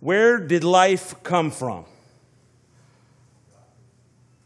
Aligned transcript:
Where 0.00 0.38
did 0.38 0.64
life 0.64 1.22
come 1.22 1.50
from? 1.50 1.84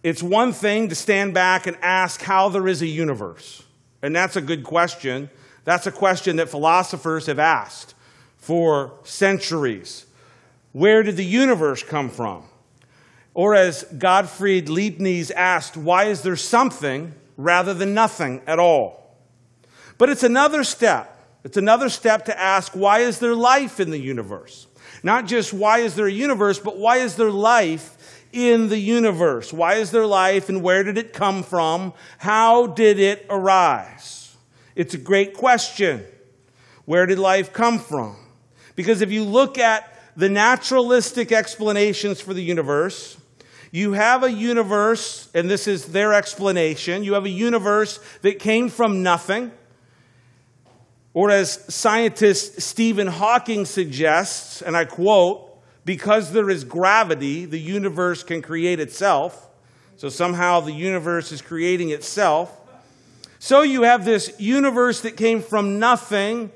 It's 0.03 0.23
one 0.23 0.53
thing 0.53 0.89
to 0.91 0.95
stand 0.95 1.33
back 1.33 1.67
and 1.67 1.77
ask 1.81 2.21
how 2.21 2.49
there 2.51 2.69
is 2.69 2.83
a 2.83 2.87
universe. 2.87 3.63
And 4.03 4.15
that's 4.15 4.37
a 4.37 4.43
good 4.43 4.63
question. 4.65 5.31
That's 5.65 5.87
a 5.87 5.93
question 5.93 6.37
that 6.37 6.51
philosophers 6.51 7.27
have 7.27 7.39
asked 7.39 7.95
for 8.37 8.93
centuries. 9.05 10.05
Where 10.73 11.03
did 11.03 11.17
the 11.17 11.25
universe 11.25 11.83
come 11.83 12.11
from? 12.11 12.45
Or 13.33 13.55
as 13.55 13.85
Gottfried 13.97 14.69
Leibniz 14.69 15.31
asked, 15.31 15.77
why 15.77 16.05
is 16.05 16.23
there 16.23 16.37
something 16.37 17.15
rather 17.37 17.73
than 17.73 17.95
nothing 17.95 18.43
at 18.47 18.59
all? 18.59 19.17
But 19.97 20.11
it's 20.11 20.23
another 20.23 20.65
step. 20.65 21.11
It's 21.45 21.57
another 21.57 21.89
step 21.89 22.27
to 22.27 22.39
ask, 22.39 22.73
why 22.73 23.01
is 23.01 23.21
there 23.21 23.35
life 23.35 23.81
in 23.81 23.91
the 23.91 23.99
universe? 23.99 24.67
Not 25.05 25.27
just 25.27 25.53
why 25.53 25.81
is 25.81 25.95
there 25.97 26.07
a 26.07 26.13
universe, 26.13 26.59
but 26.59 26.79
why 26.79 26.97
is 26.97 27.17
there 27.17 27.31
life 27.31 28.25
in 28.33 28.71
the 28.71 28.79
universe? 28.79 29.53
Why 29.53 29.75
is 29.75 29.91
there 29.91 30.07
life 30.07 30.49
and 30.49 30.63
where 30.63 30.83
did 30.83 30.97
it 30.97 31.13
come 31.13 31.43
from? 31.43 31.93
How 32.17 32.67
did 32.67 32.99
it 32.99 33.27
arise? 33.29 34.35
It's 34.75 34.95
a 34.95 34.99
great 34.99 35.35
question. 35.35 36.05
Where 36.87 37.05
did 37.05 37.19
life 37.19 37.53
come 37.53 37.79
from? 37.79 38.17
Because 38.77 39.03
if 39.03 39.13
you 39.13 39.25
look 39.25 39.59
at 39.59 39.95
the 40.17 40.31
naturalistic 40.31 41.33
explanations 41.33 42.23
for 42.23 42.33
the 42.33 42.43
universe, 42.43 43.19
you 43.73 43.93
have 43.93 44.23
a 44.23 44.33
universe, 44.33 45.29
and 45.35 45.51
this 45.51 45.69
is 45.69 45.87
their 45.87 46.15
explanation, 46.15 47.05
you 47.05 47.13
have 47.13 47.27
a 47.27 47.31
universe 47.31 48.01
that 48.23 48.39
came 48.39 48.71
from 48.71 49.03
nothing 49.03 49.53
or 51.15 51.31
as 51.31 51.53
scientist 51.73 52.61
Stephen 52.61 53.07
Hawking 53.07 53.65
suggests, 53.65 54.61
and 54.61 54.77
I 54.77 54.85
quote, 54.85 55.51
because 55.85 56.33
there 56.33 56.51
is 56.51 56.65
gravity, 56.65 57.45
the 57.45 57.59
universe 57.59 58.25
can 58.25 58.43
create 58.43 58.81
itself. 58.81 59.49
So 59.97 60.09
somehow 60.09 60.61
the 60.61 60.73
universe 60.73 61.31
is 61.31 61.41
creating 61.41 61.91
itself. 61.91 62.51
So 63.39 63.63
you 63.63 63.83
have 63.83 64.05
this 64.05 64.35
universe 64.41 65.03
that 65.03 65.17
came 65.17 65.41
from 65.41 65.79
nothing 65.79 66.51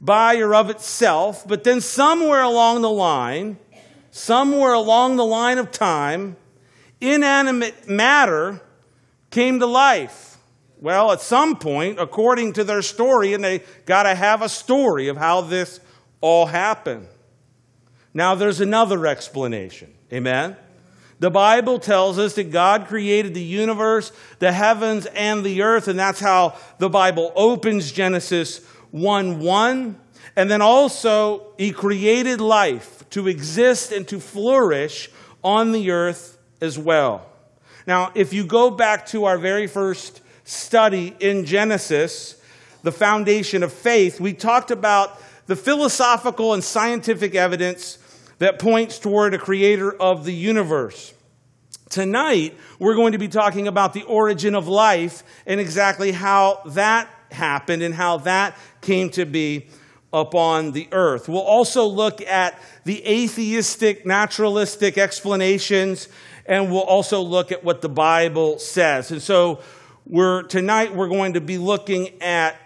by 0.00 0.38
or 0.38 0.54
of 0.54 0.70
itself, 0.70 1.46
but 1.46 1.64
then 1.64 1.80
somewhere 1.80 2.42
along 2.42 2.80
the 2.80 2.90
line, 2.90 3.58
somewhere 4.10 4.72
along 4.72 5.16
the 5.16 5.24
line 5.24 5.58
of 5.58 5.70
time, 5.70 6.36
inanimate 7.00 7.88
matter 7.88 8.62
came 9.30 9.58
to 9.58 9.66
life. 9.66 10.29
Well, 10.80 11.12
at 11.12 11.20
some 11.20 11.56
point, 11.56 12.00
according 12.00 12.54
to 12.54 12.64
their 12.64 12.80
story, 12.80 13.34
and 13.34 13.44
they 13.44 13.62
got 13.84 14.04
to 14.04 14.14
have 14.14 14.40
a 14.40 14.48
story 14.48 15.08
of 15.08 15.18
how 15.18 15.42
this 15.42 15.78
all 16.22 16.46
happened. 16.46 17.06
Now, 18.14 18.34
there's 18.34 18.60
another 18.60 19.06
explanation. 19.06 19.92
Amen? 20.10 20.56
The 21.18 21.30
Bible 21.30 21.78
tells 21.78 22.18
us 22.18 22.34
that 22.36 22.50
God 22.50 22.86
created 22.86 23.34
the 23.34 23.42
universe, 23.42 24.10
the 24.38 24.52
heavens, 24.52 25.04
and 25.04 25.44
the 25.44 25.60
earth, 25.60 25.86
and 25.86 25.98
that's 25.98 26.18
how 26.18 26.56
the 26.78 26.88
Bible 26.88 27.30
opens 27.36 27.92
Genesis 27.92 28.64
1 28.90 29.38
1. 29.40 30.00
And 30.34 30.50
then 30.50 30.62
also, 30.62 31.52
He 31.58 31.72
created 31.72 32.40
life 32.40 33.04
to 33.10 33.28
exist 33.28 33.92
and 33.92 34.08
to 34.08 34.18
flourish 34.18 35.10
on 35.44 35.72
the 35.72 35.90
earth 35.90 36.38
as 36.62 36.78
well. 36.78 37.26
Now, 37.86 38.12
if 38.14 38.32
you 38.32 38.46
go 38.46 38.70
back 38.70 39.04
to 39.08 39.26
our 39.26 39.36
very 39.36 39.66
first 39.66 40.22
study 40.50 41.14
in 41.20 41.44
Genesis, 41.44 42.40
the 42.82 42.90
foundation 42.92 43.62
of 43.62 43.72
faith, 43.72 44.20
we 44.20 44.32
talked 44.32 44.70
about 44.70 45.20
the 45.46 45.54
philosophical 45.54 46.54
and 46.54 46.62
scientific 46.62 47.34
evidence 47.34 47.98
that 48.38 48.58
points 48.58 48.98
toward 48.98 49.32
a 49.32 49.38
creator 49.38 49.92
of 49.92 50.24
the 50.24 50.34
universe. 50.34 51.14
Tonight, 51.88 52.56
we're 52.78 52.94
going 52.94 53.12
to 53.12 53.18
be 53.18 53.28
talking 53.28 53.68
about 53.68 53.92
the 53.92 54.02
origin 54.04 54.54
of 54.54 54.66
life 54.66 55.22
and 55.46 55.60
exactly 55.60 56.12
how 56.12 56.62
that 56.66 57.08
happened 57.30 57.82
and 57.82 57.94
how 57.94 58.18
that 58.18 58.56
came 58.80 59.10
to 59.10 59.24
be 59.24 59.68
upon 60.12 60.72
the 60.72 60.88
earth. 60.90 61.28
We'll 61.28 61.40
also 61.40 61.86
look 61.86 62.20
at 62.22 62.60
the 62.84 63.06
atheistic, 63.06 64.04
naturalistic 64.04 64.98
explanations, 64.98 66.08
and 66.46 66.72
we'll 66.72 66.82
also 66.82 67.20
look 67.20 67.52
at 67.52 67.62
what 67.62 67.82
the 67.82 67.88
Bible 67.88 68.58
says. 68.58 69.12
And 69.12 69.22
so, 69.22 69.60
we're, 70.10 70.42
tonight 70.42 70.92
we're 70.92 71.08
going 71.08 71.34
to 71.34 71.40
be 71.40 71.56
looking 71.56 72.20
at 72.20 72.56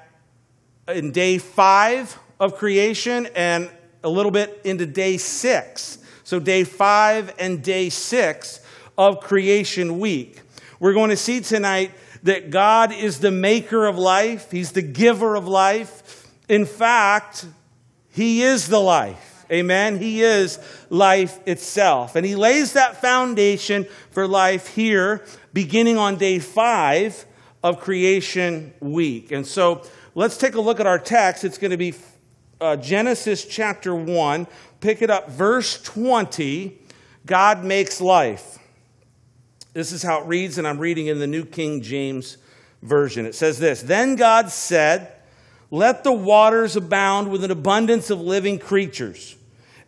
in 0.88 1.12
day 1.12 1.36
five 1.36 2.18
of 2.40 2.56
creation 2.56 3.28
and 3.36 3.70
a 4.02 4.08
little 4.08 4.32
bit 4.32 4.62
into 4.64 4.86
day 4.86 5.18
six. 5.18 5.98
So, 6.24 6.40
day 6.40 6.64
five 6.64 7.34
and 7.38 7.62
day 7.62 7.90
six 7.90 8.60
of 8.96 9.20
creation 9.20 9.98
week. 9.98 10.40
We're 10.80 10.94
going 10.94 11.10
to 11.10 11.18
see 11.18 11.40
tonight 11.40 11.90
that 12.22 12.50
God 12.50 12.94
is 12.94 13.20
the 13.20 13.30
maker 13.30 13.84
of 13.84 13.98
life, 13.98 14.50
He's 14.50 14.72
the 14.72 14.80
giver 14.80 15.36
of 15.36 15.46
life. 15.46 16.26
In 16.48 16.64
fact, 16.64 17.44
He 18.08 18.40
is 18.40 18.68
the 18.68 18.80
life. 18.80 19.44
Amen. 19.52 19.98
He 19.98 20.22
is 20.22 20.58
life 20.88 21.38
itself. 21.46 22.16
And 22.16 22.24
He 22.24 22.36
lays 22.36 22.72
that 22.72 23.02
foundation 23.02 23.86
for 24.12 24.26
life 24.26 24.68
here, 24.68 25.22
beginning 25.52 25.98
on 25.98 26.16
day 26.16 26.38
five 26.38 27.26
of 27.64 27.80
creation 27.80 28.74
week. 28.78 29.32
And 29.32 29.44
so 29.44 29.82
let's 30.14 30.36
take 30.36 30.54
a 30.54 30.60
look 30.60 30.80
at 30.80 30.86
our 30.86 30.98
text. 30.98 31.44
It's 31.44 31.56
going 31.56 31.70
to 31.70 31.78
be 31.78 31.94
uh, 32.60 32.76
Genesis 32.76 33.46
chapter 33.46 33.94
1. 33.94 34.46
Pick 34.80 35.00
it 35.00 35.08
up, 35.08 35.30
verse 35.30 35.82
20. 35.82 36.78
God 37.24 37.64
makes 37.64 38.02
life. 38.02 38.58
This 39.72 39.92
is 39.92 40.02
how 40.02 40.20
it 40.20 40.26
reads, 40.26 40.58
and 40.58 40.68
I'm 40.68 40.78
reading 40.78 41.06
in 41.06 41.18
the 41.18 41.26
New 41.26 41.46
King 41.46 41.80
James 41.80 42.36
Version. 42.82 43.24
It 43.24 43.34
says 43.34 43.58
this 43.58 43.80
Then 43.80 44.14
God 44.14 44.50
said, 44.50 45.10
Let 45.70 46.04
the 46.04 46.12
waters 46.12 46.76
abound 46.76 47.30
with 47.30 47.44
an 47.44 47.50
abundance 47.50 48.10
of 48.10 48.20
living 48.20 48.58
creatures, 48.58 49.36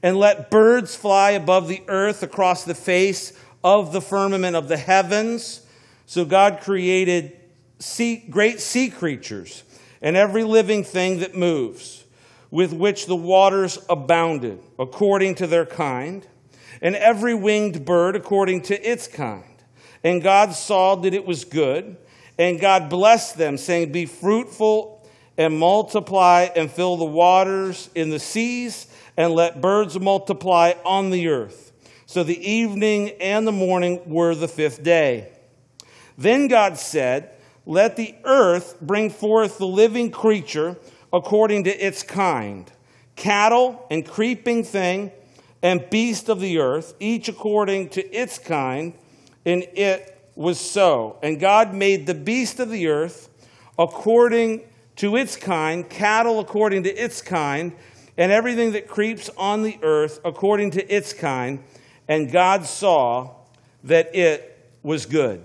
and 0.03 0.17
let 0.17 0.51
birds 0.51 0.97
fly 0.97 1.33
above 1.33 1.69
the 1.69 1.83
earth 1.89 2.23
across 2.23 2.65
the 2.65 2.75
face 2.75 3.39
of 3.63 3.93
the 3.93 4.01
firmament 4.01 4.57
of 4.57 4.69
the 4.69 4.79
heavens. 4.79 5.61
So 6.07 6.25
God 6.25 6.61
created 6.63 7.39
sea, 7.79 8.25
great 8.29 8.61
sea 8.61 8.91
creatures 8.91 9.63
and 10.03 10.17
every 10.17 10.45
living 10.45 10.85
thing 10.85 11.21
that 11.21 11.35
moves, 11.35 12.05
with 12.51 12.73
which 12.73 13.07
the 13.07 13.17
waters 13.17 13.79
abounded, 13.89 14.61
according 14.79 15.35
to 15.37 15.47
their 15.47 15.67
kind, 15.67 16.27
and 16.81 16.95
every 16.95 17.35
winged 17.35 17.85
bird 17.85 18.15
according 18.15 18.63
to 18.63 18.89
its 18.89 19.07
kind. 19.07 19.45
And 20.05 20.23
God 20.23 20.53
saw 20.53 20.95
that 20.97 21.15
it 21.15 21.27
was 21.27 21.45
good, 21.45 21.97
and 22.39 22.61
God 22.61 22.89
blessed 22.89 23.39
them, 23.39 23.57
saying, 23.57 23.93
Be 23.93 24.07
fruitful 24.07 25.09
and 25.39 25.59
multiply 25.59 26.49
and 26.55 26.71
fill 26.71 26.97
the 26.97 27.05
waters 27.05 27.91
in 27.95 28.11
the 28.11 28.21
seas, 28.21 28.87
and 29.17 29.33
let 29.33 29.61
birds 29.61 29.99
multiply 29.99 30.75
on 30.85 31.11
the 31.11 31.29
earth. 31.29 31.73
So 32.05 32.23
the 32.23 32.51
evening 32.51 33.11
and 33.21 33.47
the 33.47 33.53
morning 33.53 34.01
were 34.07 34.35
the 34.35 34.49
fifth 34.49 34.83
day. 34.83 35.33
Then 36.17 36.49
God 36.49 36.79
said, 36.79 37.36
let 37.67 37.97
the 37.97 38.15
earth 38.25 38.81
bring 38.81 39.11
forth 39.11 39.59
the 39.59 39.67
living 39.67 40.11
creature 40.11 40.77
according 41.13 41.65
to 41.65 41.71
its 41.71 42.03
kind 42.03 42.71
cattle 43.17 43.85
and 43.91 44.07
creeping 44.07 44.63
thing 44.63 45.11
and 45.63 45.89
beast 45.91 46.29
of 46.29 46.39
the 46.39 46.59
earth, 46.59 46.95
each 47.01 47.29
according 47.29 47.89
to 47.89 48.07
its 48.15 48.39
kind, 48.39 48.93
and 49.45 49.63
it 49.75 50.31
was 50.37 50.61
so. 50.61 51.19
And 51.23 51.41
God 51.41 51.75
made 51.75 52.07
the 52.07 52.15
beast 52.15 52.61
of 52.61 52.71
the 52.71 52.89
earth 52.89 53.31
according 53.79 54.63
to 54.97 55.17
its 55.17 55.35
kind, 55.35 55.89
cattle 55.89 56.41
according 56.41 56.85
to 56.85 56.91
its 56.91 57.23
kind, 57.23 57.73
and 58.17 58.31
everything 58.31 58.73
that 58.73 58.87
creeps 58.87 59.29
on 59.37 59.63
the 59.63 59.79
earth 59.83 60.21
according 60.25 60.73
to 60.73 60.95
its 60.95 61.13
kind. 61.13 61.65
And 62.07 62.31
God 62.31 62.65
saw 62.65 63.35
that 63.85 64.15
it 64.15 64.71
was 64.83 65.07
good. 65.07 65.43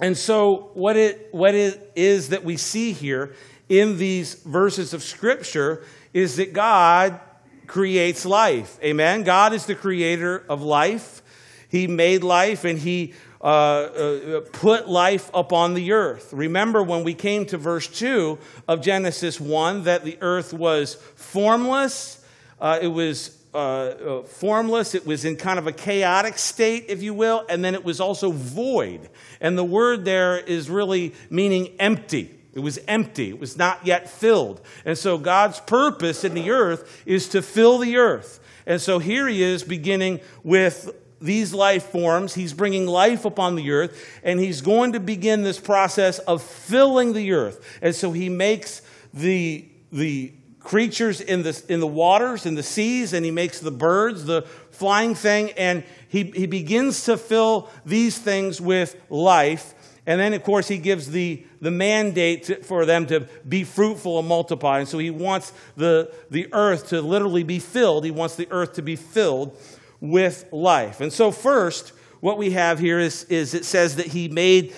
And 0.00 0.16
so, 0.16 0.70
what 0.74 0.96
it, 0.96 1.28
what 1.32 1.54
it 1.54 1.92
is 1.94 2.30
that 2.30 2.44
we 2.44 2.56
see 2.56 2.92
here 2.92 3.34
in 3.68 3.98
these 3.98 4.34
verses 4.34 4.94
of 4.94 5.02
Scripture 5.02 5.84
is 6.12 6.36
that 6.36 6.52
God 6.52 7.20
creates 7.66 8.24
life. 8.24 8.78
Amen? 8.82 9.22
God 9.22 9.52
is 9.52 9.66
the 9.66 9.74
creator 9.74 10.44
of 10.48 10.62
life. 10.62 11.22
He 11.68 11.86
made 11.86 12.22
life 12.22 12.64
and 12.64 12.78
He 12.78 13.14
uh, 13.40 13.44
uh, 13.44 14.40
put 14.52 14.88
life 14.88 15.30
upon 15.34 15.74
the 15.74 15.92
earth. 15.92 16.32
Remember 16.32 16.82
when 16.82 17.02
we 17.02 17.14
came 17.14 17.44
to 17.46 17.58
verse 17.58 17.88
2 17.88 18.38
of 18.68 18.82
Genesis 18.82 19.40
1 19.40 19.84
that 19.84 20.04
the 20.04 20.16
earth 20.20 20.52
was 20.52 20.94
formless, 21.16 22.24
uh, 22.60 22.78
it 22.80 22.88
was 22.88 23.41
uh, 23.54 23.58
uh, 23.58 24.22
formless, 24.22 24.94
it 24.94 25.06
was 25.06 25.24
in 25.24 25.36
kind 25.36 25.58
of 25.58 25.66
a 25.66 25.72
chaotic 25.72 26.38
state, 26.38 26.86
if 26.88 27.02
you 27.02 27.12
will, 27.12 27.44
and 27.48 27.62
then 27.64 27.74
it 27.74 27.84
was 27.84 28.00
also 28.00 28.30
void. 28.30 29.08
And 29.40 29.58
the 29.58 29.64
word 29.64 30.04
there 30.04 30.38
is 30.38 30.70
really 30.70 31.14
meaning 31.28 31.74
empty. 31.78 32.30
It 32.54 32.60
was 32.60 32.78
empty. 32.88 33.28
It 33.28 33.38
was 33.38 33.56
not 33.56 33.86
yet 33.86 34.08
filled. 34.08 34.60
And 34.84 34.96
so 34.96 35.18
God's 35.18 35.60
purpose 35.60 36.24
in 36.24 36.34
the 36.34 36.50
earth 36.50 37.02
is 37.06 37.28
to 37.30 37.42
fill 37.42 37.78
the 37.78 37.96
earth. 37.96 38.40
And 38.66 38.80
so 38.80 38.98
here 38.98 39.28
he 39.28 39.42
is 39.42 39.62
beginning 39.62 40.20
with 40.42 40.94
these 41.20 41.54
life 41.54 41.84
forms. 41.84 42.34
He's 42.34 42.52
bringing 42.52 42.86
life 42.86 43.24
upon 43.24 43.54
the 43.54 43.70
earth, 43.70 44.20
and 44.22 44.40
he's 44.40 44.60
going 44.60 44.92
to 44.92 45.00
begin 45.00 45.42
this 45.42 45.60
process 45.60 46.18
of 46.20 46.42
filling 46.42 47.12
the 47.12 47.32
earth. 47.32 47.78
And 47.80 47.94
so 47.94 48.12
he 48.12 48.28
makes 48.28 48.82
the, 49.14 49.64
the 49.92 50.32
creatures 50.62 51.20
in 51.20 51.42
the, 51.42 51.62
in 51.68 51.80
the 51.80 51.86
waters, 51.86 52.46
in 52.46 52.54
the 52.54 52.62
seas, 52.62 53.12
and 53.12 53.24
he 53.24 53.30
makes 53.30 53.60
the 53.60 53.70
birds, 53.70 54.24
the 54.24 54.42
flying 54.70 55.14
thing, 55.14 55.50
and 55.52 55.84
he, 56.08 56.24
he 56.24 56.46
begins 56.46 57.04
to 57.04 57.16
fill 57.16 57.68
these 57.84 58.18
things 58.18 58.60
with 58.60 58.96
life. 59.10 59.74
And 60.06 60.20
then, 60.20 60.32
of 60.34 60.42
course, 60.42 60.66
he 60.66 60.78
gives 60.78 61.10
the, 61.10 61.44
the 61.60 61.70
mandate 61.70 62.44
to, 62.44 62.56
for 62.62 62.84
them 62.84 63.06
to 63.06 63.20
be 63.48 63.62
fruitful 63.62 64.18
and 64.18 64.26
multiply. 64.26 64.80
And 64.80 64.88
so 64.88 64.98
he 64.98 65.10
wants 65.10 65.52
the, 65.76 66.12
the 66.30 66.48
earth 66.52 66.88
to 66.88 67.00
literally 67.00 67.44
be 67.44 67.60
filled. 67.60 68.04
He 68.04 68.10
wants 68.10 68.34
the 68.34 68.48
earth 68.50 68.74
to 68.74 68.82
be 68.82 68.96
filled 68.96 69.56
with 70.00 70.46
life. 70.50 71.00
And 71.00 71.12
so, 71.12 71.30
first, 71.30 71.92
what 72.18 72.36
we 72.36 72.50
have 72.52 72.78
here 72.78 72.98
is, 72.98 73.24
is 73.24 73.54
it 73.54 73.64
says 73.64 73.96
that 73.96 74.06
he 74.06 74.28
made, 74.28 74.74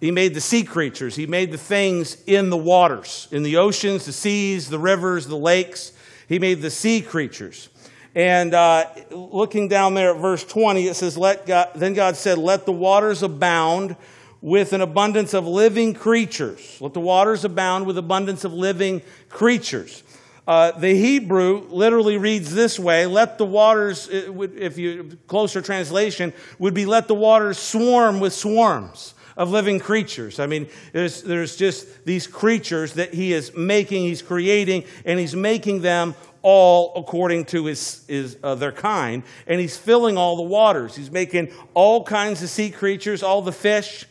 he 0.00 0.10
made 0.12 0.34
the 0.34 0.40
sea 0.40 0.62
creatures, 0.62 1.16
he 1.16 1.26
made 1.26 1.50
the 1.50 1.58
things 1.58 2.22
in 2.26 2.50
the 2.50 2.56
waters, 2.56 3.26
in 3.32 3.42
the 3.42 3.56
oceans, 3.56 4.06
the 4.06 4.12
seas, 4.12 4.68
the 4.68 4.78
rivers, 4.78 5.26
the 5.26 5.36
lakes. 5.36 5.92
He 6.28 6.38
made 6.38 6.62
the 6.62 6.70
sea 6.70 7.00
creatures. 7.00 7.68
And 8.14 8.54
uh, 8.54 8.86
looking 9.10 9.68
down 9.68 9.94
there 9.94 10.14
at 10.14 10.20
verse 10.20 10.44
20, 10.44 10.86
it 10.86 10.94
says, 10.94 11.16
Let 11.16 11.46
God, 11.46 11.70
Then 11.74 11.94
God 11.94 12.16
said, 12.16 12.38
Let 12.38 12.64
the 12.64 12.72
waters 12.72 13.22
abound 13.22 13.96
with 14.40 14.72
an 14.72 14.80
abundance 14.80 15.34
of 15.34 15.46
living 15.46 15.94
creatures. 15.94 16.78
Let 16.80 16.94
the 16.94 17.00
waters 17.00 17.44
abound 17.44 17.86
with 17.86 17.98
abundance 17.98 18.44
of 18.44 18.52
living 18.52 19.02
creatures. 19.28 20.04
Uh, 20.46 20.70
the 20.72 20.94
Hebrew 20.94 21.66
literally 21.68 22.16
reads 22.16 22.54
this 22.54 22.78
way 22.78 23.04
let 23.04 23.36
the 23.36 23.44
waters, 23.44 24.08
if 24.10 24.78
you, 24.78 25.18
closer 25.26 25.60
translation, 25.60 26.32
would 26.58 26.72
be 26.72 26.86
let 26.86 27.08
the 27.08 27.14
waters 27.14 27.58
swarm 27.58 28.20
with 28.20 28.32
swarms 28.32 29.14
of 29.38 29.50
living 29.50 29.78
creatures. 29.78 30.40
I 30.40 30.46
mean, 30.46 30.68
there's, 30.92 31.22
there's 31.22 31.56
just 31.56 32.04
these 32.04 32.26
creatures 32.26 32.94
that 32.94 33.14
he 33.14 33.32
is 33.32 33.56
making, 33.56 34.02
he's 34.02 34.20
creating, 34.20 34.84
and 35.06 35.18
he's 35.18 35.34
making 35.34 35.80
them 35.80 36.16
all 36.42 36.92
according 36.96 37.44
to 37.46 37.66
his, 37.66 38.04
his 38.08 38.36
uh, 38.42 38.56
their 38.56 38.72
kind, 38.72 39.22
and 39.46 39.60
he's 39.60 39.76
filling 39.76 40.16
all 40.18 40.36
the 40.36 40.42
waters. 40.42 40.96
He's 40.96 41.10
making 41.10 41.52
all 41.72 42.02
kinds 42.02 42.42
of 42.42 42.50
sea 42.50 42.70
creatures, 42.70 43.22
all 43.22 43.40
the 43.40 43.52
fish. 43.52 44.06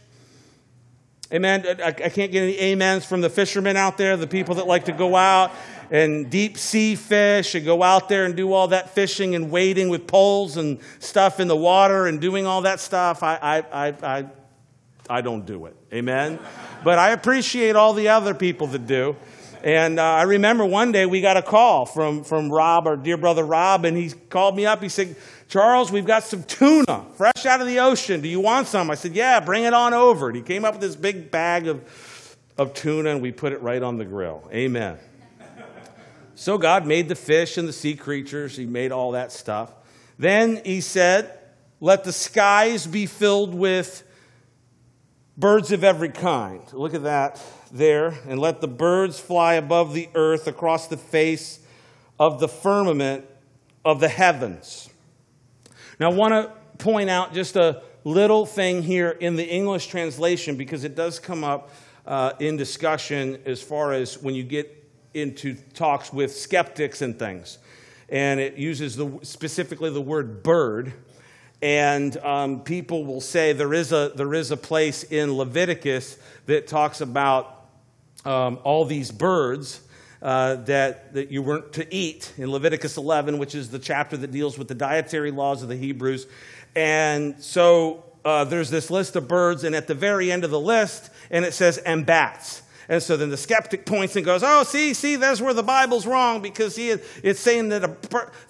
Amen. 1.31 1.65
I, 1.83 1.88
I 1.88 1.91
can't 1.91 2.31
get 2.31 2.44
any 2.44 2.71
amens 2.71 3.06
from 3.06 3.19
the 3.19 3.30
fishermen 3.30 3.75
out 3.75 3.97
there, 3.97 4.15
the 4.15 4.27
people 4.27 4.56
that 4.56 4.65
like 4.65 4.85
to 4.85 4.94
go 4.94 5.18
out 5.18 5.51
and 5.91 6.30
deep 6.30 6.57
sea 6.57 6.95
fish 6.95 7.56
and 7.56 7.65
go 7.65 7.83
out 7.83 8.07
there 8.07 8.25
and 8.25 8.35
do 8.35 8.53
all 8.53 8.69
that 8.69 8.91
fishing 8.91 9.35
and 9.35 9.51
wading 9.51 9.89
with 9.89 10.07
poles 10.07 10.56
and 10.56 10.80
stuff 11.00 11.41
in 11.41 11.50
the 11.50 11.56
water 11.56 12.07
and 12.07 12.21
doing 12.21 12.45
all 12.45 12.62
that 12.62 12.80
stuff. 12.80 13.23
I, 13.23 13.35
I, 13.41 13.88
I, 13.88 13.94
I, 14.03 14.25
I 15.09 15.21
don't 15.21 15.45
do 15.45 15.65
it. 15.65 15.75
Amen. 15.94 16.39
But 16.83 17.00
I 17.00 17.12
appreciate 17.12 17.75
all 17.75 17.94
the 17.94 18.09
other 18.09 18.33
people 18.33 18.68
that 18.68 18.88
do. 18.88 19.15
And 19.63 20.00
uh, 20.00 20.04
I 20.04 20.24
remember 20.24 20.65
one 20.65 20.92
day 20.92 21.06
we 21.06 21.21
got 21.21 21.36
a 21.36 21.42
call 21.42 21.86
from, 21.86 22.24
from 22.24 22.50
Rob, 22.51 22.88
our 22.88 22.95
dear 22.95 23.18
brother 23.18 23.44
Rob, 23.44 23.86
and 23.86 23.98
he 23.98 24.12
called 24.12 24.56
me 24.56 24.65
up. 24.65 24.81
He 24.83 24.89
said, 24.89 25.15
Charles, 25.50 25.92
we've 25.92 26.06
got 26.06 26.24
some 26.24 26.44
tuna 26.44 27.06
fresh 27.15 27.45
out 27.45 27.62
of 27.62 27.68
the 27.68 27.80
ocean. 27.80 28.21
Do 28.21 28.27
you 28.27 28.39
want 28.39 28.68
some? 28.68 28.92
I 28.92 28.95
said, 28.95 29.13
Yeah, 29.13 29.39
bring 29.39 29.63
it 29.63 29.74
on 29.74 29.94
over. 29.94 30.27
And 30.27 30.36
he 30.36 30.44
came 30.44 30.63
up 30.63 30.75
with 30.75 30.81
this 30.81 30.95
big 30.95 31.31
bag 31.31 31.68
of, 31.68 32.38
of 32.57 32.74
tuna, 32.74 33.09
and 33.12 33.21
we 33.21 33.31
put 33.31 33.54
it 33.54 33.62
right 33.62 33.81
on 33.81 33.98
the 33.98 34.06
grill. 34.06 34.48
Amen. 34.54 35.00
So 36.36 36.59
God 36.59 36.86
made 36.86 37.09
the 37.09 37.15
fish 37.15 37.57
and 37.57 37.68
the 37.68 37.74
sea 37.74 37.95
creatures, 37.95 38.56
He 38.56 38.65
made 38.65 38.92
all 38.92 39.13
that 39.13 39.31
stuff. 39.31 39.74
Then 40.19 40.62
He 40.63 40.81
said, 40.81 41.31
Let 41.81 42.04
the 42.04 42.13
skies 42.13 42.86
be 42.86 43.06
filled 43.07 43.56
with 43.56 44.04
birds 45.37 45.71
of 45.71 45.83
every 45.83 46.09
kind. 46.09 46.61
Look 46.73 46.93
at 46.93 47.03
that 47.03 47.41
there. 47.71 48.15
And 48.27 48.39
let 48.39 48.61
the 48.61 48.67
birds 48.67 49.19
fly 49.19 49.53
above 49.53 49.93
the 49.93 50.09
earth 50.15 50.47
across 50.47 50.87
the 50.87 50.97
face 50.97 51.59
of 52.19 52.39
the 52.39 52.47
firmament 52.47 53.25
of 53.85 53.99
the 53.99 54.09
heavens. 54.09 54.89
Now, 55.99 56.11
I 56.11 56.13
want 56.13 56.33
to 56.33 56.51
point 56.83 57.09
out 57.09 57.33
just 57.33 57.55
a 57.55 57.81
little 58.03 58.45
thing 58.45 58.83
here 58.83 59.09
in 59.09 59.35
the 59.35 59.45
English 59.45 59.87
translation 59.87 60.55
because 60.55 60.83
it 60.83 60.95
does 60.95 61.19
come 61.19 61.43
up 61.43 61.71
uh, 62.05 62.33
in 62.39 62.55
discussion 62.55 63.39
as 63.45 63.61
far 63.61 63.93
as 63.93 64.21
when 64.21 64.33
you 64.33 64.43
get 64.43 64.73
into 65.13 65.55
talks 65.73 66.13
with 66.13 66.35
skeptics 66.35 67.01
and 67.01 67.17
things. 67.17 67.57
And 68.09 68.39
it 68.39 68.55
uses 68.55 68.95
the, 68.95 69.19
specifically 69.23 69.89
the 69.89 70.01
word 70.01 70.41
bird. 70.43 70.93
And 71.62 72.15
um, 72.18 72.62
people 72.62 73.06
will 73.06 73.21
say 73.21 73.54
there 73.54 73.74
is, 73.74 73.92
a, 73.92 74.12
there 74.15 74.33
is 74.33 74.51
a 74.51 74.57
place 74.57 75.04
in 75.04 75.33
Leviticus 75.33 76.18
that 76.45 76.68
talks 76.68 77.01
about 77.01 77.65
um, 78.25 78.59
all 78.63 78.86
these 78.86 79.12
birds 79.12 79.81
uh, 80.21 80.56
that, 80.56 81.13
that 81.13 81.31
you 81.31 81.42
weren't 81.42 81.74
to 81.74 81.94
eat 81.94 82.33
in 82.38 82.51
Leviticus 82.51 82.98
11, 82.98 83.38
which 83.38 83.56
is 83.56 83.69
the 83.69 83.80
chapter 83.80 84.18
that 84.18 84.31
deals 84.31 84.57
with 84.57 84.68
the 84.68 84.75
dietary 84.75 85.31
laws 85.31 85.63
of 85.63 85.69
the 85.69 85.75
Hebrews. 85.75 86.27
And 86.75 87.42
so 87.42 88.04
uh, 88.24 88.44
there's 88.44 88.69
this 88.69 88.92
list 88.92 89.15
of 89.15 89.27
birds, 89.27 89.63
and 89.63 89.75
at 89.75 89.88
the 89.88 89.95
very 89.95 90.31
end 90.31 90.44
of 90.44 90.51
the 90.51 90.59
list, 90.59 91.09
and 91.31 91.45
it 91.45 91.54
says, 91.54 91.77
and 91.80 92.06
bats. 92.06 92.62
And 92.89 93.01
so 93.01 93.18
then 93.18 93.30
the 93.30 93.38
skeptic 93.38 93.86
points 93.86 94.15
and 94.15 94.24
goes, 94.24 94.44
Oh, 94.44 94.63
see, 94.63 94.94
see, 94.94 95.18
that's 95.18 95.42
where 95.42 95.54
the 95.54 95.63
Bible's 95.63 96.06
wrong 96.06 96.42
because 96.42 96.75
he, 96.75 96.89
it's 96.89 97.39
saying 97.39 97.69
that 97.69 97.83
a, 97.83 97.98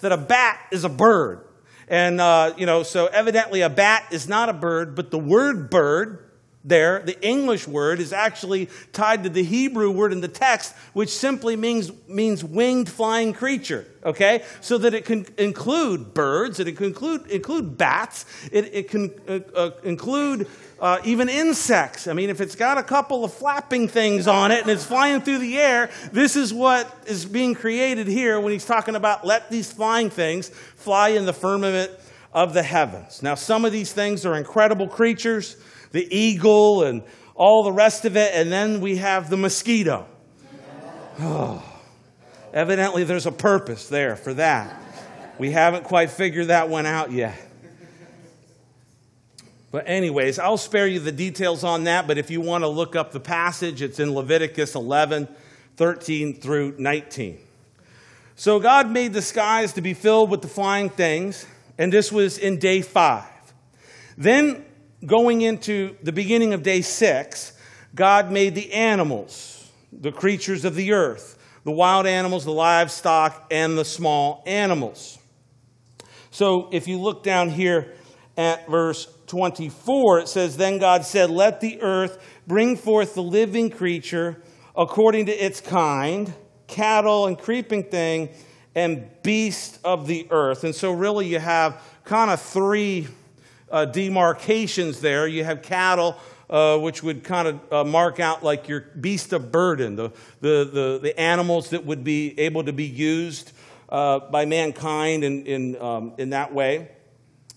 that 0.00 0.12
a 0.12 0.16
bat 0.16 0.60
is 0.70 0.84
a 0.84 0.88
bird. 0.88 1.47
And, 1.90 2.20
uh, 2.20 2.54
you 2.56 2.66
know, 2.66 2.82
so 2.82 3.06
evidently 3.06 3.62
a 3.62 3.70
bat 3.70 4.06
is 4.10 4.28
not 4.28 4.48
a 4.48 4.52
bird, 4.52 4.94
but 4.94 5.10
the 5.10 5.18
word 5.18 5.70
bird 5.70 6.27
there, 6.68 7.00
the 7.00 7.20
English 7.20 7.66
word, 7.66 8.00
is 8.00 8.12
actually 8.12 8.68
tied 8.92 9.24
to 9.24 9.28
the 9.28 9.42
Hebrew 9.42 9.90
word 9.90 10.12
in 10.12 10.20
the 10.20 10.28
text, 10.28 10.74
which 10.92 11.10
simply 11.10 11.56
means, 11.56 11.90
means 12.06 12.44
winged 12.44 12.88
flying 12.88 13.32
creature, 13.32 13.86
okay? 14.04 14.44
So 14.60 14.78
that 14.78 14.94
it 14.94 15.04
can 15.04 15.26
include 15.36 16.14
birds, 16.14 16.60
it 16.60 16.76
can 16.76 16.86
include, 16.86 17.26
include 17.30 17.78
bats, 17.78 18.26
it, 18.52 18.74
it 18.74 18.88
can 18.88 19.12
uh, 19.28 19.40
uh, 19.54 19.70
include 19.82 20.46
uh, 20.80 21.00
even 21.04 21.28
insects. 21.28 22.06
I 22.06 22.12
mean, 22.12 22.30
if 22.30 22.40
it's 22.40 22.54
got 22.54 22.78
a 22.78 22.82
couple 22.82 23.24
of 23.24 23.32
flapping 23.32 23.88
things 23.88 24.26
on 24.26 24.50
it 24.50 24.62
and 24.62 24.70
it's 24.70 24.84
flying 24.84 25.20
through 25.20 25.38
the 25.38 25.58
air, 25.58 25.90
this 26.12 26.36
is 26.36 26.54
what 26.54 26.94
is 27.06 27.24
being 27.24 27.54
created 27.54 28.06
here 28.06 28.40
when 28.40 28.52
he's 28.52 28.66
talking 28.66 28.94
about 28.94 29.26
let 29.26 29.50
these 29.50 29.72
flying 29.72 30.10
things 30.10 30.48
fly 30.48 31.10
in 31.10 31.26
the 31.26 31.32
firmament 31.32 31.90
of 32.32 32.54
the 32.54 32.62
heavens. 32.62 33.22
Now, 33.22 33.34
some 33.34 33.64
of 33.64 33.72
these 33.72 33.92
things 33.92 34.24
are 34.26 34.36
incredible 34.36 34.86
creatures, 34.86 35.56
the 35.92 36.06
eagle 36.16 36.82
and 36.84 37.02
all 37.34 37.62
the 37.62 37.72
rest 37.72 38.04
of 38.04 38.16
it, 38.16 38.32
and 38.34 38.50
then 38.50 38.80
we 38.80 38.96
have 38.96 39.30
the 39.30 39.36
mosquito. 39.36 40.06
Oh, 41.20 41.62
evidently, 42.52 43.04
there's 43.04 43.26
a 43.26 43.32
purpose 43.32 43.88
there 43.88 44.16
for 44.16 44.34
that. 44.34 44.82
We 45.38 45.52
haven't 45.52 45.84
quite 45.84 46.10
figured 46.10 46.48
that 46.48 46.68
one 46.68 46.84
out 46.84 47.12
yet. 47.12 47.38
But, 49.70 49.84
anyways, 49.86 50.38
I'll 50.38 50.56
spare 50.56 50.86
you 50.86 50.98
the 50.98 51.12
details 51.12 51.62
on 51.62 51.84
that, 51.84 52.06
but 52.06 52.16
if 52.16 52.30
you 52.30 52.40
want 52.40 52.64
to 52.64 52.68
look 52.68 52.96
up 52.96 53.12
the 53.12 53.20
passage, 53.20 53.82
it's 53.82 54.00
in 54.00 54.14
Leviticus 54.14 54.74
11, 54.74 55.28
13 55.76 56.40
through 56.40 56.74
19. 56.78 57.38
So, 58.34 58.58
God 58.58 58.90
made 58.90 59.12
the 59.12 59.20
skies 59.20 59.74
to 59.74 59.82
be 59.82 59.94
filled 59.94 60.30
with 60.30 60.40
the 60.40 60.48
flying 60.48 60.88
things, 60.88 61.46
and 61.76 61.92
this 61.92 62.10
was 62.10 62.38
in 62.38 62.58
day 62.58 62.80
five. 62.80 63.26
Then, 64.16 64.64
going 65.04 65.42
into 65.42 65.96
the 66.02 66.12
beginning 66.12 66.52
of 66.52 66.62
day 66.62 66.80
six, 66.80 67.52
God 67.94 68.30
made 68.30 68.54
the 68.54 68.72
animals, 68.72 69.70
the 69.92 70.12
creatures 70.12 70.64
of 70.64 70.74
the 70.74 70.92
earth, 70.92 71.38
the 71.64 71.72
wild 71.72 72.06
animals, 72.06 72.44
the 72.44 72.52
livestock, 72.52 73.46
and 73.50 73.76
the 73.76 73.84
small 73.84 74.42
animals. 74.46 75.18
So, 76.30 76.68
if 76.72 76.86
you 76.86 76.98
look 76.98 77.22
down 77.22 77.50
here 77.50 77.94
at 78.36 78.68
verse 78.68 79.08
24, 79.26 80.20
it 80.20 80.28
says, 80.28 80.56
Then 80.56 80.78
God 80.78 81.04
said, 81.04 81.30
Let 81.30 81.60
the 81.60 81.80
earth 81.80 82.18
bring 82.46 82.76
forth 82.76 83.14
the 83.14 83.22
living 83.22 83.70
creature 83.70 84.40
according 84.76 85.26
to 85.26 85.32
its 85.32 85.60
kind, 85.60 86.32
cattle 86.66 87.26
and 87.26 87.38
creeping 87.38 87.84
thing, 87.84 88.28
and 88.74 89.08
beast 89.22 89.80
of 89.84 90.06
the 90.06 90.26
earth. 90.30 90.64
And 90.64 90.74
so, 90.74 90.92
really, 90.92 91.26
you 91.26 91.38
have 91.38 91.82
kind 92.04 92.30
of 92.30 92.40
three 92.40 93.08
uh, 93.70 93.84
demarcations 93.84 95.00
there. 95.00 95.26
You 95.26 95.44
have 95.44 95.62
cattle. 95.62 96.16
Uh, 96.50 96.78
which 96.78 97.02
would 97.02 97.22
kind 97.24 97.46
of 97.46 97.70
uh, 97.70 97.84
mark 97.84 98.20
out 98.20 98.42
like 98.42 98.68
your 98.68 98.80
beast 98.98 99.34
of 99.34 99.52
burden, 99.52 99.96
the, 99.96 100.10
the, 100.40 100.64
the, 100.64 100.98
the, 101.02 101.20
animals 101.20 101.68
that 101.68 101.84
would 101.84 102.02
be 102.02 102.40
able 102.40 102.64
to 102.64 102.72
be 102.72 102.86
used 102.86 103.52
uh, 103.90 104.18
by 104.18 104.46
mankind 104.46 105.24
in, 105.24 105.44
in, 105.44 105.76
um, 105.78 106.14
in 106.16 106.30
that 106.30 106.54
way. 106.54 106.88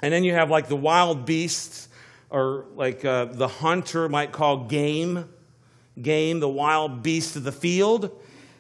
And 0.02 0.12
then 0.12 0.26
you 0.26 0.34
have 0.34 0.50
like 0.50 0.68
the 0.68 0.76
wild 0.76 1.26
beasts, 1.26 1.88
or 2.30 2.66
like 2.76 3.06
uh, 3.06 3.26
the 3.26 3.48
hunter 3.48 4.10
might 4.10 4.32
call 4.32 4.66
game, 4.66 5.30
game, 6.02 6.40
the 6.40 6.50
wild 6.50 7.04
beast 7.04 7.36
of 7.36 7.44
the 7.44 7.52
field. 7.52 8.12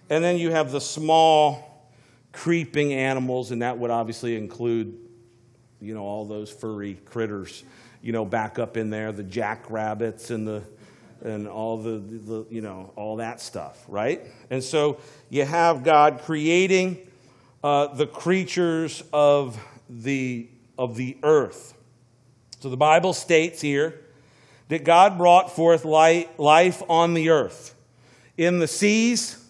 And 0.09 0.23
then 0.23 0.37
you 0.37 0.51
have 0.51 0.71
the 0.71 0.81
small 0.81 1.89
creeping 2.33 2.93
animals, 2.93 3.51
and 3.51 3.61
that 3.61 3.77
would 3.77 3.91
obviously 3.91 4.35
include, 4.37 4.97
you 5.81 5.93
know, 5.93 6.03
all 6.03 6.25
those 6.25 6.51
furry 6.51 6.99
critters, 7.05 7.63
you 8.01 8.11
know, 8.11 8.23
back 8.25 8.59
up 8.59 8.77
in 8.77 8.89
there, 8.89 9.11
the 9.11 9.23
jackrabbits 9.23 10.29
and 10.29 10.47
the 10.47 10.63
and 11.23 11.47
all 11.47 11.77
the, 11.77 11.99
the 11.99 12.45
you 12.49 12.61
know 12.61 12.91
all 12.95 13.17
that 13.17 13.39
stuff, 13.39 13.83
right? 13.87 14.21
And 14.49 14.63
so 14.63 14.99
you 15.29 15.45
have 15.45 15.83
God 15.83 16.21
creating 16.23 17.07
uh, 17.63 17.87
the 17.87 18.07
creatures 18.07 19.03
of 19.13 19.59
the 19.89 20.47
of 20.77 20.95
the 20.95 21.17
earth. 21.23 21.73
So 22.59 22.69
the 22.69 22.77
Bible 22.77 23.13
states 23.13 23.61
here 23.61 24.01
that 24.69 24.83
God 24.83 25.17
brought 25.17 25.53
forth 25.53 25.83
light, 25.83 26.39
life 26.39 26.81
on 26.87 27.13
the 27.13 27.29
earth, 27.29 27.75
in 28.37 28.59
the 28.59 28.67
seas, 28.67 29.43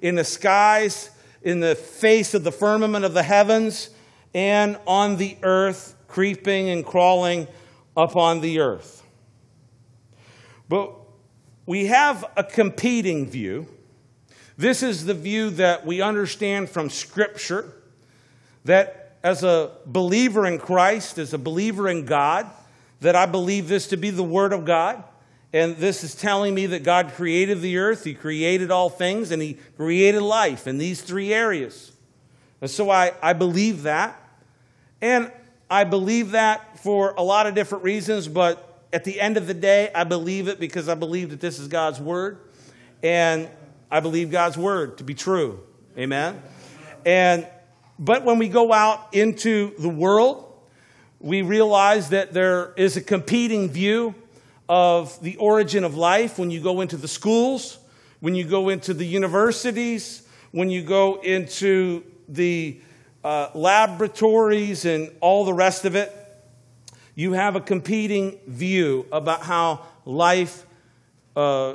in 0.00 0.16
the 0.16 0.24
skies, 0.24 1.10
in 1.42 1.60
the 1.60 1.74
face 1.74 2.34
of 2.34 2.44
the 2.44 2.52
firmament 2.52 3.04
of 3.04 3.14
the 3.14 3.22
heavens, 3.22 3.90
and 4.34 4.78
on 4.86 5.16
the 5.16 5.36
earth, 5.42 5.96
creeping 6.08 6.68
and 6.68 6.84
crawling 6.84 7.48
upon 7.96 8.40
the 8.40 8.60
earth. 8.60 9.02
But 10.68 10.94
we 11.66 11.86
have 11.86 12.24
a 12.36 12.44
competing 12.44 13.28
view. 13.28 13.66
This 14.56 14.82
is 14.82 15.04
the 15.04 15.14
view 15.14 15.50
that 15.50 15.86
we 15.86 16.00
understand 16.00 16.68
from 16.68 16.90
Scripture 16.90 17.72
that 18.64 19.16
as 19.22 19.42
a 19.42 19.72
believer 19.86 20.46
in 20.46 20.58
Christ, 20.58 21.18
as 21.18 21.34
a 21.34 21.38
believer 21.38 21.88
in 21.88 22.04
God, 22.04 22.46
that 23.00 23.16
I 23.16 23.26
believe 23.26 23.68
this 23.68 23.88
to 23.88 23.96
be 23.96 24.10
the 24.10 24.22
Word 24.22 24.52
of 24.52 24.64
God. 24.64 25.02
And 25.52 25.76
this 25.76 26.04
is 26.04 26.14
telling 26.14 26.54
me 26.54 26.66
that 26.66 26.84
God 26.84 27.12
created 27.14 27.60
the 27.60 27.78
earth, 27.78 28.04
He 28.04 28.14
created 28.14 28.70
all 28.70 28.88
things, 28.88 29.30
and 29.30 29.42
He 29.42 29.58
created 29.76 30.22
life 30.22 30.66
in 30.66 30.78
these 30.78 31.02
three 31.02 31.32
areas. 31.32 31.92
And 32.60 32.70
so 32.70 32.90
I, 32.90 33.12
I 33.22 33.32
believe 33.32 33.82
that. 33.82 34.19
And 35.00 35.32
I 35.70 35.84
believe 35.84 36.32
that 36.32 36.78
for 36.80 37.14
a 37.16 37.22
lot 37.22 37.46
of 37.46 37.54
different 37.54 37.84
reasons, 37.84 38.28
but 38.28 38.66
at 38.92 39.04
the 39.04 39.20
end 39.20 39.36
of 39.36 39.46
the 39.46 39.54
day, 39.54 39.90
I 39.94 40.04
believe 40.04 40.48
it 40.48 40.58
because 40.58 40.88
I 40.88 40.94
believe 40.94 41.30
that 41.30 41.40
this 41.40 41.58
is 41.58 41.68
God's 41.68 42.00
Word. 42.00 42.38
And 43.02 43.48
I 43.90 44.00
believe 44.00 44.30
God's 44.30 44.58
Word 44.58 44.98
to 44.98 45.04
be 45.04 45.14
true. 45.14 45.60
Amen? 45.96 46.42
And 47.04 47.46
but 47.98 48.24
when 48.24 48.38
we 48.38 48.48
go 48.48 48.72
out 48.72 49.12
into 49.12 49.74
the 49.78 49.88
world, 49.88 50.50
we 51.20 51.42
realize 51.42 52.08
that 52.10 52.32
there 52.32 52.72
is 52.76 52.96
a 52.96 53.02
competing 53.02 53.68
view 53.68 54.14
of 54.70 55.20
the 55.22 55.36
origin 55.36 55.84
of 55.84 55.96
life 55.96 56.38
when 56.38 56.50
you 56.50 56.60
go 56.60 56.80
into 56.80 56.96
the 56.96 57.08
schools, 57.08 57.78
when 58.20 58.34
you 58.34 58.44
go 58.44 58.70
into 58.70 58.94
the 58.94 59.04
universities, 59.04 60.22
when 60.52 60.70
you 60.70 60.82
go 60.82 61.20
into 61.20 62.02
the 62.28 62.80
uh, 63.24 63.50
laboratories 63.54 64.84
and 64.84 65.10
all 65.20 65.44
the 65.44 65.54
rest 65.54 65.84
of 65.84 65.94
it. 65.94 66.16
You 67.14 67.32
have 67.32 67.56
a 67.56 67.60
competing 67.60 68.38
view 68.46 69.06
about 69.12 69.42
how 69.42 69.86
life 70.04 70.64
uh, 71.36 71.74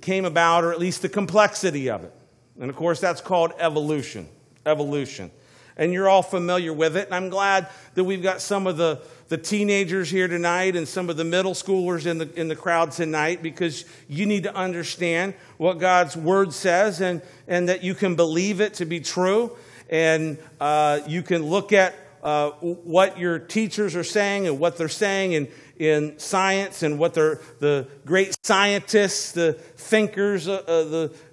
came 0.00 0.24
about, 0.24 0.64
or 0.64 0.72
at 0.72 0.78
least 0.78 1.02
the 1.02 1.08
complexity 1.08 1.90
of 1.90 2.04
it. 2.04 2.12
And 2.60 2.70
of 2.70 2.76
course, 2.76 3.00
that's 3.00 3.20
called 3.20 3.52
evolution. 3.58 4.28
Evolution 4.64 5.30
and 5.76 5.92
you're 5.92 6.08
all 6.08 6.22
familiar 6.22 6.72
with 6.72 6.96
it. 6.96 7.06
And 7.06 7.14
I'm 7.14 7.28
glad 7.28 7.68
that 7.94 8.04
we've 8.04 8.22
got 8.22 8.40
some 8.40 8.66
of 8.66 8.76
the, 8.76 9.00
the 9.28 9.36
teenagers 9.36 10.10
here 10.10 10.26
tonight 10.28 10.74
and 10.74 10.88
some 10.88 11.10
of 11.10 11.16
the 11.16 11.24
middle 11.24 11.52
schoolers 11.52 12.06
in 12.06 12.18
the, 12.18 12.40
in 12.40 12.48
the 12.48 12.56
crowd 12.56 12.92
tonight 12.92 13.42
because 13.42 13.84
you 14.08 14.26
need 14.26 14.44
to 14.44 14.54
understand 14.54 15.34
what 15.58 15.78
God's 15.78 16.16
word 16.16 16.52
says 16.52 17.00
and, 17.00 17.20
and 17.46 17.68
that 17.68 17.82
you 17.82 17.94
can 17.94 18.14
believe 18.14 18.60
it 18.60 18.74
to 18.74 18.86
be 18.86 19.00
true. 19.00 19.56
And 19.88 20.38
uh, 20.60 21.00
you 21.06 21.22
can 21.22 21.44
look 21.44 21.72
at 21.72 21.94
uh, 22.22 22.50
what 22.50 23.18
your 23.18 23.38
teachers 23.38 23.94
are 23.94 24.04
saying 24.04 24.48
and 24.48 24.58
what 24.58 24.76
they're 24.76 24.88
saying 24.88 25.32
in, 25.32 25.48
in 25.78 26.18
science 26.18 26.82
and 26.82 26.98
what 26.98 27.14
they're, 27.14 27.40
the 27.60 27.86
great 28.04 28.36
scientists, 28.44 29.32
the 29.32 29.52
thinkers, 29.52 30.48
uh, 30.48 30.54
uh 30.66 30.82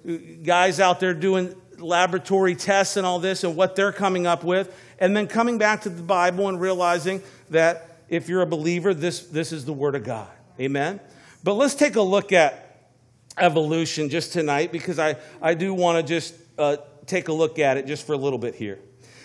the 0.04 0.36
guys 0.42 0.78
out 0.78 1.00
there 1.00 1.14
doing 1.14 1.54
laboratory 1.78 2.54
tests 2.54 2.96
and 2.96 3.04
all 3.04 3.18
this 3.18 3.44
and 3.44 3.56
what 3.56 3.74
they're 3.74 3.92
coming 3.92 4.26
up 4.26 4.44
with, 4.44 4.74
and 4.98 5.16
then 5.16 5.26
coming 5.26 5.58
back 5.58 5.82
to 5.82 5.88
the 5.88 6.02
Bible 6.02 6.48
and 6.48 6.60
realizing 6.60 7.22
that 7.50 7.98
if 8.08 8.28
you're 8.28 8.42
a 8.42 8.46
believer, 8.46 8.94
this, 8.94 9.26
this 9.26 9.52
is 9.52 9.64
the 9.64 9.72
Word 9.72 9.94
of 9.94 10.04
God. 10.04 10.30
Amen? 10.60 11.00
But 11.42 11.54
let's 11.54 11.74
take 11.74 11.96
a 11.96 12.02
look 12.02 12.32
at 12.32 12.88
evolution 13.36 14.08
just 14.08 14.32
tonight 14.32 14.70
because 14.70 14.98
I, 14.98 15.16
I 15.42 15.54
do 15.54 15.74
want 15.74 15.98
to 15.98 16.08
just 16.08 16.34
uh, 16.56 16.76
take 17.06 17.28
a 17.28 17.32
look 17.32 17.58
at 17.58 17.76
it 17.76 17.86
just 17.86 18.06
for 18.06 18.12
a 18.12 18.16
little 18.16 18.38
bit 18.38 18.54
here. 18.54 18.78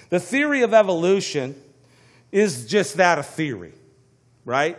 The 0.09 0.19
theory 0.19 0.61
of 0.61 0.73
evolution 0.73 1.55
is 2.31 2.65
just 2.67 2.97
that 2.97 3.19
a 3.19 3.23
theory, 3.23 3.73
right? 4.45 4.77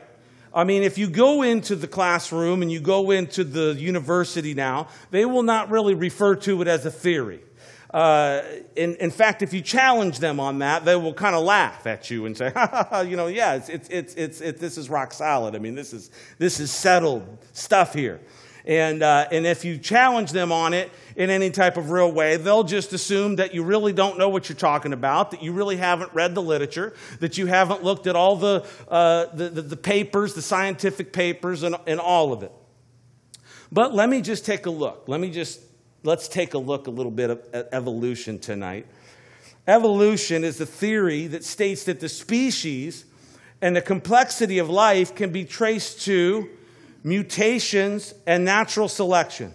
I 0.52 0.64
mean, 0.64 0.82
if 0.82 0.98
you 0.98 1.08
go 1.08 1.42
into 1.42 1.76
the 1.76 1.86
classroom 1.86 2.62
and 2.62 2.72
you 2.72 2.80
go 2.80 3.10
into 3.12 3.44
the 3.44 3.74
university 3.74 4.54
now, 4.54 4.88
they 5.10 5.24
will 5.24 5.44
not 5.44 5.70
really 5.70 5.94
refer 5.94 6.34
to 6.36 6.60
it 6.62 6.68
as 6.68 6.84
a 6.84 6.90
theory. 6.90 7.40
Uh, 7.92 8.42
in, 8.76 8.94
in, 8.96 9.10
fact, 9.10 9.42
if 9.42 9.52
you 9.52 9.60
challenge 9.60 10.20
them 10.20 10.38
on 10.38 10.60
that, 10.60 10.84
they 10.84 10.94
will 10.94 11.14
kind 11.14 11.34
of 11.34 11.42
laugh 11.42 11.86
at 11.88 12.08
you 12.08 12.24
and 12.24 12.36
say, 12.36 12.52
you 13.04 13.16
know, 13.16 13.26
yeah, 13.26 13.54
it's, 13.54 13.68
it's, 13.68 13.88
it's, 13.88 14.14
it's, 14.14 14.40
it, 14.40 14.58
this 14.58 14.78
is 14.78 14.88
rock 14.88 15.12
solid. 15.12 15.56
I 15.56 15.58
mean, 15.58 15.74
this 15.74 15.92
is, 15.92 16.10
this 16.38 16.60
is 16.60 16.70
settled 16.70 17.38
stuff 17.52 17.92
here. 17.92 18.20
And, 18.64 19.02
uh, 19.02 19.28
and 19.32 19.46
if 19.46 19.64
you 19.64 19.78
challenge 19.78 20.32
them 20.32 20.52
on 20.52 20.74
it 20.74 20.90
in 21.16 21.30
any 21.30 21.50
type 21.50 21.76
of 21.76 21.90
real 21.90 22.12
way, 22.12 22.36
they'll 22.36 22.64
just 22.64 22.92
assume 22.92 23.36
that 23.36 23.54
you 23.54 23.62
really 23.62 23.92
don't 23.92 24.18
know 24.18 24.28
what 24.28 24.48
you're 24.48 24.56
talking 24.56 24.92
about, 24.92 25.30
that 25.30 25.42
you 25.42 25.52
really 25.52 25.76
haven't 25.76 26.12
read 26.12 26.34
the 26.34 26.42
literature, 26.42 26.94
that 27.20 27.38
you 27.38 27.46
haven't 27.46 27.82
looked 27.82 28.06
at 28.06 28.16
all 28.16 28.36
the, 28.36 28.66
uh, 28.88 29.26
the, 29.34 29.48
the, 29.48 29.62
the 29.62 29.76
papers, 29.76 30.34
the 30.34 30.42
scientific 30.42 31.12
papers, 31.12 31.62
and, 31.62 31.76
and 31.86 32.00
all 32.00 32.32
of 32.32 32.42
it. 32.42 32.52
But 33.72 33.94
let 33.94 34.08
me 34.08 34.20
just 34.20 34.44
take 34.44 34.66
a 34.66 34.70
look. 34.70 35.04
Let 35.06 35.20
me 35.20 35.30
just 35.30 35.60
let's 36.02 36.28
take 36.28 36.54
a 36.54 36.58
look 36.58 36.86
a 36.86 36.90
little 36.90 37.12
bit 37.12 37.30
at 37.52 37.68
evolution 37.72 38.38
tonight. 38.38 38.86
Evolution 39.66 40.44
is 40.44 40.56
the 40.56 40.66
theory 40.66 41.26
that 41.28 41.44
states 41.44 41.84
that 41.84 42.00
the 42.00 42.08
species 42.08 43.04
and 43.60 43.76
the 43.76 43.82
complexity 43.82 44.58
of 44.58 44.70
life 44.70 45.14
can 45.14 45.30
be 45.30 45.44
traced 45.44 46.00
to 46.02 46.48
mutations 47.02 48.14
and 48.26 48.44
natural 48.44 48.88
selection. 48.88 49.54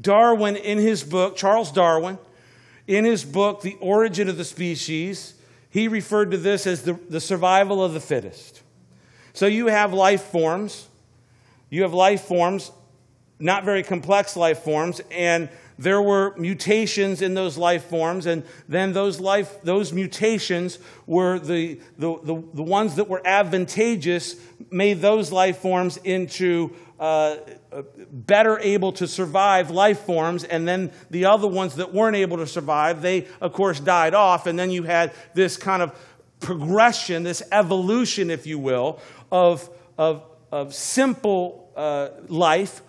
Darwin, 0.00 0.56
in 0.56 0.78
his 0.78 1.04
book, 1.04 1.36
Charles 1.36 1.70
Darwin, 1.70 2.18
in 2.86 3.04
his 3.04 3.24
book, 3.24 3.62
The 3.62 3.76
Origin 3.80 4.28
of 4.28 4.36
the 4.36 4.44
Species, 4.44 5.34
he 5.68 5.88
referred 5.88 6.30
to 6.32 6.36
this 6.36 6.66
as 6.66 6.82
the, 6.82 6.94
the 7.08 7.20
survival 7.20 7.84
of 7.84 7.92
the 7.92 8.00
fittest. 8.00 8.62
So 9.32 9.46
you 9.46 9.66
have 9.66 9.92
life 9.92 10.22
forms. 10.22 10.88
You 11.68 11.82
have 11.82 11.94
life 11.94 12.22
forms 12.22 12.72
not 13.40 13.64
very 13.64 13.82
complex 13.82 14.36
life 14.36 14.60
forms, 14.60 15.00
and 15.10 15.48
there 15.80 16.02
were 16.02 16.34
mutations 16.36 17.22
in 17.22 17.32
those 17.32 17.56
life 17.56 17.84
forms, 17.84 18.26
and 18.26 18.44
then 18.68 18.92
those, 18.92 19.18
life, 19.18 19.62
those 19.62 19.94
mutations 19.94 20.78
were 21.06 21.38
the, 21.38 21.80
the, 21.98 22.18
the, 22.22 22.44
the 22.52 22.62
ones 22.62 22.96
that 22.96 23.08
were 23.08 23.22
advantageous, 23.24 24.36
made 24.70 25.00
those 25.00 25.32
life 25.32 25.56
forms 25.56 25.96
into 25.96 26.76
uh, 26.98 27.36
better 28.12 28.58
able 28.58 28.92
to 28.92 29.06
survive 29.06 29.70
life 29.70 30.00
forms, 30.00 30.44
and 30.44 30.68
then 30.68 30.92
the 31.08 31.24
other 31.24 31.48
ones 31.48 31.76
that 31.76 31.94
weren't 31.94 32.16
able 32.16 32.36
to 32.36 32.46
survive, 32.46 33.00
they, 33.00 33.26
of 33.40 33.54
course, 33.54 33.80
died 33.80 34.12
off, 34.12 34.46
and 34.46 34.58
then 34.58 34.70
you 34.70 34.82
had 34.82 35.14
this 35.32 35.56
kind 35.56 35.80
of 35.80 35.98
progression, 36.40 37.22
this 37.22 37.42
evolution, 37.52 38.30
if 38.30 38.46
you 38.46 38.58
will, 38.58 39.00
of, 39.32 39.66
of, 39.96 40.22
of 40.52 40.74
simple 40.74 41.72
uh, 41.74 42.10
life 42.28 42.82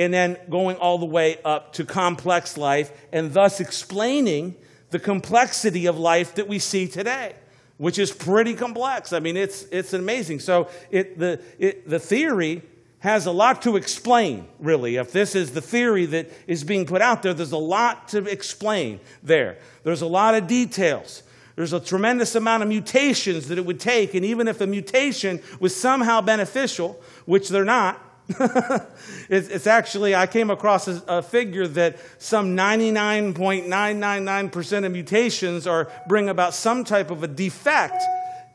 and 0.00 0.14
then 0.14 0.38
going 0.48 0.76
all 0.76 0.96
the 0.96 1.04
way 1.04 1.36
up 1.44 1.74
to 1.74 1.84
complex 1.84 2.56
life, 2.56 2.90
and 3.12 3.34
thus 3.34 3.60
explaining 3.60 4.56
the 4.88 4.98
complexity 4.98 5.84
of 5.84 5.98
life 5.98 6.36
that 6.36 6.48
we 6.48 6.58
see 6.58 6.88
today, 6.88 7.34
which 7.76 7.98
is 7.98 8.10
pretty 8.10 8.54
complex. 8.54 9.12
I 9.12 9.20
mean, 9.20 9.36
it's, 9.36 9.64
it's 9.64 9.92
amazing. 9.92 10.40
So 10.40 10.70
it, 10.90 11.18
the, 11.18 11.42
it, 11.58 11.86
the 11.86 11.98
theory 11.98 12.62
has 13.00 13.26
a 13.26 13.30
lot 13.30 13.60
to 13.60 13.76
explain, 13.76 14.48
really. 14.58 14.96
If 14.96 15.12
this 15.12 15.34
is 15.34 15.50
the 15.50 15.60
theory 15.60 16.06
that 16.06 16.30
is 16.46 16.64
being 16.64 16.86
put 16.86 17.02
out 17.02 17.22
there, 17.22 17.34
there's 17.34 17.52
a 17.52 17.58
lot 17.58 18.08
to 18.08 18.24
explain 18.24 19.00
there. 19.22 19.58
There's 19.84 20.00
a 20.00 20.06
lot 20.06 20.34
of 20.34 20.46
details. 20.46 21.22
There's 21.56 21.74
a 21.74 21.80
tremendous 21.80 22.34
amount 22.34 22.62
of 22.62 22.70
mutations 22.70 23.48
that 23.48 23.58
it 23.58 23.66
would 23.66 23.80
take, 23.80 24.14
and 24.14 24.24
even 24.24 24.48
if 24.48 24.62
a 24.62 24.66
mutation 24.66 25.42
was 25.60 25.76
somehow 25.76 26.22
beneficial, 26.22 26.98
which 27.26 27.50
they're 27.50 27.66
not, 27.66 28.02
it's, 29.28 29.48
it's, 29.48 29.66
actually, 29.66 30.14
I 30.14 30.26
came 30.26 30.48
across 30.50 30.86
a, 30.88 31.02
a 31.08 31.22
figure 31.22 31.66
that 31.68 31.98
some 32.18 32.54
99.999% 32.56 34.86
of 34.86 34.92
mutations 34.92 35.66
are 35.66 35.90
bring 36.06 36.28
about 36.28 36.52
some 36.54 36.84
type 36.84 37.10
of 37.10 37.24
a 37.24 37.26
defect 37.26 38.00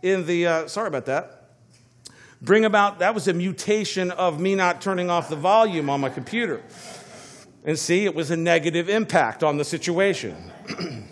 in 0.02 0.26
the, 0.26 0.48
uh, 0.48 0.66
sorry 0.68 0.88
about 0.88 1.08
that. 1.08 1.50
Bring 2.42 2.64
about, 2.64 3.00
that 3.00 3.14
was 3.14 3.28
a 3.28 3.34
mutation 3.34 4.12
of 4.12 4.40
me 4.40 4.56
not 4.56 4.80
turning 4.82 5.10
off 5.10 5.28
the 5.30 5.36
volume 5.36 5.90
on 5.90 6.00
my 6.00 6.08
computer. 6.10 6.64
And 7.66 7.78
see, 7.78 8.06
it 8.06 8.16
was 8.16 8.32
a 8.32 8.38
negative 8.38 8.88
impact 8.90 9.44
on 9.44 9.58
the 9.58 9.66
situation. 9.66 10.52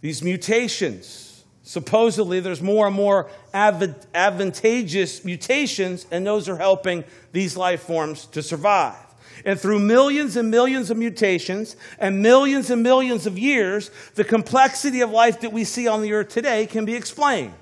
these 0.00 0.22
mutations. 0.22 1.21
Supposedly, 1.62 2.40
there's 2.40 2.60
more 2.60 2.88
and 2.88 2.96
more 2.96 3.30
advantageous 3.54 5.24
mutations, 5.24 6.06
and 6.10 6.26
those 6.26 6.48
are 6.48 6.56
helping 6.56 7.04
these 7.30 7.56
life 7.56 7.82
forms 7.82 8.26
to 8.26 8.42
survive. 8.42 8.96
And 9.44 9.58
through 9.58 9.78
millions 9.78 10.36
and 10.36 10.50
millions 10.50 10.90
of 10.90 10.96
mutations 10.96 11.76
and 11.98 12.22
millions 12.22 12.70
and 12.70 12.82
millions 12.82 13.26
of 13.26 13.38
years, 13.38 13.90
the 14.14 14.24
complexity 14.24 15.00
of 15.00 15.10
life 15.10 15.40
that 15.40 15.52
we 15.52 15.64
see 15.64 15.88
on 15.88 16.02
the 16.02 16.12
earth 16.12 16.28
today 16.28 16.66
can 16.66 16.84
be 16.84 16.94
explained 16.94 17.54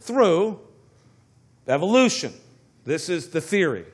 through 0.00 0.60
evolution. 1.66 2.32
This 2.84 3.08
is 3.08 3.30
the 3.30 3.40
theory. 3.40 3.84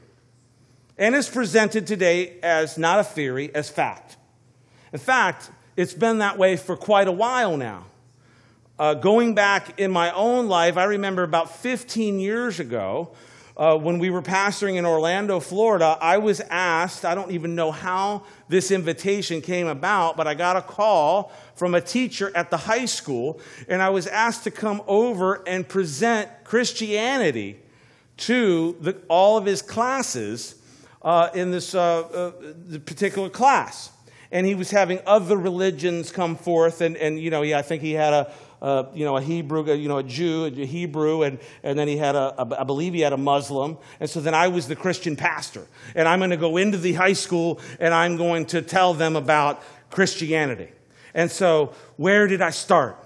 And 0.99 1.15
is 1.15 1.29
presented 1.29 1.87
today 1.87 2.39
as 2.43 2.79
not 2.79 3.01
a 3.01 3.05
theory, 3.05 3.53
as 3.55 3.71
fact. 3.71 4.17
In 4.93 4.99
fact, 4.99 5.51
it's 5.77 5.95
been 5.95 6.19
that 6.19 6.37
way 6.37 6.57
for 6.57 6.77
quite 6.77 7.09
a 7.09 7.13
while 7.13 7.57
now. 7.57 7.87
Uh, 8.83 8.95
going 8.95 9.33
back 9.33 9.79
in 9.79 9.93
my 9.93 10.11
own 10.11 10.49
life, 10.49 10.77
I 10.77 10.83
remember 10.83 11.23
about 11.23 11.55
15 11.55 12.19
years 12.19 12.59
ago, 12.59 13.13
uh, 13.57 13.79
when 13.79 14.01
we 14.01 14.11
were 14.11 14.23
pastoring 14.23 14.75
in 14.75 14.85
Orlando, 14.85 15.39
Florida, 15.39 15.97
I 16.01 16.19
was 16.19 16.41
asked, 16.51 17.05
I 17.05 17.15
don't 17.15 17.31
even 17.31 17.55
know 17.55 17.71
how 17.71 18.25
this 18.49 18.73
invitation 18.73 19.41
came 19.41 19.69
about, 19.69 20.17
but 20.17 20.27
I 20.27 20.35
got 20.35 20.57
a 20.57 20.63
call 20.63 21.31
from 21.55 21.77
a 21.77 21.81
teacher 21.81 22.33
at 22.35 22.51
the 22.51 22.57
high 22.57 22.87
school, 22.87 23.41
and 23.69 23.81
I 23.81 23.91
was 23.91 24.09
asked 24.09 24.43
to 24.45 24.51
come 24.51 24.83
over 24.89 25.45
and 25.47 25.69
present 25.69 26.29
Christianity 26.43 27.61
to 28.17 28.77
the, 28.81 28.97
all 29.07 29.39
of 29.39 29.47
his 29.47 29.63
classes 29.63 30.57
uh, 31.03 31.31
in 31.35 31.53
this 31.53 31.77
uh, 31.77 32.01
uh 32.01 32.79
particular 32.81 33.29
class. 33.31 33.93
And 34.33 34.45
he 34.45 34.57
was 34.57 34.73
having 34.73 34.99
other 35.07 35.37
religions 35.37 36.11
come 36.11 36.35
forth, 36.35 36.81
and, 36.81 36.97
and 36.97 37.21
you 37.21 37.31
know, 37.31 37.43
yeah, 37.43 37.59
I 37.59 37.63
think 37.63 37.83
he 37.83 37.93
had 37.93 38.15
a, 38.15 38.33
uh, 38.63 38.85
you 38.95 39.05
know, 39.05 39.17
a 39.17 39.21
Hebrew, 39.21 39.71
you 39.75 39.89
know, 39.89 39.99
a 39.99 40.05
Jew, 40.05 40.45
a 40.45 40.51
Hebrew, 40.51 41.23
and, 41.23 41.41
and 41.65 41.77
then 41.77 41.89
he 41.89 41.97
had 41.97 42.15
a, 42.15 42.41
a, 42.41 42.61
I 42.61 42.65
believe 42.65 42.95
he 42.95 43.01
had 43.01 43.13
a 43.13 43.17
Muslim. 43.19 43.77
And 43.99 44.09
so 44.09 44.21
then 44.21 44.35
I 44.35 44.49
was 44.49 44.69
the 44.69 44.77
Christian 44.77 45.17
pastor. 45.17 45.67
And 45.97 46.07
I'm 46.07 46.21
going 46.21 46.31
to 46.31 46.37
go 46.37 46.57
into 46.57 46.79
the 46.79 46.93
high 46.93 47.13
school 47.13 47.61
and 47.81 47.93
I'm 47.93 48.17
going 48.17 48.47
to 48.47 48.63
tell 48.63 48.95
them 48.95 49.17
about 49.17 49.61
Christianity. 49.91 50.69
And 51.13 51.31
so 51.31 51.75
where 51.97 52.29
did 52.29 52.41
I 52.41 52.51
start? 52.51 53.02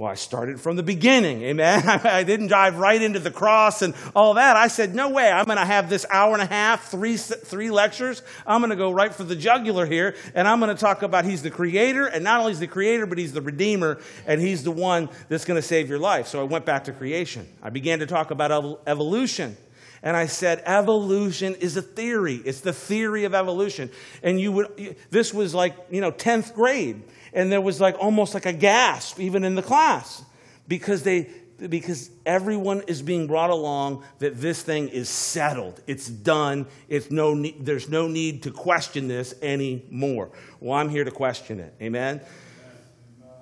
Well, 0.00 0.10
I 0.10 0.14
started 0.14 0.58
from 0.58 0.76
the 0.76 0.82
beginning, 0.82 1.42
amen. 1.42 1.86
I 2.04 2.22
didn't 2.22 2.46
dive 2.46 2.78
right 2.78 3.02
into 3.02 3.18
the 3.18 3.30
cross 3.30 3.82
and 3.82 3.92
all 4.16 4.32
that. 4.32 4.56
I 4.56 4.68
said, 4.68 4.94
no 4.94 5.10
way, 5.10 5.30
I'm 5.30 5.44
going 5.44 5.58
to 5.58 5.64
have 5.66 5.90
this 5.90 6.06
hour 6.08 6.32
and 6.32 6.40
a 6.40 6.46
half, 6.46 6.90
three, 6.90 7.18
three 7.18 7.70
lectures. 7.70 8.22
I'm 8.46 8.62
going 8.62 8.70
to 8.70 8.76
go 8.76 8.90
right 8.92 9.14
for 9.14 9.24
the 9.24 9.36
jugular 9.36 9.84
here, 9.84 10.16
and 10.34 10.48
I'm 10.48 10.58
going 10.58 10.74
to 10.74 10.80
talk 10.80 11.02
about 11.02 11.26
He's 11.26 11.42
the 11.42 11.50
Creator, 11.50 12.06
and 12.06 12.24
not 12.24 12.40
only 12.40 12.52
is 12.52 12.60
the 12.60 12.66
Creator, 12.66 13.04
but 13.04 13.18
He's 13.18 13.34
the 13.34 13.42
Redeemer, 13.42 14.00
and 14.26 14.40
He's 14.40 14.64
the 14.64 14.70
one 14.70 15.10
that's 15.28 15.44
going 15.44 15.60
to 15.60 15.68
save 15.68 15.90
your 15.90 15.98
life. 15.98 16.28
So 16.28 16.40
I 16.40 16.44
went 16.44 16.64
back 16.64 16.84
to 16.84 16.92
creation. 16.92 17.46
I 17.62 17.68
began 17.68 17.98
to 17.98 18.06
talk 18.06 18.30
about 18.30 18.80
evolution. 18.86 19.58
And 20.02 20.16
I 20.16 20.26
said, 20.26 20.62
evolution 20.64 21.56
is 21.56 21.76
a 21.76 21.82
theory. 21.82 22.36
It's 22.36 22.60
the 22.60 22.72
theory 22.72 23.24
of 23.24 23.34
evolution. 23.34 23.90
And 24.22 24.40
you 24.40 24.50
would, 24.52 24.96
this 25.10 25.34
was 25.34 25.54
like, 25.54 25.76
you 25.90 26.00
know, 26.00 26.10
10th 26.10 26.54
grade 26.54 27.02
and 27.32 27.50
there 27.50 27.60
was 27.60 27.80
like 27.80 27.96
almost 27.98 28.34
like 28.34 28.46
a 28.46 28.52
gasp 28.52 29.20
even 29.20 29.44
in 29.44 29.54
the 29.54 29.62
class 29.62 30.22
because 30.68 31.02
they 31.02 31.28
because 31.68 32.10
everyone 32.24 32.82
is 32.86 33.02
being 33.02 33.26
brought 33.26 33.50
along 33.50 34.02
that 34.18 34.40
this 34.40 34.62
thing 34.62 34.88
is 34.88 35.10
settled. 35.10 35.82
It's 35.86 36.08
done. 36.08 36.66
It's 36.88 37.10
no 37.10 37.34
there's 37.60 37.88
no 37.88 38.08
need 38.08 38.44
to 38.44 38.50
question 38.50 39.08
this 39.08 39.34
anymore. 39.42 40.30
Well 40.60 40.78
i'm 40.78 40.88
here 40.88 41.04
to 41.04 41.10
question 41.10 41.60
it. 41.60 41.74
Amen? 41.80 42.20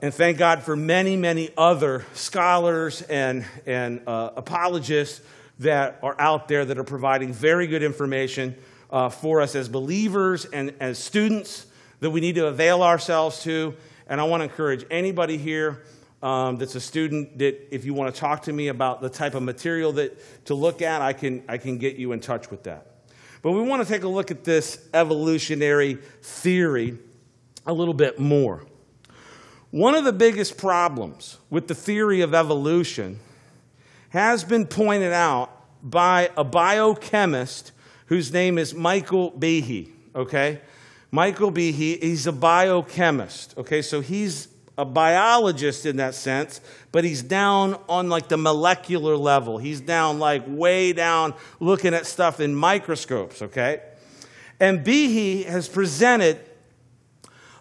And 0.02 0.14
thank 0.14 0.38
god 0.38 0.62
for 0.62 0.76
many 0.76 1.16
many 1.16 1.50
other 1.56 2.04
scholars 2.14 3.02
and 3.02 3.44
and 3.66 4.02
uh, 4.06 4.30
apologists 4.36 5.20
that 5.60 5.98
are 6.02 6.14
out 6.20 6.48
there 6.48 6.64
that 6.64 6.78
are 6.78 6.84
providing 6.84 7.32
very 7.32 7.66
good 7.66 7.82
information 7.82 8.56
uh, 8.90 9.08
for 9.08 9.40
us 9.40 9.54
as 9.54 9.68
believers 9.68 10.44
and 10.44 10.74
as 10.80 10.98
students 10.98 11.66
that 12.00 12.10
we 12.10 12.20
need 12.20 12.36
to 12.36 12.46
avail 12.46 12.82
ourselves 12.82 13.42
to. 13.44 13.74
And 14.06 14.20
I 14.20 14.24
want 14.24 14.40
to 14.40 14.44
encourage 14.44 14.84
anybody 14.90 15.36
here 15.36 15.82
um, 16.22 16.56
that's 16.56 16.74
a 16.74 16.80
student 16.80 17.38
that 17.38 17.74
if 17.74 17.84
you 17.84 17.94
want 17.94 18.14
to 18.14 18.20
talk 18.20 18.42
to 18.42 18.52
me 18.52 18.68
about 18.68 19.00
the 19.00 19.08
type 19.08 19.34
of 19.34 19.42
material 19.42 19.92
that 19.92 20.46
to 20.46 20.54
look 20.54 20.82
at, 20.82 21.00
I 21.02 21.12
can, 21.12 21.42
I 21.48 21.58
can 21.58 21.78
get 21.78 21.96
you 21.96 22.12
in 22.12 22.20
touch 22.20 22.50
with 22.50 22.64
that. 22.64 22.86
But 23.42 23.52
we 23.52 23.62
want 23.62 23.86
to 23.86 23.88
take 23.88 24.02
a 24.02 24.08
look 24.08 24.30
at 24.30 24.44
this 24.44 24.88
evolutionary 24.92 25.98
theory 26.22 26.98
a 27.66 27.72
little 27.72 27.94
bit 27.94 28.18
more. 28.18 28.64
One 29.70 29.94
of 29.94 30.04
the 30.04 30.12
biggest 30.12 30.56
problems 30.56 31.38
with 31.50 31.68
the 31.68 31.74
theory 31.74 32.22
of 32.22 32.34
evolution 32.34 33.20
has 34.10 34.42
been 34.42 34.66
pointed 34.66 35.12
out 35.12 35.50
by 35.82 36.30
a 36.36 36.42
biochemist 36.42 37.72
whose 38.06 38.32
name 38.32 38.56
is 38.56 38.74
Michael 38.74 39.30
Behe, 39.32 39.90
okay? 40.14 40.62
Michael 41.10 41.50
Behe, 41.50 42.02
he's 42.02 42.26
a 42.26 42.32
biochemist. 42.32 43.56
Okay, 43.56 43.82
so 43.82 44.00
he's 44.00 44.48
a 44.76 44.84
biologist 44.84 45.86
in 45.86 45.96
that 45.96 46.14
sense, 46.14 46.60
but 46.92 47.02
he's 47.02 47.22
down 47.22 47.80
on 47.88 48.08
like 48.08 48.28
the 48.28 48.36
molecular 48.36 49.16
level. 49.16 49.58
He's 49.58 49.80
down 49.80 50.18
like 50.18 50.44
way 50.46 50.92
down 50.92 51.34
looking 51.58 51.94
at 51.94 52.06
stuff 52.06 52.40
in 52.40 52.54
microscopes, 52.54 53.42
okay? 53.42 53.80
And 54.60 54.84
Behe 54.84 55.44
has 55.46 55.68
presented 55.68 56.38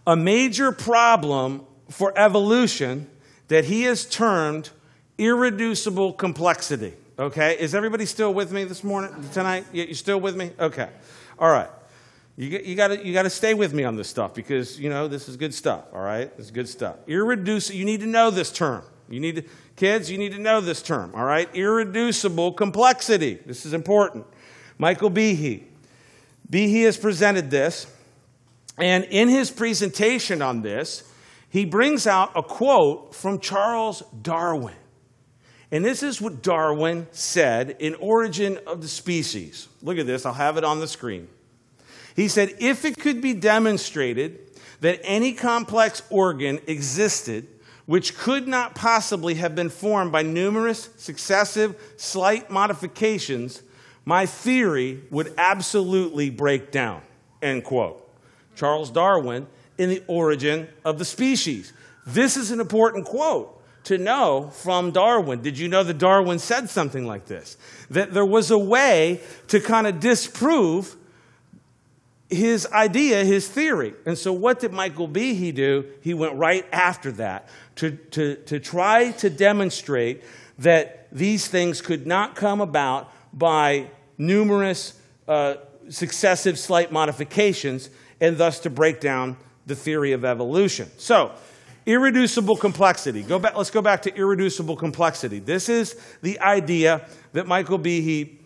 a 0.06 0.16
major 0.16 0.72
problem 0.72 1.66
for 1.90 2.14
evolution 2.18 3.08
that 3.48 3.66
he 3.66 3.84
has 3.84 4.06
termed 4.06 4.70
irreducible 5.18 6.14
complexity. 6.14 6.94
Okay? 7.20 7.58
Is 7.60 7.74
everybody 7.74 8.06
still 8.06 8.34
with 8.34 8.52
me 8.52 8.64
this 8.64 8.84
morning, 8.84 9.12
tonight? 9.34 9.66
You're 9.74 9.94
still 9.96 10.20
with 10.20 10.36
me? 10.36 10.52
Okay. 10.60 10.90
All 11.40 11.50
right. 11.50 11.70
You, 12.38 12.62
you 12.64 12.76
got 12.76 13.04
you 13.04 13.14
to 13.14 13.30
stay 13.32 13.56
with 13.56 13.74
me 13.74 13.84
on 13.84 13.96
this 13.96 14.08
stuff 14.08 14.36
because, 14.36 14.80
you 14.80 14.92
know, 14.92 15.08
this 15.08 15.28
is 15.28 15.38
good 15.38 15.56
stuff, 15.56 15.86
all 15.92 16.02
right? 16.02 16.36
This 16.38 16.46
is 16.46 16.52
good 16.52 16.70
stuff. 16.70 16.98
Irreducible, 17.08 17.78
you 17.78 17.84
need 17.84 18.02
to 18.02 18.06
know 18.06 18.30
this 18.30 18.52
term. 18.52 18.84
You 19.10 19.20
need 19.20 19.38
to, 19.38 19.44
kids, 19.76 20.12
you 20.12 20.20
need 20.20 20.34
to 20.34 20.40
know 20.40 20.62
this 20.62 20.84
term, 20.84 21.14
all 21.16 21.26
right? 21.26 21.50
Irreducible 21.56 22.54
complexity. 22.54 23.40
This 23.46 23.66
is 23.66 23.74
important. 23.74 24.28
Michael 24.78 25.10
Behe. 25.10 25.64
Behe 26.50 26.84
has 26.84 26.96
presented 26.96 27.50
this, 27.50 27.88
and 28.78 29.04
in 29.06 29.30
his 29.30 29.50
presentation 29.50 30.44
on 30.44 30.62
this, 30.62 31.12
he 31.50 31.66
brings 31.66 32.06
out 32.06 32.32
a 32.36 32.44
quote 32.44 33.16
from 33.16 33.40
Charles 33.40 34.04
Darwin. 34.22 34.76
And 35.72 35.84
this 35.84 36.04
is 36.04 36.22
what 36.22 36.44
Darwin 36.44 37.08
said 37.12 37.78
in 37.80 37.96
Origin 37.96 38.60
of 38.68 38.82
the 38.82 38.88
Species. 38.88 39.68
Look 39.82 39.98
at 39.98 40.06
this, 40.06 40.24
I'll 40.24 40.34
have 40.34 40.58
it 40.58 40.64
on 40.64 40.80
the 40.80 40.88
screen. 40.88 41.30
He 42.18 42.28
said, 42.28 42.56
if 42.60 42.84
it 42.84 42.98
could 42.98 43.22
be 43.22 43.34
demonstrated 43.36 44.40
that 44.82 45.00
any 45.04 45.34
complex 45.34 46.02
organ 46.10 46.60
existed 46.66 47.48
which 47.86 48.18
could 48.18 48.48
not 48.48 48.76
possibly 48.76 49.36
have 49.36 49.56
been 49.56 49.70
formed 49.70 50.12
by 50.12 50.24
numerous 50.24 50.90
successive 50.98 51.80
slight 51.96 52.50
modifications, 52.50 53.62
my 54.04 54.26
theory 54.26 55.00
would 55.12 55.32
absolutely 55.38 56.32
break 56.32 56.72
down. 56.72 57.02
End 57.42 57.64
quote. 57.64 58.04
Charles 58.56 58.90
Darwin 58.90 59.46
in 59.78 59.90
The 59.90 60.04
Origin 60.08 60.68
of 60.84 60.98
the 60.98 61.06
Species. 61.06 61.72
This 62.08 62.36
is 62.36 62.50
an 62.50 62.60
important 62.60 63.06
quote 63.06 63.62
to 63.84 64.00
know 64.00 64.50
from 64.54 64.90
Darwin. 64.90 65.42
Did 65.44 65.60
you 65.60 65.68
know 65.68 65.84
that 65.84 66.00
Darwin 66.00 66.40
said 66.40 66.68
something 66.70 67.06
like 67.06 67.28
this? 67.28 67.58
That 67.92 68.12
there 68.12 68.26
was 68.26 68.50
a 68.50 68.58
way 68.58 69.22
to 69.50 69.60
kind 69.60 69.86
of 69.86 70.00
disprove 70.00 70.96
his 72.30 72.68
idea, 72.68 73.24
his 73.24 73.48
theory. 73.48 73.94
And 74.06 74.18
so, 74.18 74.34
what 74.34 74.60
did 74.60 74.74
Michael 74.74 75.08
Behe 75.08 75.54
do? 75.54 75.86
He 76.02 76.14
went 76.14 76.36
right 76.36 76.66
after 76.72 77.12
that 77.14 77.48
to, 77.78 77.92
to, 77.92 78.36
to 78.36 78.60
try 78.60 79.12
to 79.12 79.30
demonstrate 79.30 80.24
that 80.60 81.08
these 81.12 81.48
things 81.48 81.82
could 81.82 82.06
not 82.06 82.36
come 82.36 82.60
about 82.60 83.12
by 83.38 83.90
numerous 84.18 85.00
uh, 85.28 85.56
successive 85.90 86.60
slight 86.60 86.92
modifications, 86.92 87.90
and 88.20 88.38
thus 88.38 88.60
to 88.60 88.70
break 88.70 89.00
down 89.00 89.38
the 89.68 89.76
theory 89.76 90.12
of 90.12 90.26
evolution. 90.26 90.90
So, 90.98 91.32
irreducible 91.86 92.58
complexity. 92.58 93.24
Go 93.24 93.40
back, 93.40 93.56
let's 93.56 93.72
go 93.72 93.82
back 93.82 94.02
to 94.02 94.16
irreducible 94.16 94.76
complexity. 94.76 95.40
This 95.40 95.70
is 95.70 95.96
the 96.22 96.40
idea 96.40 97.08
that 97.34 97.48
Michael 97.48 97.80
Behe 97.80 98.38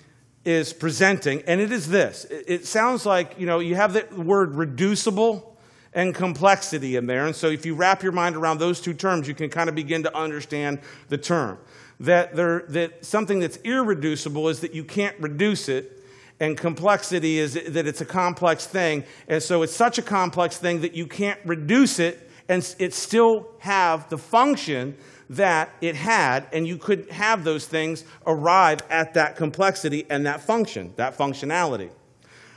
is 0.43 0.73
presenting, 0.73 1.43
and 1.43 1.61
it 1.61 1.71
is 1.71 1.87
this. 1.89 2.25
It 2.29 2.65
sounds 2.65 3.05
like, 3.05 3.39
you 3.39 3.45
know, 3.45 3.59
you 3.59 3.75
have 3.75 3.93
the 3.93 4.05
word 4.15 4.55
reducible 4.55 5.57
and 5.93 6.15
complexity 6.15 6.95
in 6.95 7.05
there. 7.05 7.25
And 7.25 7.35
so 7.35 7.47
if 7.47 7.65
you 7.65 7.75
wrap 7.75 8.01
your 8.01 8.11
mind 8.11 8.35
around 8.35 8.59
those 8.59 8.81
two 8.81 8.93
terms, 8.93 9.27
you 9.27 9.35
can 9.35 9.49
kind 9.49 9.69
of 9.69 9.75
begin 9.75 10.03
to 10.03 10.17
understand 10.17 10.79
the 11.09 11.17
term. 11.17 11.59
That, 11.99 12.35
there, 12.35 12.63
that 12.69 13.05
something 13.05 13.39
that's 13.39 13.57
irreducible 13.57 14.49
is 14.49 14.61
that 14.61 14.73
you 14.73 14.83
can't 14.83 15.15
reduce 15.19 15.69
it, 15.69 15.99
and 16.39 16.57
complexity 16.57 17.37
is 17.37 17.53
that 17.53 17.85
it's 17.85 18.01
a 18.01 18.05
complex 18.05 18.65
thing. 18.65 19.03
And 19.27 19.43
so 19.43 19.61
it's 19.61 19.75
such 19.75 19.99
a 19.99 20.01
complex 20.01 20.57
thing 20.57 20.81
that 20.81 20.95
you 20.95 21.05
can't 21.05 21.39
reduce 21.45 21.99
it 21.99 22.29
and 22.51 22.75
it 22.79 22.93
still 22.93 23.47
have 23.59 24.09
the 24.09 24.17
function 24.17 24.97
that 25.31 25.69
it 25.79 25.95
had, 25.95 26.45
and 26.51 26.67
you 26.67 26.77
could 26.77 27.09
have 27.09 27.45
those 27.45 27.65
things 27.65 28.03
arrive 28.27 28.81
at 28.89 29.13
that 29.13 29.37
complexity 29.37 30.05
and 30.09 30.25
that 30.25 30.41
function, 30.41 30.93
that 30.97 31.17
functionality. 31.17 31.89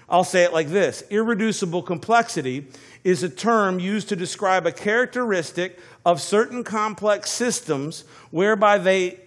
I'll 0.08 0.24
say 0.24 0.42
it 0.42 0.52
like 0.52 0.68
this 0.68 1.04
irreducible 1.08 1.84
complexity 1.84 2.66
is 3.04 3.22
a 3.22 3.28
term 3.28 3.78
used 3.78 4.08
to 4.08 4.16
describe 4.16 4.66
a 4.66 4.72
characteristic 4.72 5.78
of 6.04 6.20
certain 6.20 6.64
complex 6.64 7.30
systems 7.30 8.04
whereby 8.32 8.78
they, 8.78 9.20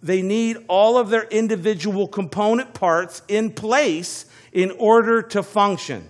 they 0.00 0.22
need 0.22 0.58
all 0.68 0.96
of 0.96 1.10
their 1.10 1.24
individual 1.24 2.06
component 2.06 2.72
parts 2.72 3.20
in 3.26 3.50
place 3.50 4.26
in 4.52 4.70
order 4.78 5.22
to 5.22 5.42
function. 5.42 6.08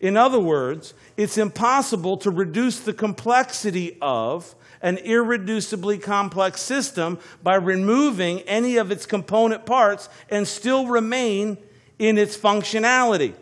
In 0.00 0.16
other 0.16 0.40
words, 0.40 0.94
it's 1.18 1.36
impossible 1.36 2.16
to 2.18 2.30
reduce 2.30 2.80
the 2.80 2.94
complexity 2.94 3.98
of 4.00 4.54
an 4.86 4.98
irreducibly 4.98 6.00
complex 6.00 6.60
system 6.60 7.18
by 7.42 7.56
removing 7.56 8.40
any 8.42 8.76
of 8.76 8.92
its 8.92 9.04
component 9.04 9.66
parts 9.66 10.08
and 10.30 10.46
still 10.46 10.86
remain 10.86 11.58
in 11.98 12.16
its 12.16 12.36
functionality. 12.36 13.34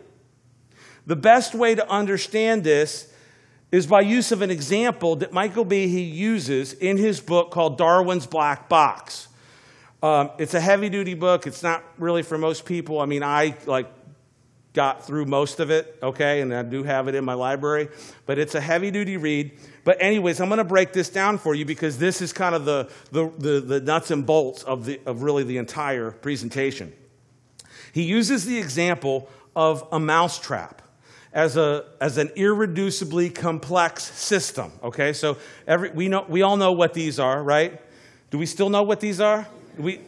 The 1.05 1.15
best 1.15 1.53
way 1.53 1.75
to 1.75 1.87
understand 1.87 2.63
this 2.63 3.13
is 3.71 3.85
by 3.85 4.01
use 4.01 4.31
of 4.31 4.41
an 4.41 4.49
example 4.49 5.17
that 5.17 5.31
Michael 5.33 5.67
Behe 5.67 6.11
uses 6.11 6.73
in 6.73 6.97
his 6.97 7.21
book 7.21 7.51
called 7.51 7.77
Darwin's 7.77 8.25
Black 8.25 8.67
Box. 8.67 9.27
Um, 10.01 10.31
it's 10.39 10.55
a 10.55 10.59
heavy 10.59 10.89
duty 10.89 11.13
book. 11.13 11.45
It's 11.45 11.61
not 11.61 11.83
really 11.99 12.23
for 12.23 12.39
most 12.39 12.65
people. 12.65 12.99
I 12.99 13.05
mean, 13.05 13.21
I 13.21 13.55
like 13.67 13.94
got 14.75 15.07
through 15.07 15.25
most 15.25 15.59
of 15.59 15.71
it, 15.71 15.97
okay, 16.03 16.41
and 16.41 16.53
I 16.53 16.61
do 16.61 16.83
have 16.83 17.07
it 17.07 17.15
in 17.15 17.25
my 17.25 17.33
library, 17.33 17.87
but 18.27 18.37
it's 18.37 18.53
a 18.53 18.61
heavy 18.61 18.91
duty 18.91 19.17
read. 19.17 19.57
But, 19.83 19.97
anyways, 19.99 20.39
I'm 20.39 20.49
going 20.49 20.59
to 20.59 20.63
break 20.63 20.93
this 20.93 21.09
down 21.09 21.39
for 21.39 21.55
you 21.55 21.65
because 21.65 21.97
this 21.97 22.21
is 22.21 22.33
kind 22.33 22.53
of 22.53 22.65
the, 22.65 22.89
the, 23.11 23.31
the, 23.37 23.61
the 23.61 23.81
nuts 23.81 24.11
and 24.11 24.25
bolts 24.25 24.61
of, 24.63 24.85
the, 24.85 24.99
of 25.05 25.23
really 25.23 25.43
the 25.43 25.57
entire 25.57 26.11
presentation. 26.11 26.93
He 27.93 28.03
uses 28.03 28.45
the 28.45 28.57
example 28.57 29.29
of 29.55 29.87
a 29.91 29.99
mousetrap 29.99 30.81
as, 31.31 31.57
a, 31.57 31.85
as 31.99 32.17
an 32.17 32.27
irreducibly 32.29 33.33
complex 33.33 34.03
system, 34.03 34.71
okay? 34.83 35.13
So, 35.13 35.37
every, 35.65 35.89
we, 35.91 36.09
know, 36.09 36.25
we 36.27 36.41
all 36.41 36.57
know 36.57 36.73
what 36.73 36.93
these 36.93 37.19
are, 37.19 37.41
right? 37.41 37.81
Do 38.31 38.37
we 38.37 38.45
still 38.45 38.69
know 38.69 38.83
what 38.83 38.99
these 38.99 39.21
are? 39.21 39.47
We, 39.77 40.01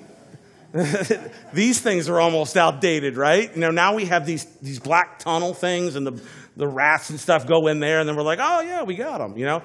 these 1.54 1.80
things 1.80 2.10
are 2.10 2.20
almost 2.20 2.58
outdated, 2.58 3.18
right? 3.18 3.54
You 3.54 3.62
know, 3.62 3.72
now 3.72 3.96
we 3.96 4.06
have 4.06 4.26
these, 4.26 4.46
these 4.62 4.80
black 4.80 5.20
tunnel 5.20 5.54
things 5.54 5.96
and 5.96 6.06
the, 6.06 6.22
the 6.56 6.68
rats 6.68 7.10
and 7.10 7.20
stuff 7.20 7.48
go 7.48 7.68
in 7.68 7.80
there, 7.80 8.00
and 8.00 8.10
then 8.10 8.16
we're 8.16 8.24
like, 8.24 8.40
oh, 8.42 8.62
yeah, 8.62 8.84
we 8.84 8.96
got 8.96 9.20
them, 9.20 9.38
you 9.38 9.46
know? 9.46 9.64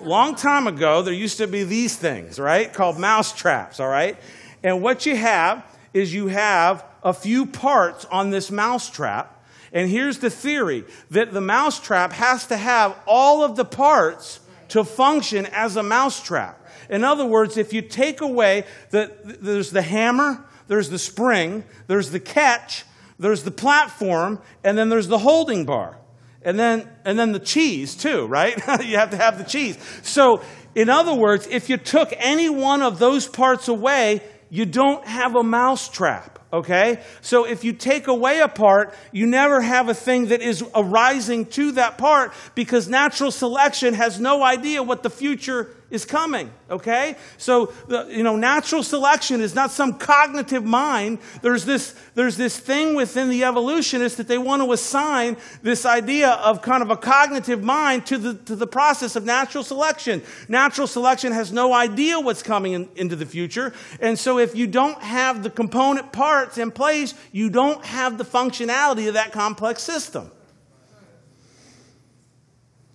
Long 0.00 0.34
time 0.34 0.66
ago, 0.66 1.02
there 1.02 1.12
used 1.12 1.38
to 1.38 1.46
be 1.46 1.64
these 1.64 1.94
things, 1.94 2.38
right? 2.38 2.72
Called 2.72 2.98
mouse 2.98 3.32
traps, 3.34 3.80
all 3.80 3.88
right? 3.88 4.16
And 4.62 4.82
what 4.82 5.04
you 5.06 5.16
have 5.16 5.64
is 5.92 6.14
you 6.14 6.28
have 6.28 6.84
a 7.02 7.12
few 7.12 7.46
parts 7.46 8.04
on 8.06 8.30
this 8.30 8.50
mouse 8.50 8.88
trap. 8.88 9.44
And 9.72 9.88
here's 9.88 10.18
the 10.18 10.30
theory 10.30 10.84
that 11.10 11.32
the 11.32 11.40
mouse 11.40 11.78
trap 11.80 12.12
has 12.12 12.46
to 12.48 12.56
have 12.56 12.96
all 13.06 13.44
of 13.44 13.56
the 13.56 13.64
parts 13.64 14.40
to 14.68 14.84
function 14.84 15.46
as 15.46 15.76
a 15.76 15.82
mouse 15.82 16.22
trap. 16.22 16.59
In 16.90 17.04
other 17.04 17.24
words, 17.24 17.56
if 17.56 17.72
you 17.72 17.80
take 17.80 18.20
away 18.20 18.64
the, 18.90 19.12
there's 19.24 19.70
the 19.70 19.80
hammer, 19.80 20.44
there's 20.66 20.90
the 20.90 20.98
spring, 20.98 21.64
there's 21.86 22.10
the 22.10 22.20
catch, 22.20 22.84
there's 23.18 23.44
the 23.44 23.50
platform, 23.50 24.40
and 24.64 24.76
then 24.76 24.88
there's 24.88 25.08
the 25.08 25.18
holding 25.18 25.64
bar. 25.64 25.96
And 26.42 26.58
then, 26.58 26.88
and 27.04 27.18
then 27.18 27.32
the 27.32 27.38
cheese, 27.38 27.94
too, 27.94 28.26
right? 28.26 28.56
you 28.84 28.96
have 28.96 29.10
to 29.10 29.16
have 29.16 29.38
the 29.38 29.44
cheese. 29.44 29.78
So, 30.02 30.42
in 30.74 30.88
other 30.88 31.14
words, 31.14 31.46
if 31.46 31.70
you 31.70 31.76
took 31.76 32.12
any 32.16 32.50
one 32.50 32.82
of 32.82 32.98
those 32.98 33.28
parts 33.28 33.68
away, 33.68 34.20
you 34.48 34.66
don't 34.66 35.06
have 35.06 35.36
a 35.36 35.42
mouse 35.42 35.88
trap 35.88 36.40
okay? 36.52 37.00
So 37.20 37.44
if 37.44 37.64
you 37.64 37.72
take 37.72 38.08
away 38.08 38.40
a 38.40 38.48
part, 38.48 38.94
you 39.12 39.26
never 39.26 39.60
have 39.60 39.88
a 39.88 39.94
thing 39.94 40.26
that 40.26 40.42
is 40.42 40.64
arising 40.74 41.46
to 41.46 41.72
that 41.72 41.98
part 41.98 42.32
because 42.54 42.88
natural 42.88 43.30
selection 43.30 43.94
has 43.94 44.18
no 44.18 44.42
idea 44.42 44.82
what 44.82 45.02
the 45.02 45.10
future 45.10 45.74
is 45.90 46.04
coming, 46.04 46.50
okay? 46.70 47.16
So, 47.36 47.66
the, 47.88 48.06
you 48.10 48.22
know, 48.22 48.36
natural 48.36 48.82
selection 48.82 49.40
is 49.40 49.54
not 49.54 49.70
some 49.70 49.98
cognitive 49.98 50.64
mind. 50.64 51.18
There's 51.42 51.64
this, 51.64 51.94
there's 52.14 52.36
this 52.36 52.58
thing 52.58 52.94
within 52.94 53.28
the 53.28 53.44
evolutionists 53.44 54.16
that 54.18 54.28
they 54.28 54.38
want 54.38 54.62
to 54.62 54.72
assign 54.72 55.36
this 55.62 55.84
idea 55.84 56.30
of 56.30 56.62
kind 56.62 56.82
of 56.82 56.90
a 56.90 56.96
cognitive 56.96 57.62
mind 57.62 58.06
to 58.06 58.18
the, 58.18 58.34
to 58.44 58.56
the 58.56 58.66
process 58.66 59.16
of 59.16 59.24
natural 59.24 59.64
selection. 59.64 60.22
Natural 60.48 60.86
selection 60.86 61.32
has 61.32 61.52
no 61.52 61.72
idea 61.72 62.20
what's 62.20 62.42
coming 62.42 62.72
in, 62.72 62.88
into 62.96 63.16
the 63.16 63.26
future. 63.26 63.72
And 64.00 64.18
so, 64.18 64.38
if 64.38 64.54
you 64.54 64.66
don't 64.66 65.02
have 65.02 65.42
the 65.42 65.50
component 65.50 66.12
parts 66.12 66.56
in 66.58 66.70
place, 66.70 67.14
you 67.32 67.50
don't 67.50 67.84
have 67.84 68.16
the 68.16 68.24
functionality 68.24 69.08
of 69.08 69.14
that 69.14 69.32
complex 69.32 69.82
system. 69.82 70.30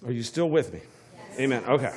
Are 0.05 0.11
you 0.11 0.23
still 0.23 0.49
with 0.49 0.71
me? 0.71 0.81
Yes. 1.15 1.39
Amen. 1.39 1.63
Okay. 1.67 1.91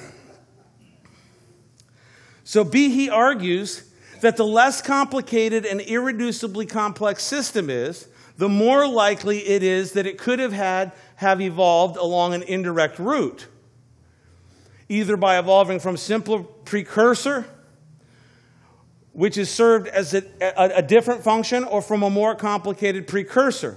So 2.48 2.64
Behe 2.64 3.12
argues 3.12 3.82
that 4.22 4.38
the 4.38 4.46
less 4.46 4.80
complicated 4.80 5.66
and 5.66 5.80
irreducibly 5.80 6.66
complex 6.66 7.22
system 7.22 7.68
is, 7.68 8.08
the 8.38 8.48
more 8.48 8.88
likely 8.88 9.40
it 9.40 9.62
is 9.62 9.92
that 9.92 10.06
it 10.06 10.16
could 10.16 10.38
have 10.38 10.54
had 10.54 10.92
have 11.16 11.42
evolved 11.42 11.98
along 11.98 12.32
an 12.32 12.42
indirect 12.44 12.98
route, 12.98 13.48
either 14.88 15.18
by 15.18 15.38
evolving 15.38 15.78
from 15.78 15.98
simpler 15.98 16.42
precursor, 16.42 17.44
which 19.12 19.36
is 19.36 19.50
served 19.50 19.86
as 19.86 20.14
a, 20.14 20.22
a, 20.40 20.76
a 20.76 20.82
different 20.82 21.22
function, 21.22 21.64
or 21.64 21.82
from 21.82 22.02
a 22.02 22.08
more 22.08 22.34
complicated 22.34 23.06
precursor. 23.06 23.76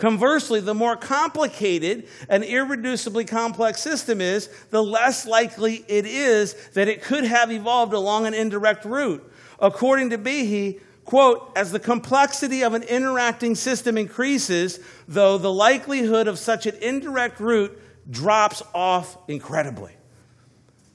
Conversely, 0.00 0.60
the 0.60 0.72
more 0.72 0.96
complicated 0.96 2.08
an 2.30 2.42
irreducibly 2.42 3.28
complex 3.28 3.82
system 3.82 4.22
is, 4.22 4.48
the 4.70 4.82
less 4.82 5.26
likely 5.26 5.84
it 5.88 6.06
is 6.06 6.54
that 6.70 6.88
it 6.88 7.02
could 7.02 7.24
have 7.24 7.52
evolved 7.52 7.92
along 7.92 8.24
an 8.24 8.32
indirect 8.32 8.86
route. 8.86 9.30
According 9.58 10.08
to 10.08 10.16
Behe, 10.16 10.80
quote, 11.04 11.52
as 11.54 11.70
the 11.70 11.78
complexity 11.78 12.62
of 12.62 12.72
an 12.72 12.82
interacting 12.84 13.54
system 13.54 13.98
increases, 13.98 14.80
though 15.06 15.36
the 15.36 15.52
likelihood 15.52 16.28
of 16.28 16.38
such 16.38 16.64
an 16.64 16.76
indirect 16.76 17.38
route 17.38 17.78
drops 18.10 18.62
off 18.74 19.18
incredibly. 19.28 19.92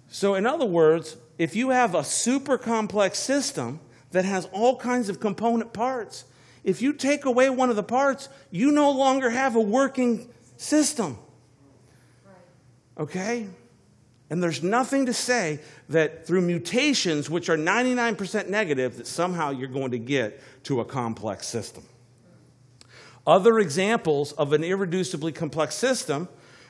So, 0.08 0.34
in 0.34 0.48
other 0.48 0.66
words, 0.66 1.16
if 1.38 1.56
you 1.56 1.70
have 1.70 1.94
a 1.94 2.04
super 2.04 2.58
complex 2.58 3.20
system 3.20 3.82
that 4.10 4.26
has 4.26 4.46
all 4.52 4.78
kinds 4.78 5.10
of 5.10 5.20
component 5.20 5.74
parts, 5.74 6.26
if 6.66 6.82
you 6.82 6.94
take 6.94 7.26
away 7.26 7.50
one 7.52 7.70
of 7.70 7.76
the 7.76 7.84
parts, 7.84 8.28
you 8.50 8.72
no 8.72 8.90
longer 8.90 9.30
have 9.30 9.56
a 9.56 9.62
working 9.62 10.28
system. 10.58 11.20
Okay? 12.98 13.48
And 14.32 14.42
there's 14.42 14.64
nothing 14.64 15.06
to 15.06 15.14
say 15.14 15.60
that 15.90 16.26
through 16.26 16.42
mutations, 16.42 17.30
which 17.30 17.50
are 17.50 17.58
99% 17.58 18.50
negative, 18.50 18.98
that 18.98 19.06
somehow 19.06 19.52
you're 19.52 19.68
going 19.68 19.92
to 19.92 20.00
get 20.00 20.42
to 20.64 20.80
a 20.80 20.86
complex 20.86 21.46
system. 21.46 21.84
Other 23.28 23.60
examples 23.60 24.32
of 24.32 24.52
an 24.52 24.64
irreducibly 24.64 25.36
complex 25.36 25.76
system 25.76 26.28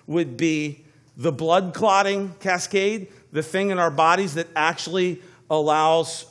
would 0.08 0.36
be 0.36 0.84
the 1.16 1.32
blood 1.32 1.74
clotting 1.74 2.36
cascade, 2.42 3.08
the 3.32 3.42
thing 3.42 3.70
in 3.70 3.80
our 3.80 3.92
bodies 3.92 4.34
that 4.34 4.48
actually 4.58 5.22
allows 5.50 6.26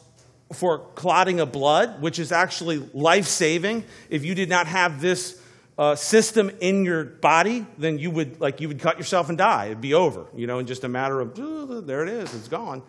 for 0.55 0.79
clotting 0.95 1.41
of 1.41 1.53
blood, 1.53 2.01
which 2.01 2.19
is 2.19 2.33
actually 2.33 2.79
life 2.93 3.27
saving. 3.27 3.85
If 4.09 4.25
you 4.25 4.35
did 4.35 4.49
not 4.49 4.67
have 4.67 5.01
this 5.01 5.41
uh, 5.77 5.97
system 5.97 6.51
in 6.61 6.85
your 6.85 7.05
body, 7.05 7.67
then 7.79 7.99
you 7.99 8.11
would 8.11 8.41
like 8.41 8.61
you 8.61 8.69
would 8.69 8.81
cut 8.81 8.97
yourself 8.97 9.29
and 9.29 9.37
die. 9.37 9.67
It'd 9.67 9.81
be 9.81 9.95
over, 9.95 10.27
you 10.35 10.47
know, 10.47 10.59
in 10.59 10.67
just 10.67 10.85
a 10.85 10.89
matter 10.89 11.21
of 11.21 11.39
oh, 11.39 11.81
there 11.81 12.03
it 12.03 12.09
is, 12.09 12.35
it's 12.35 12.49
gone. 12.49 12.83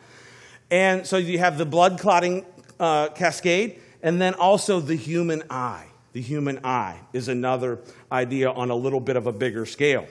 And 0.71 1.05
so 1.05 1.17
you 1.17 1.39
have 1.39 1.57
the 1.57 1.65
blood 1.65 1.99
clotting 1.99 2.45
uh, 2.79 3.09
cascade, 3.09 3.79
and 4.01 4.21
then 4.21 4.33
also 4.33 4.79
the 4.79 4.95
human 4.95 5.43
eye. 5.49 5.87
The 6.13 6.21
human 6.21 6.59
eye 6.63 6.99
is 7.11 7.27
another 7.27 7.79
idea 8.11 8.49
on 8.49 8.69
a 8.69 8.75
little 8.75 9.01
bit 9.01 9.15
of 9.15 9.27
a 9.27 9.33
bigger 9.33 9.65
scale. 9.65 10.07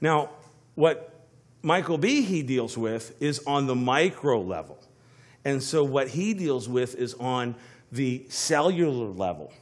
Now, 0.00 0.30
what 0.74 1.12
Michael 1.62 1.98
Behe 1.98 2.46
deals 2.46 2.78
with 2.78 3.20
is 3.20 3.40
on 3.46 3.66
the 3.66 3.74
micro 3.74 4.40
level. 4.40 4.78
And 5.46 5.62
so 5.62 5.84
what 5.84 6.08
he 6.08 6.34
deals 6.34 6.68
with 6.68 6.96
is 6.96 7.14
on 7.14 7.54
the 7.92 8.26
cellular 8.28 9.06
level. 9.06 9.52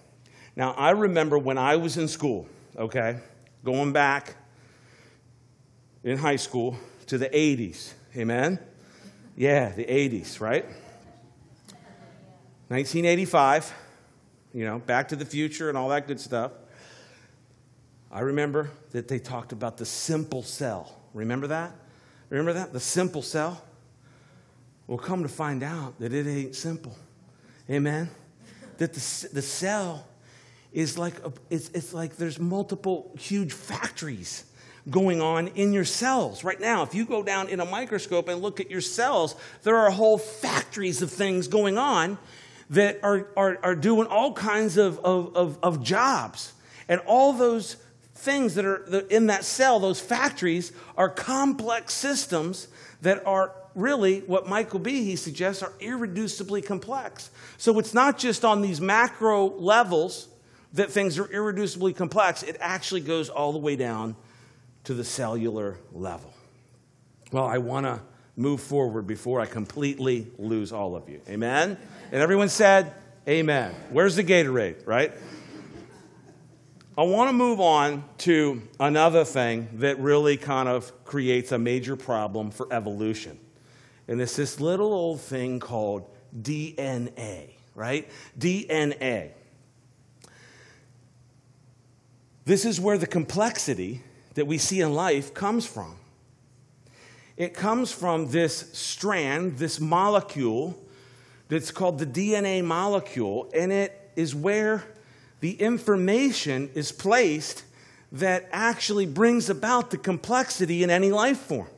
Now, 0.57 0.73
I 0.73 0.93
remember 0.93 1.37
when 1.37 1.59
I 1.59 1.77
was 1.77 1.99
in 1.99 2.09
school, 2.09 2.49
okay, 2.75 3.19
going 3.63 3.93
back 3.93 4.35
in 6.03 6.17
high 6.17 6.37
school 6.37 6.79
to 7.09 7.19
the 7.19 7.29
80s. 7.29 7.93
Amen? 8.17 8.59
Yeah, 9.37 9.73
the 9.73 9.85
80s, 9.85 10.41
right? 10.41 10.65
1985, 12.69 13.75
you 14.55 14.65
know, 14.65 14.79
Back 14.79 15.09
to 15.09 15.17
the 15.17 15.27
Future 15.27 15.69
and 15.69 15.77
all 15.77 15.91
that 15.91 16.07
good 16.07 16.19
stuff. 16.19 16.53
I 18.11 18.21
remember 18.21 18.71
that 18.93 19.09
they 19.09 19.19
talked 19.19 19.53
about 19.53 19.77
the 19.77 19.85
simple 19.85 20.43
cell. 20.43 20.97
Remember 21.13 21.49
that? 21.49 21.73
Remember 22.31 22.55
that? 22.55 22.73
The 22.73 22.81
simple 22.81 23.21
cell? 23.21 23.63
We'll 24.87 24.99
come 24.99 25.23
to 25.23 25.29
find 25.29 25.63
out 25.63 25.99
that 26.01 26.13
it 26.13 26.27
ain't 26.27 26.55
simple. 26.55 26.97
Amen? 27.71 28.11
That 28.79 28.93
the, 28.93 29.29
the 29.33 29.43
cell 29.43 30.07
is 30.73 30.99
like, 30.99 31.15
a, 31.25 31.33
it's, 31.49 31.71
it's 31.71 31.95
like 31.95 32.17
there's 32.17 32.39
multiple 32.39 33.15
huge 33.19 33.53
factories 33.53 34.45
going 34.91 35.23
on 35.23 35.49
in 35.49 35.73
your 35.73 35.85
cells. 35.85 36.45
Right 36.45 36.61
now, 36.61 36.83
if 36.83 36.95
you 36.95 37.07
go 37.07 37.23
down 37.23 37.49
in 37.49 37.61
a 37.61 37.65
microscope 37.65 38.29
and 38.29 38.43
look 38.43 38.61
at 38.61 38.71
your 38.71 38.83
cells, 38.83 39.37
there 39.63 39.77
are 39.77 39.91
whole 39.91 40.19
factories 40.19 41.01
of 41.01 41.11
things 41.11 41.49
going 41.49 41.79
on 41.79 42.19
that 42.71 43.01
are, 43.03 43.29
are, 43.37 43.59
are 43.63 43.75
doing 43.75 44.07
all 44.09 44.33
kinds 44.33 44.77
of, 44.77 44.99
of, 44.99 45.35
of, 45.37 45.59
of 45.63 45.83
jobs. 45.83 46.53
And 46.89 47.01
all 47.07 47.33
those 47.33 47.77
things 48.15 48.55
that 48.57 48.65
are 48.65 48.85
in 49.09 49.27
that 49.27 49.45
cell, 49.45 49.81
those 49.81 50.01
factories, 50.01 50.73
are 50.97 51.09
complex 51.09 51.95
systems 51.95 52.69
that 53.01 53.27
are 53.27 53.53
really 53.75 54.21
what 54.21 54.49
Michael 54.49 54.81
Behe 54.81 55.19
suggests 55.19 55.63
are 55.63 55.73
irreducibly 55.81 56.65
complex. 56.65 57.31
So 57.57 57.79
it's 57.79 57.95
not 57.95 58.19
just 58.19 58.45
on 58.45 58.63
these 58.63 58.81
macro 58.81 59.47
levels 59.59 60.29
that 60.75 60.91
things 60.91 61.19
are 61.19 61.27
irreducibly 61.27 61.95
complex, 61.95 62.43
it 62.43 62.57
actually 62.61 63.01
goes 63.01 63.29
all 63.29 63.53
the 63.53 63.59
way 63.59 63.77
down 63.77 64.17
to 64.85 64.95
the 64.95 65.05
cellular 65.05 65.79
level. 65.93 66.33
Well, 67.33 67.47
I 67.47 67.59
want 67.59 67.87
to 67.87 68.01
move 68.37 68.61
forward 68.61 69.07
before 69.07 69.41
I 69.41 69.47
completely 69.47 70.27
lose 70.39 70.73
all 70.73 70.97
of 70.97 71.09
you. 71.09 71.21
Amen? 71.29 71.79
And 72.13 72.23
everyone 72.23 72.49
said, 72.49 72.93
Amen. 73.27 73.75
Where's 73.91 74.17
the 74.17 74.25
Gatorade, 74.25 74.87
right? 74.87 75.13
I 76.97 77.03
want 77.03 77.29
to 77.29 77.33
move 77.33 77.59
on 77.59 78.05
to 78.19 78.63
another 78.79 79.25
thing 79.25 79.69
that 79.75 79.99
really 79.99 80.37
kind 80.37 80.69
of 80.69 81.05
creates 81.05 81.51
a 81.51 81.59
major 81.59 81.97
problem 81.97 82.51
for 82.51 82.73
evolution. 82.73 83.39
And 84.07 84.21
it's 84.21 84.37
this 84.37 84.61
little 84.61 84.93
old 84.93 85.21
thing 85.21 85.61
called 85.61 86.09
DNA, 86.41 87.51
right? 87.75 88.09
DNA. 88.39 89.31
This 92.45 92.65
is 92.65 92.79
where 92.81 92.99
the 92.99 93.07
complexity 93.07 94.03
that 94.35 94.47
we 94.47 94.59
see 94.59 94.81
in 94.81 94.95
life 94.95 95.33
comes 95.33 95.65
from. 95.65 95.97
It 97.37 97.55
comes 97.55 97.91
from 97.91 98.31
this 98.31 98.71
strand, 98.73 99.59
this 99.59 99.81
molecule 99.81 100.79
that's 101.49 101.71
called 101.71 101.99
the 101.99 102.07
DNA 102.07 102.63
molecule, 102.63 103.51
and 103.55 103.73
it 103.73 104.13
is 104.17 104.35
where 104.35 104.85
the 105.41 105.53
information 105.61 106.71
is 106.75 106.93
placed 106.93 107.65
that 108.13 108.49
actually 108.53 109.07
brings 109.07 109.51
about 109.51 109.91
the 109.91 109.99
complexity 109.99 110.83
in 110.83 110.91
any 110.91 111.11
life 111.11 111.39
form. 111.39 111.69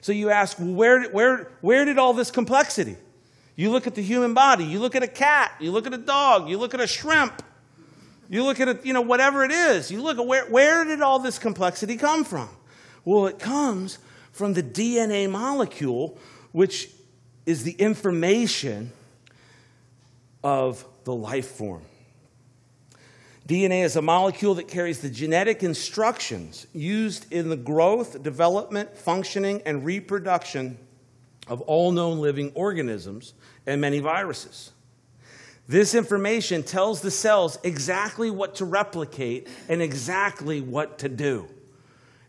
So 0.00 0.12
you 0.12 0.30
ask, 0.30 0.58
well, 0.58 0.72
where, 0.72 1.10
where, 1.10 1.50
where 1.60 1.84
did 1.84 1.98
all 1.98 2.14
this 2.14 2.30
complexity? 2.30 2.96
You 3.56 3.70
look 3.70 3.86
at 3.86 3.94
the 3.94 4.02
human 4.02 4.32
body, 4.32 4.64
you 4.64 4.80
look 4.80 4.94
at 4.94 5.02
a 5.02 5.08
cat, 5.08 5.52
you 5.60 5.70
look 5.70 5.86
at 5.86 5.92
a 5.92 5.98
dog, 5.98 6.48
you 6.48 6.58
look 6.58 6.72
at 6.72 6.80
a 6.80 6.86
shrimp, 6.86 7.42
you 8.28 8.44
look 8.44 8.60
at 8.60 8.68
it, 8.68 8.86
you 8.86 8.92
know, 8.92 9.02
whatever 9.02 9.44
it 9.44 9.50
is, 9.50 9.90
you 9.90 10.02
look 10.02 10.18
at 10.18 10.26
where, 10.26 10.46
where 10.46 10.84
did 10.84 11.02
all 11.02 11.18
this 11.18 11.38
complexity 11.38 11.96
come 11.96 12.24
from? 12.24 12.48
Well, 13.04 13.26
it 13.26 13.38
comes 13.38 13.98
from 14.32 14.54
the 14.54 14.62
DNA 14.62 15.28
molecule, 15.28 16.16
which 16.52 16.88
is 17.44 17.64
the 17.64 17.72
information 17.72 18.92
of 20.42 20.84
the 21.04 21.14
life 21.14 21.48
form. 21.48 21.82
DNA 23.50 23.82
is 23.82 23.96
a 23.96 24.02
molecule 24.02 24.54
that 24.54 24.68
carries 24.68 25.00
the 25.00 25.10
genetic 25.10 25.64
instructions 25.64 26.68
used 26.72 27.26
in 27.32 27.48
the 27.48 27.56
growth, 27.56 28.22
development, 28.22 28.96
functioning, 28.96 29.60
and 29.66 29.84
reproduction 29.84 30.78
of 31.48 31.60
all 31.62 31.90
known 31.90 32.20
living 32.20 32.52
organisms 32.54 33.34
and 33.66 33.80
many 33.80 33.98
viruses. 33.98 34.70
This 35.66 35.96
information 35.96 36.62
tells 36.62 37.00
the 37.00 37.10
cells 37.10 37.58
exactly 37.64 38.30
what 38.30 38.54
to 38.56 38.64
replicate 38.64 39.48
and 39.68 39.82
exactly 39.82 40.60
what 40.60 41.00
to 41.00 41.08
do. 41.08 41.48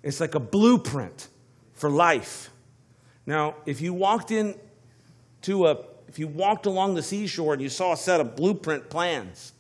It's 0.02 0.20
like 0.20 0.34
a 0.34 0.40
blueprint 0.40 1.28
for 1.76 1.92
life. 1.92 2.50
Now, 3.28 3.58
if 3.68 3.80
you 3.80 3.94
walked 3.94 4.32
in 4.32 4.56
to 5.44 5.68
a 5.68 5.78
if 6.08 6.18
you 6.18 6.28
walked 6.28 6.66
along 6.66 6.96
the 6.96 7.04
seashore 7.04 7.54
and 7.54 7.62
you 7.62 7.70
saw 7.70 7.94
a 7.94 7.98
set 7.98 8.20
of 8.20 8.36
blueprint 8.36 8.90
plans, 8.90 9.54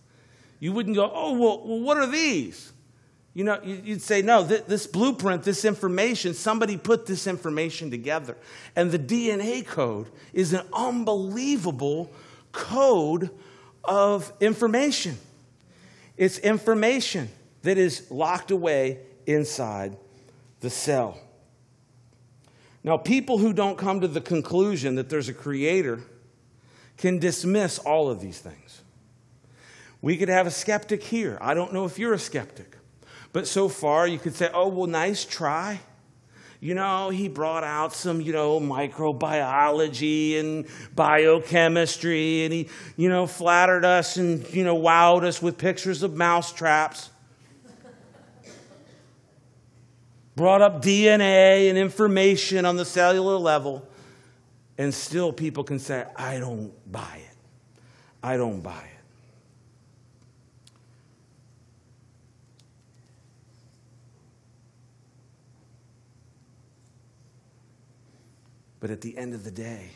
you 0.61 0.71
wouldn't 0.71 0.95
go, 0.95 1.11
"Oh, 1.13 1.33
well, 1.33 1.61
well 1.65 1.81
what 1.81 1.97
are 1.97 2.07
these?" 2.07 2.71
You 3.33 3.43
know, 3.43 3.61
you'd 3.63 4.01
say, 4.01 4.21
"No, 4.21 4.43
this 4.43 4.87
blueprint, 4.87 5.43
this 5.43 5.65
information, 5.65 6.33
somebody 6.33 6.77
put 6.77 7.05
this 7.05 7.27
information 7.27 7.91
together." 7.91 8.37
And 8.75 8.91
the 8.91 8.99
DNA 8.99 9.65
code 9.65 10.07
is 10.31 10.53
an 10.53 10.65
unbelievable 10.71 12.09
code 12.53 13.29
of 13.83 14.31
information. 14.39 15.17
It's 16.15 16.37
information 16.39 17.29
that 17.63 17.77
is 17.77 18.09
locked 18.11 18.51
away 18.51 18.99
inside 19.25 19.97
the 20.59 20.69
cell. 20.69 21.17
Now, 22.83 22.97
people 22.97 23.37
who 23.37 23.53
don't 23.53 23.77
come 23.77 24.01
to 24.01 24.07
the 24.07 24.21
conclusion 24.21 24.95
that 24.95 25.09
there's 25.09 25.29
a 25.29 25.33
creator 25.33 26.01
can 26.97 27.19
dismiss 27.19 27.79
all 27.79 28.09
of 28.09 28.19
these 28.19 28.39
things. 28.39 28.81
We 30.01 30.17
could 30.17 30.29
have 30.29 30.47
a 30.47 30.51
skeptic 30.51 31.03
here. 31.03 31.37
I 31.41 31.53
don't 31.53 31.73
know 31.73 31.85
if 31.85 31.99
you're 31.99 32.13
a 32.13 32.19
skeptic, 32.19 32.77
but 33.33 33.47
so 33.47 33.69
far 33.69 34.07
you 34.07 34.19
could 34.19 34.35
say, 34.35 34.49
oh, 34.53 34.67
well, 34.67 34.87
nice 34.87 35.25
try 35.25 35.81
you 36.63 36.75
know, 36.75 37.09
he 37.09 37.27
brought 37.27 37.63
out 37.63 37.91
some, 37.91 38.21
you 38.21 38.31
know, 38.31 38.59
microbiology 38.59 40.39
and 40.39 40.67
biochemistry, 40.95 42.45
and 42.45 42.53
he, 42.53 42.69
you 42.95 43.09
know, 43.09 43.25
flattered 43.25 43.83
us 43.83 44.17
and, 44.17 44.47
you 44.53 44.63
know, 44.63 44.77
wowed 44.77 45.23
us 45.23 45.41
with 45.41 45.57
pictures 45.57 46.03
of 46.03 46.15
mouse 46.15 46.53
traps. 46.53 47.09
brought 50.35 50.61
up 50.61 50.81
DNA 50.81 51.67
and 51.69 51.77
information 51.77 52.65
on 52.65 52.75
the 52.75 52.85
cellular 52.85 53.37
level, 53.37 53.87
and 54.77 54.93
still 54.93 55.33
people 55.33 55.63
can 55.63 55.79
say, 55.79 56.05
I 56.15 56.37
don't 56.39 56.71
buy 56.91 57.21
it. 57.27 57.37
I 58.21 58.37
don't 58.37 58.61
buy 58.61 58.83
it. 58.83 58.90
But 68.81 68.89
at 68.89 68.99
the 68.99 69.17
end 69.17 69.33
of 69.33 69.45
the 69.45 69.51
day, 69.51 69.91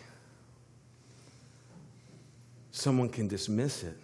someone 2.72 3.10
can 3.10 3.28
dismiss 3.28 3.84
it 3.84 3.98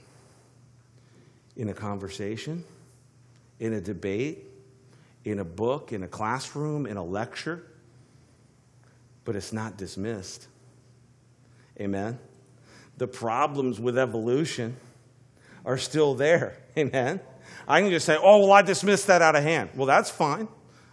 in 1.55 1.69
a 1.69 1.73
conversation, 1.73 2.63
in 3.59 3.73
a 3.73 3.79
debate, 3.79 4.47
in 5.23 5.39
a 5.39 5.45
book, 5.45 5.93
in 5.93 6.01
a 6.01 6.07
classroom, 6.07 6.87
in 6.87 6.97
a 6.97 7.03
lecture, 7.03 7.63
but 9.23 9.35
it's 9.35 9.53
not 9.53 9.77
dismissed. 9.77 10.47
Amen? 11.79 12.17
The 12.97 13.07
problems 13.07 13.79
with 13.79 13.99
evolution 13.99 14.75
are 15.63 15.77
still 15.77 16.15
there. 16.15 16.57
Amen? 16.77 17.19
I 17.67 17.81
can 17.81 17.91
just 17.91 18.07
say, 18.07 18.17
oh, 18.19 18.39
well, 18.39 18.51
I 18.51 18.63
dismissed 18.63 19.07
that 19.07 19.21
out 19.21 19.35
of 19.35 19.43
hand. 19.43 19.69
Well, 19.75 19.85
that's 19.85 20.09
fine. 20.09 20.47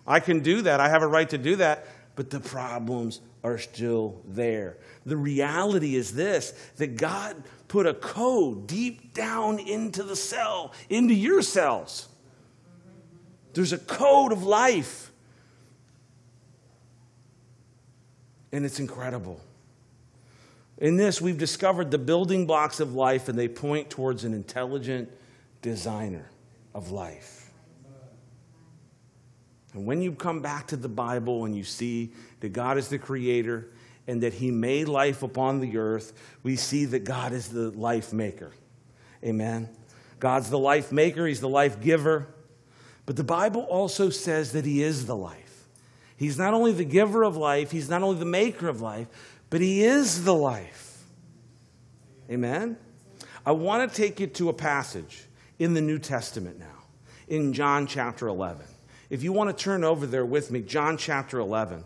I 0.06 0.20
can 0.20 0.40
do 0.40 0.62
that. 0.62 0.78
I 0.78 0.90
have 0.90 1.02
a 1.02 1.06
right 1.06 1.28
to 1.30 1.38
do 1.38 1.56
that. 1.56 1.86
But 2.16 2.30
the 2.30 2.40
problems 2.40 3.20
are 3.44 3.58
still 3.58 4.20
there. 4.26 4.76
The 5.06 5.16
reality 5.16 5.94
is 5.94 6.12
this 6.14 6.52
that 6.76 6.96
God 6.96 7.36
put 7.68 7.86
a 7.86 7.94
code 7.94 8.66
deep 8.66 9.14
down 9.14 9.58
into 9.58 10.02
the 10.02 10.16
cell, 10.16 10.72
into 10.88 11.14
your 11.14 11.42
cells. 11.42 12.08
There's 13.54 13.72
a 13.72 13.78
code 13.78 14.32
of 14.32 14.44
life. 14.44 15.10
And 18.52 18.64
it's 18.64 18.80
incredible. 18.80 19.40
In 20.78 20.96
this, 20.96 21.20
we've 21.20 21.38
discovered 21.38 21.90
the 21.90 21.98
building 21.98 22.46
blocks 22.46 22.80
of 22.80 22.94
life, 22.94 23.28
and 23.28 23.38
they 23.38 23.48
point 23.48 23.90
towards 23.90 24.24
an 24.24 24.32
intelligent 24.32 25.10
designer 25.60 26.30
of 26.74 26.92
life. 26.92 27.50
And 29.74 29.86
when 29.86 30.00
you 30.00 30.12
come 30.12 30.40
back 30.40 30.68
to 30.68 30.76
the 30.76 30.88
Bible 30.88 31.44
and 31.44 31.56
you 31.56 31.64
see 31.64 32.12
that 32.40 32.50
God 32.50 32.78
is 32.78 32.88
the 32.88 32.98
creator 32.98 33.68
and 34.06 34.22
that 34.22 34.34
he 34.34 34.50
made 34.50 34.88
life 34.88 35.22
upon 35.22 35.60
the 35.60 35.76
earth, 35.76 36.12
we 36.42 36.56
see 36.56 36.86
that 36.86 37.04
God 37.04 37.32
is 37.32 37.48
the 37.48 37.70
life 37.70 38.12
maker. 38.12 38.52
Amen. 39.22 39.68
God's 40.18 40.50
the 40.50 40.58
life 40.58 40.92
maker, 40.92 41.26
he's 41.26 41.40
the 41.40 41.48
life 41.48 41.80
giver. 41.80 42.26
But 43.06 43.16
the 43.16 43.24
Bible 43.24 43.62
also 43.62 44.10
says 44.10 44.52
that 44.52 44.64
he 44.64 44.82
is 44.82 45.06
the 45.06 45.16
life. 45.16 45.68
He's 46.16 46.38
not 46.38 46.54
only 46.54 46.72
the 46.72 46.84
giver 46.84 47.22
of 47.22 47.36
life, 47.36 47.70
he's 47.70 47.88
not 47.88 48.02
only 48.02 48.18
the 48.18 48.24
maker 48.24 48.68
of 48.68 48.80
life, 48.80 49.06
but 49.50 49.60
he 49.60 49.82
is 49.84 50.24
the 50.24 50.34
life. 50.34 51.04
Amen. 52.30 52.76
I 53.46 53.52
want 53.52 53.88
to 53.88 53.96
take 53.96 54.20
you 54.20 54.26
to 54.26 54.48
a 54.48 54.52
passage 54.52 55.24
in 55.58 55.74
the 55.74 55.80
New 55.80 55.98
Testament 55.98 56.58
now, 56.58 56.84
in 57.28 57.52
John 57.52 57.86
chapter 57.86 58.28
11. 58.28 58.66
If 59.10 59.22
you 59.22 59.32
want 59.32 59.56
to 59.56 59.64
turn 59.64 59.84
over 59.84 60.06
there 60.06 60.26
with 60.26 60.50
me, 60.50 60.60
John 60.60 60.96
chapter 60.96 61.38
11. 61.38 61.84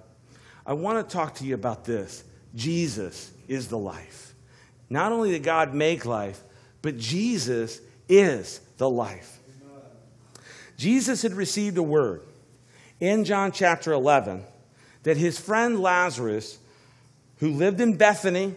I 0.66 0.74
want 0.74 1.08
to 1.08 1.12
talk 1.12 1.34
to 1.36 1.44
you 1.44 1.54
about 1.54 1.84
this. 1.84 2.24
Jesus 2.54 3.32
is 3.48 3.68
the 3.68 3.78
life. 3.78 4.34
Not 4.88 5.12
only 5.12 5.30
did 5.30 5.42
God 5.42 5.74
make 5.74 6.04
life, 6.04 6.40
but 6.82 6.98
Jesus 6.98 7.80
is 8.08 8.60
the 8.76 8.88
life. 8.88 9.40
Jesus 10.76 11.22
had 11.22 11.34
received 11.34 11.78
a 11.78 11.82
word 11.82 12.22
in 13.00 13.24
John 13.24 13.52
chapter 13.52 13.92
11 13.92 14.44
that 15.02 15.16
his 15.16 15.38
friend 15.38 15.80
Lazarus, 15.80 16.58
who 17.38 17.50
lived 17.52 17.80
in 17.80 17.96
Bethany, 17.96 18.54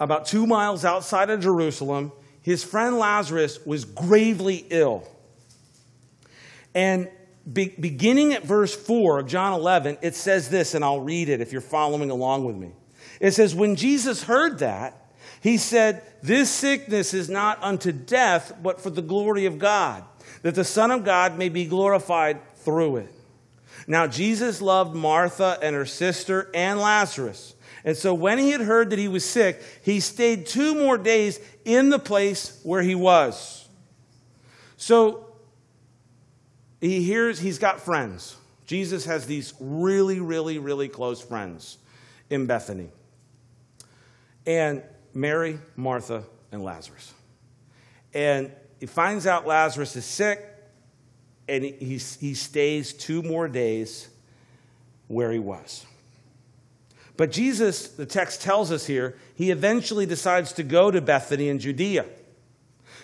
about 0.00 0.26
two 0.26 0.46
miles 0.46 0.84
outside 0.84 1.30
of 1.30 1.40
Jerusalem, 1.40 2.12
his 2.42 2.62
friend 2.62 2.98
Lazarus 2.98 3.64
was 3.66 3.84
gravely 3.84 4.66
ill. 4.70 5.06
And 6.74 7.08
be, 7.52 7.74
beginning 7.78 8.32
at 8.34 8.44
verse 8.44 8.74
4 8.74 9.20
of 9.20 9.26
John 9.26 9.52
11, 9.52 9.98
it 10.02 10.14
says 10.14 10.48
this, 10.48 10.74
and 10.74 10.84
I'll 10.84 11.00
read 11.00 11.28
it 11.28 11.40
if 11.40 11.52
you're 11.52 11.60
following 11.60 12.10
along 12.10 12.44
with 12.44 12.56
me. 12.56 12.72
It 13.20 13.32
says, 13.32 13.54
When 13.54 13.76
Jesus 13.76 14.22
heard 14.22 14.58
that, 14.58 15.12
he 15.40 15.56
said, 15.56 16.02
This 16.22 16.50
sickness 16.50 17.14
is 17.14 17.28
not 17.28 17.62
unto 17.62 17.92
death, 17.92 18.52
but 18.62 18.80
for 18.80 18.90
the 18.90 19.02
glory 19.02 19.46
of 19.46 19.58
God, 19.58 20.04
that 20.42 20.54
the 20.54 20.64
Son 20.64 20.90
of 20.90 21.04
God 21.04 21.38
may 21.38 21.48
be 21.48 21.66
glorified 21.66 22.40
through 22.56 22.96
it. 22.96 23.12
Now, 23.86 24.06
Jesus 24.06 24.60
loved 24.60 24.94
Martha 24.94 25.58
and 25.62 25.74
her 25.74 25.86
sister 25.86 26.50
and 26.52 26.78
Lazarus. 26.78 27.54
And 27.84 27.96
so 27.96 28.12
when 28.12 28.38
he 28.38 28.50
had 28.50 28.60
heard 28.60 28.90
that 28.90 28.98
he 28.98 29.08
was 29.08 29.24
sick, 29.24 29.62
he 29.82 30.00
stayed 30.00 30.46
two 30.46 30.74
more 30.74 30.98
days 30.98 31.40
in 31.64 31.88
the 31.88 31.98
place 31.98 32.60
where 32.64 32.82
he 32.82 32.94
was. 32.94 33.66
So 34.76 35.27
he 36.80 37.02
hears 37.02 37.38
he's 37.38 37.58
got 37.58 37.80
friends. 37.80 38.36
Jesus 38.66 39.06
has 39.06 39.26
these 39.26 39.54
really, 39.58 40.20
really, 40.20 40.58
really 40.58 40.88
close 40.88 41.20
friends 41.20 41.78
in 42.30 42.46
Bethany. 42.46 42.90
And 44.46 44.82
Mary, 45.14 45.58
Martha, 45.76 46.24
and 46.52 46.62
Lazarus. 46.62 47.12
And 48.14 48.52
he 48.78 48.86
finds 48.86 49.26
out 49.26 49.46
Lazarus 49.46 49.96
is 49.96 50.04
sick, 50.04 50.44
and 51.48 51.64
he, 51.64 51.98
he, 52.20 52.34
stays 52.34 52.92
two 52.92 53.22
more 53.22 53.48
days 53.48 54.08
where 55.08 55.32
he 55.32 55.38
was. 55.38 55.86
But 57.16 57.32
Jesus, 57.32 57.88
the 57.88 58.06
text 58.06 58.42
tells 58.42 58.70
us 58.70 58.86
here, 58.86 59.16
he 59.34 59.50
eventually 59.50 60.06
decides 60.06 60.52
to 60.52 60.62
go 60.62 60.90
to 60.90 61.00
Bethany 61.00 61.48
in 61.48 61.58
Judea. 61.58 62.04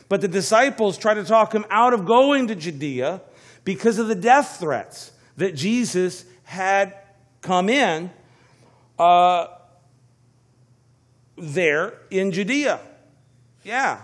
But 0.08 0.20
the 0.20 0.28
disciples 0.28 0.98
try 0.98 1.14
to 1.14 1.24
talk 1.24 1.54
him 1.54 1.64
out 1.70 1.94
of 1.94 2.04
going 2.04 2.48
to 2.48 2.54
Judea 2.54 3.22
because 3.64 3.98
of 3.98 4.08
the 4.08 4.14
death 4.14 4.58
threats 4.60 5.12
that 5.36 5.54
Jesus 5.54 6.24
had 6.44 6.94
come 7.40 7.68
in 7.68 8.10
uh, 8.98 9.48
there 11.36 11.94
in 12.10 12.30
Judea. 12.30 12.80
Yeah. 13.62 14.00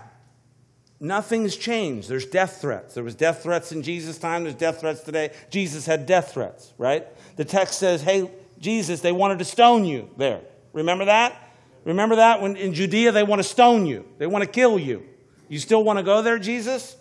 Nothing's 0.99 1.57
changed. 1.57 2.09
There's 2.09 2.27
death 2.27 2.61
threats. 2.61 2.95
There 2.95 3.05
was 3.05 3.15
death 3.15 3.43
threats 3.43 3.73
in 3.73 3.83
Jesus' 3.83 4.19
time. 4.19 4.45
There's 4.45 4.55
death 4.55 4.81
threats 4.81 5.01
today. 5.01 5.31
Jesus 5.49 5.87
had 5.87 6.05
death 6.05 6.33
threats, 6.33 6.75
right? 6.77 7.07
The 7.37 7.45
text 7.45 7.79
says, 7.79 8.03
hey, 8.03 8.31
Jesus, 8.59 9.01
they 9.01 9.13
wanted 9.13 9.39
to 9.39 9.45
stone 9.45 9.87
you 9.87 10.11
there. 10.19 10.43
Remember 10.75 11.07
that? 11.07 11.51
Remember 11.85 12.17
that? 12.17 12.43
When 12.43 12.57
in 12.57 12.75
Judea, 12.75 13.13
they 13.13 13.23
want 13.23 13.39
to 13.39 13.49
stone 13.49 13.87
you, 13.87 14.07
they 14.19 14.27
want 14.27 14.45
to 14.45 14.51
kill 14.51 14.79
you. 14.79 15.07
You 15.49 15.59
still 15.59 15.83
want 15.83 15.99
to 15.99 16.03
go 16.03 16.21
there, 16.21 16.39
Jesus? 16.39 16.97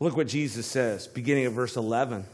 Look 0.00 0.16
what 0.16 0.28
Jesus 0.28 0.66
says, 0.66 1.06
beginning 1.06 1.44
of 1.44 1.52
verse 1.52 1.76
11. 1.76 2.24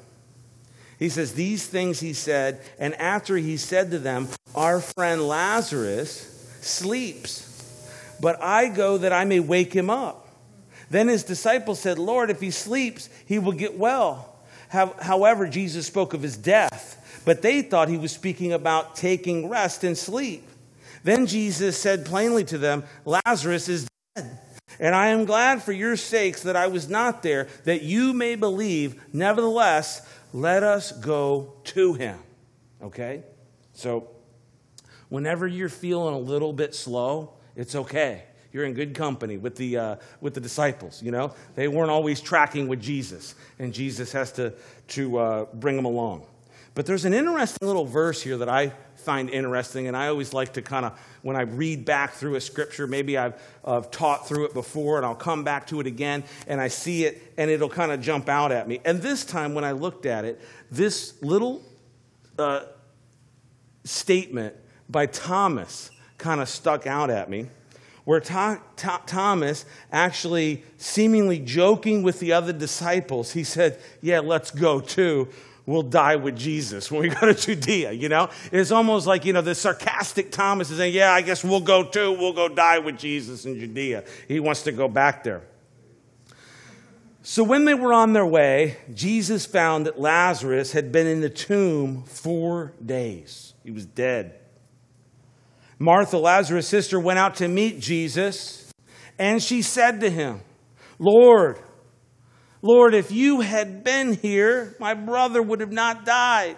He 1.00 1.08
says, 1.08 1.34
These 1.34 1.66
things 1.66 1.98
he 1.98 2.12
said, 2.12 2.60
and 2.78 2.94
after 2.94 3.36
he 3.36 3.56
said 3.56 3.90
to 3.90 3.98
them, 3.98 4.28
Our 4.54 4.80
friend 4.80 5.26
Lazarus 5.26 6.58
sleeps, 6.60 7.42
but 8.20 8.40
I 8.40 8.68
go 8.68 8.98
that 8.98 9.12
I 9.12 9.24
may 9.24 9.40
wake 9.40 9.72
him 9.72 9.90
up. 9.90 10.28
Then 10.88 11.08
his 11.08 11.24
disciples 11.24 11.80
said, 11.80 11.98
Lord, 11.98 12.30
if 12.30 12.40
he 12.40 12.52
sleeps, 12.52 13.08
he 13.26 13.40
will 13.40 13.52
get 13.52 13.76
well. 13.76 14.32
However, 14.68 15.48
Jesus 15.48 15.86
spoke 15.86 16.14
of 16.14 16.22
his 16.22 16.36
death, 16.36 17.22
but 17.24 17.42
they 17.42 17.62
thought 17.62 17.88
he 17.88 17.98
was 17.98 18.12
speaking 18.12 18.52
about 18.52 18.94
taking 18.94 19.48
rest 19.48 19.82
and 19.82 19.98
sleep. 19.98 20.48
Then 21.02 21.26
Jesus 21.26 21.76
said 21.76 22.06
plainly 22.06 22.44
to 22.44 22.58
them, 22.58 22.84
Lazarus 23.04 23.68
is 23.68 23.88
dead. 24.14 24.38
And 24.78 24.94
I 24.94 25.08
am 25.08 25.24
glad 25.24 25.62
for 25.62 25.72
your 25.72 25.96
sakes 25.96 26.42
that 26.42 26.56
I 26.56 26.66
was 26.66 26.88
not 26.88 27.22
there, 27.22 27.48
that 27.64 27.82
you 27.82 28.12
may 28.12 28.34
believe. 28.34 29.00
Nevertheless, 29.12 30.06
let 30.32 30.62
us 30.62 30.92
go 30.92 31.54
to 31.64 31.94
him. 31.94 32.18
Okay? 32.82 33.22
So, 33.72 34.08
whenever 35.08 35.46
you're 35.46 35.68
feeling 35.68 36.14
a 36.14 36.18
little 36.18 36.52
bit 36.52 36.74
slow, 36.74 37.34
it's 37.54 37.74
okay. 37.74 38.24
You're 38.52 38.64
in 38.64 38.74
good 38.74 38.94
company 38.94 39.36
with 39.36 39.56
the, 39.56 39.76
uh, 39.76 39.96
with 40.20 40.34
the 40.34 40.40
disciples, 40.40 41.02
you 41.02 41.10
know? 41.10 41.34
They 41.54 41.68
weren't 41.68 41.90
always 41.90 42.20
tracking 42.20 42.68
with 42.68 42.80
Jesus, 42.80 43.34
and 43.58 43.72
Jesus 43.72 44.12
has 44.12 44.32
to, 44.32 44.52
to 44.88 45.18
uh, 45.18 45.44
bring 45.54 45.76
them 45.76 45.84
along. 45.84 46.26
But 46.74 46.84
there's 46.84 47.06
an 47.06 47.14
interesting 47.14 47.66
little 47.66 47.86
verse 47.86 48.20
here 48.20 48.36
that 48.38 48.50
I 48.50 48.72
find 48.96 49.30
interesting, 49.30 49.88
and 49.88 49.96
I 49.96 50.08
always 50.08 50.34
like 50.34 50.52
to 50.54 50.62
kind 50.62 50.84
of, 50.84 50.98
when 51.26 51.34
I 51.34 51.40
read 51.40 51.84
back 51.84 52.12
through 52.12 52.36
a 52.36 52.40
scripture, 52.40 52.86
maybe 52.86 53.18
I've 53.18 53.34
uh, 53.64 53.80
taught 53.80 54.28
through 54.28 54.44
it 54.44 54.54
before, 54.54 54.96
and 54.96 55.04
I'll 55.04 55.16
come 55.16 55.42
back 55.42 55.66
to 55.66 55.80
it 55.80 55.86
again, 55.88 56.22
and 56.46 56.60
I 56.60 56.68
see 56.68 57.04
it, 57.04 57.20
and 57.36 57.50
it'll 57.50 57.68
kind 57.68 57.90
of 57.90 58.00
jump 58.00 58.28
out 58.28 58.52
at 58.52 58.68
me. 58.68 58.78
And 58.84 59.02
this 59.02 59.24
time, 59.24 59.52
when 59.52 59.64
I 59.64 59.72
looked 59.72 60.06
at 60.06 60.24
it, 60.24 60.40
this 60.70 61.20
little 61.24 61.64
uh, 62.38 62.66
statement 63.82 64.54
by 64.88 65.06
Thomas 65.06 65.90
kind 66.16 66.40
of 66.40 66.48
stuck 66.48 66.86
out 66.86 67.10
at 67.10 67.28
me 67.28 67.48
where 68.04 68.20
Thomas 68.20 69.64
actually 69.90 70.62
seemingly 70.78 71.40
joking 71.40 72.04
with 72.04 72.20
the 72.20 72.32
other 72.34 72.52
disciples, 72.52 73.32
he 73.32 73.42
said, 73.42 73.80
Yeah, 74.00 74.20
let's 74.20 74.52
go 74.52 74.78
too 74.78 75.28
we'll 75.66 75.82
die 75.82 76.16
with 76.16 76.36
Jesus 76.36 76.90
when 76.90 77.02
we 77.02 77.08
go 77.08 77.26
to 77.26 77.34
Judea, 77.34 77.92
you 77.92 78.08
know? 78.08 78.30
It's 78.52 78.70
almost 78.70 79.06
like, 79.06 79.24
you 79.24 79.32
know, 79.32 79.42
the 79.42 79.54
sarcastic 79.54 80.30
Thomas 80.30 80.70
is 80.70 80.78
saying, 80.78 80.94
yeah, 80.94 81.12
I 81.12 81.20
guess 81.20 81.44
we'll 81.44 81.60
go 81.60 81.84
too. 81.84 82.12
We'll 82.12 82.32
go 82.32 82.48
die 82.48 82.78
with 82.78 82.98
Jesus 82.98 83.44
in 83.44 83.58
Judea. 83.58 84.04
He 84.28 84.40
wants 84.40 84.62
to 84.62 84.72
go 84.72 84.88
back 84.88 85.24
there. 85.24 85.42
So 87.22 87.42
when 87.42 87.64
they 87.64 87.74
were 87.74 87.92
on 87.92 88.12
their 88.12 88.24
way, 88.24 88.76
Jesus 88.94 89.44
found 89.44 89.86
that 89.86 89.98
Lazarus 89.98 90.70
had 90.70 90.92
been 90.92 91.08
in 91.08 91.20
the 91.20 91.28
tomb 91.28 92.04
four 92.04 92.72
days. 92.84 93.54
He 93.64 93.72
was 93.72 93.84
dead. 93.84 94.38
Martha, 95.78 96.18
Lazarus' 96.18 96.68
sister, 96.68 97.00
went 97.00 97.18
out 97.18 97.34
to 97.36 97.48
meet 97.48 97.80
Jesus, 97.80 98.72
and 99.18 99.42
she 99.42 99.60
said 99.60 100.00
to 100.00 100.08
him, 100.08 100.40
Lord, 101.00 101.58
Lord, 102.66 102.94
if 102.94 103.12
you 103.12 103.42
had 103.42 103.84
been 103.84 104.14
here, 104.14 104.74
my 104.80 104.92
brother 104.92 105.40
would 105.40 105.60
have 105.60 105.70
not 105.70 106.04
died. 106.04 106.56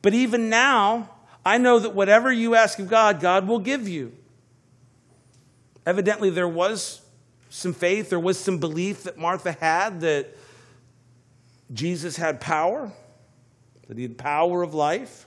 But 0.00 0.14
even 0.14 0.48
now, 0.48 1.10
I 1.44 1.58
know 1.58 1.78
that 1.78 1.94
whatever 1.94 2.32
you 2.32 2.54
ask 2.54 2.78
of 2.78 2.88
God, 2.88 3.20
God 3.20 3.46
will 3.46 3.58
give 3.58 3.86
you. 3.86 4.14
Evidently, 5.84 6.30
there 6.30 6.48
was 6.48 7.02
some 7.50 7.74
faith, 7.74 8.08
there 8.08 8.18
was 8.18 8.38
some 8.38 8.56
belief 8.56 9.02
that 9.02 9.18
Martha 9.18 9.52
had 9.52 10.00
that 10.00 10.34
Jesus 11.70 12.16
had 12.16 12.40
power, 12.40 12.90
that 13.88 13.98
he 13.98 14.04
had 14.04 14.16
power 14.16 14.62
of 14.62 14.72
life. 14.72 15.26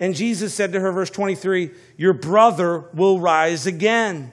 And 0.00 0.14
Jesus 0.14 0.54
said 0.54 0.72
to 0.72 0.80
her, 0.80 0.92
verse 0.92 1.10
23, 1.10 1.72
Your 1.98 2.14
brother 2.14 2.86
will 2.94 3.20
rise 3.20 3.66
again. 3.66 4.32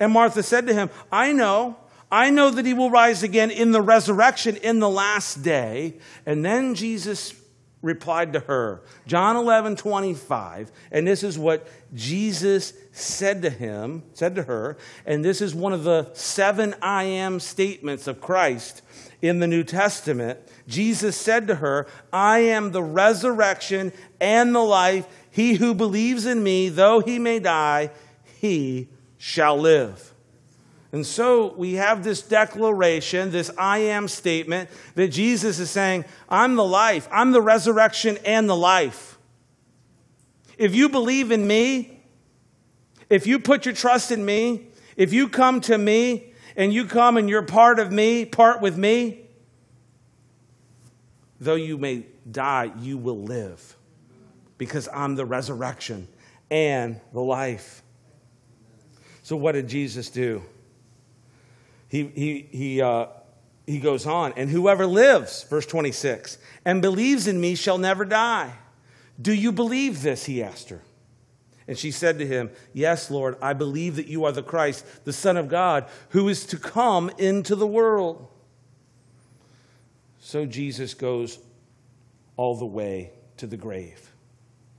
And 0.00 0.12
Martha 0.12 0.42
said 0.42 0.66
to 0.66 0.74
him, 0.74 0.90
I 1.12 1.32
know 1.32 1.76
I 2.10 2.30
know 2.30 2.50
that 2.50 2.64
he 2.64 2.74
will 2.74 2.90
rise 2.90 3.22
again 3.22 3.50
in 3.50 3.72
the 3.72 3.82
resurrection 3.82 4.56
in 4.56 4.80
the 4.80 4.88
last 4.88 5.42
day. 5.42 5.98
And 6.24 6.44
then 6.44 6.74
Jesus 6.74 7.34
replied 7.82 8.32
to 8.32 8.40
her, 8.40 8.82
John 9.06 9.36
11, 9.36 9.76
25, 9.76 10.72
and 10.90 11.06
this 11.06 11.22
is 11.22 11.38
what 11.38 11.68
Jesus 11.94 12.72
said 12.92 13.42
to 13.42 13.50
him, 13.50 14.02
said 14.14 14.34
to 14.34 14.42
her, 14.44 14.76
and 15.06 15.24
this 15.24 15.40
is 15.40 15.54
one 15.54 15.72
of 15.72 15.84
the 15.84 16.10
seven 16.14 16.74
I 16.82 17.04
am 17.04 17.38
statements 17.38 18.06
of 18.06 18.20
Christ 18.20 18.82
in 19.22 19.38
the 19.38 19.46
New 19.46 19.62
Testament. 19.62 20.40
Jesus 20.66 21.16
said 21.16 21.46
to 21.48 21.56
her, 21.56 21.86
I 22.12 22.40
am 22.40 22.72
the 22.72 22.82
resurrection 22.82 23.92
and 24.20 24.54
the 24.54 24.60
life. 24.60 25.06
He 25.30 25.54
who 25.54 25.74
believes 25.74 26.26
in 26.26 26.42
me, 26.42 26.68
though 26.68 27.00
he 27.00 27.18
may 27.18 27.38
die, 27.38 27.90
he 28.40 28.88
shall 29.18 29.56
live. 29.56 30.14
And 30.90 31.04
so 31.04 31.52
we 31.54 31.74
have 31.74 32.02
this 32.02 32.22
declaration, 32.22 33.30
this 33.30 33.50
I 33.58 33.78
am 33.78 34.08
statement 34.08 34.70
that 34.94 35.08
Jesus 35.08 35.58
is 35.58 35.70
saying, 35.70 36.06
I'm 36.28 36.56
the 36.56 36.64
life, 36.64 37.06
I'm 37.12 37.32
the 37.32 37.42
resurrection 37.42 38.18
and 38.24 38.48
the 38.48 38.56
life. 38.56 39.18
If 40.56 40.74
you 40.74 40.88
believe 40.88 41.30
in 41.30 41.46
me, 41.46 42.00
if 43.10 43.26
you 43.26 43.38
put 43.38 43.66
your 43.66 43.74
trust 43.74 44.10
in 44.10 44.24
me, 44.24 44.66
if 44.96 45.12
you 45.12 45.28
come 45.28 45.60
to 45.62 45.76
me 45.76 46.32
and 46.56 46.72
you 46.72 46.86
come 46.86 47.16
and 47.16 47.28
you're 47.28 47.42
part 47.42 47.78
of 47.78 47.92
me, 47.92 48.24
part 48.24 48.60
with 48.60 48.76
me, 48.76 49.20
though 51.38 51.54
you 51.54 51.78
may 51.78 52.06
die, 52.30 52.72
you 52.80 52.98
will 52.98 53.22
live 53.22 53.76
because 54.56 54.88
I'm 54.92 55.14
the 55.14 55.24
resurrection 55.24 56.08
and 56.50 57.00
the 57.12 57.20
life. 57.20 57.82
So, 59.22 59.36
what 59.36 59.52
did 59.52 59.68
Jesus 59.68 60.10
do? 60.10 60.42
He, 61.88 62.04
he, 62.04 62.48
he, 62.50 62.82
uh, 62.82 63.06
he 63.66 63.80
goes 63.80 64.06
on, 64.06 64.32
and 64.36 64.50
whoever 64.50 64.86
lives, 64.86 65.44
verse 65.44 65.66
26, 65.66 66.38
and 66.64 66.82
believes 66.82 67.26
in 67.26 67.40
me 67.40 67.54
shall 67.54 67.78
never 67.78 68.04
die. 68.04 68.52
Do 69.20 69.32
you 69.32 69.52
believe 69.52 70.02
this? 70.02 70.26
He 70.26 70.42
asked 70.42 70.70
her. 70.70 70.82
And 71.66 71.76
she 71.76 71.90
said 71.90 72.18
to 72.18 72.26
him, 72.26 72.50
Yes, 72.72 73.10
Lord, 73.10 73.36
I 73.42 73.52
believe 73.52 73.96
that 73.96 74.06
you 74.06 74.24
are 74.24 74.32
the 74.32 74.42
Christ, 74.42 75.04
the 75.04 75.12
Son 75.12 75.36
of 75.36 75.48
God, 75.48 75.86
who 76.10 76.28
is 76.28 76.46
to 76.46 76.56
come 76.56 77.10
into 77.18 77.54
the 77.54 77.66
world. 77.66 78.26
So 80.18 80.46
Jesus 80.46 80.94
goes 80.94 81.38
all 82.36 82.56
the 82.56 82.66
way 82.66 83.12
to 83.36 83.46
the 83.46 83.56
grave, 83.56 84.12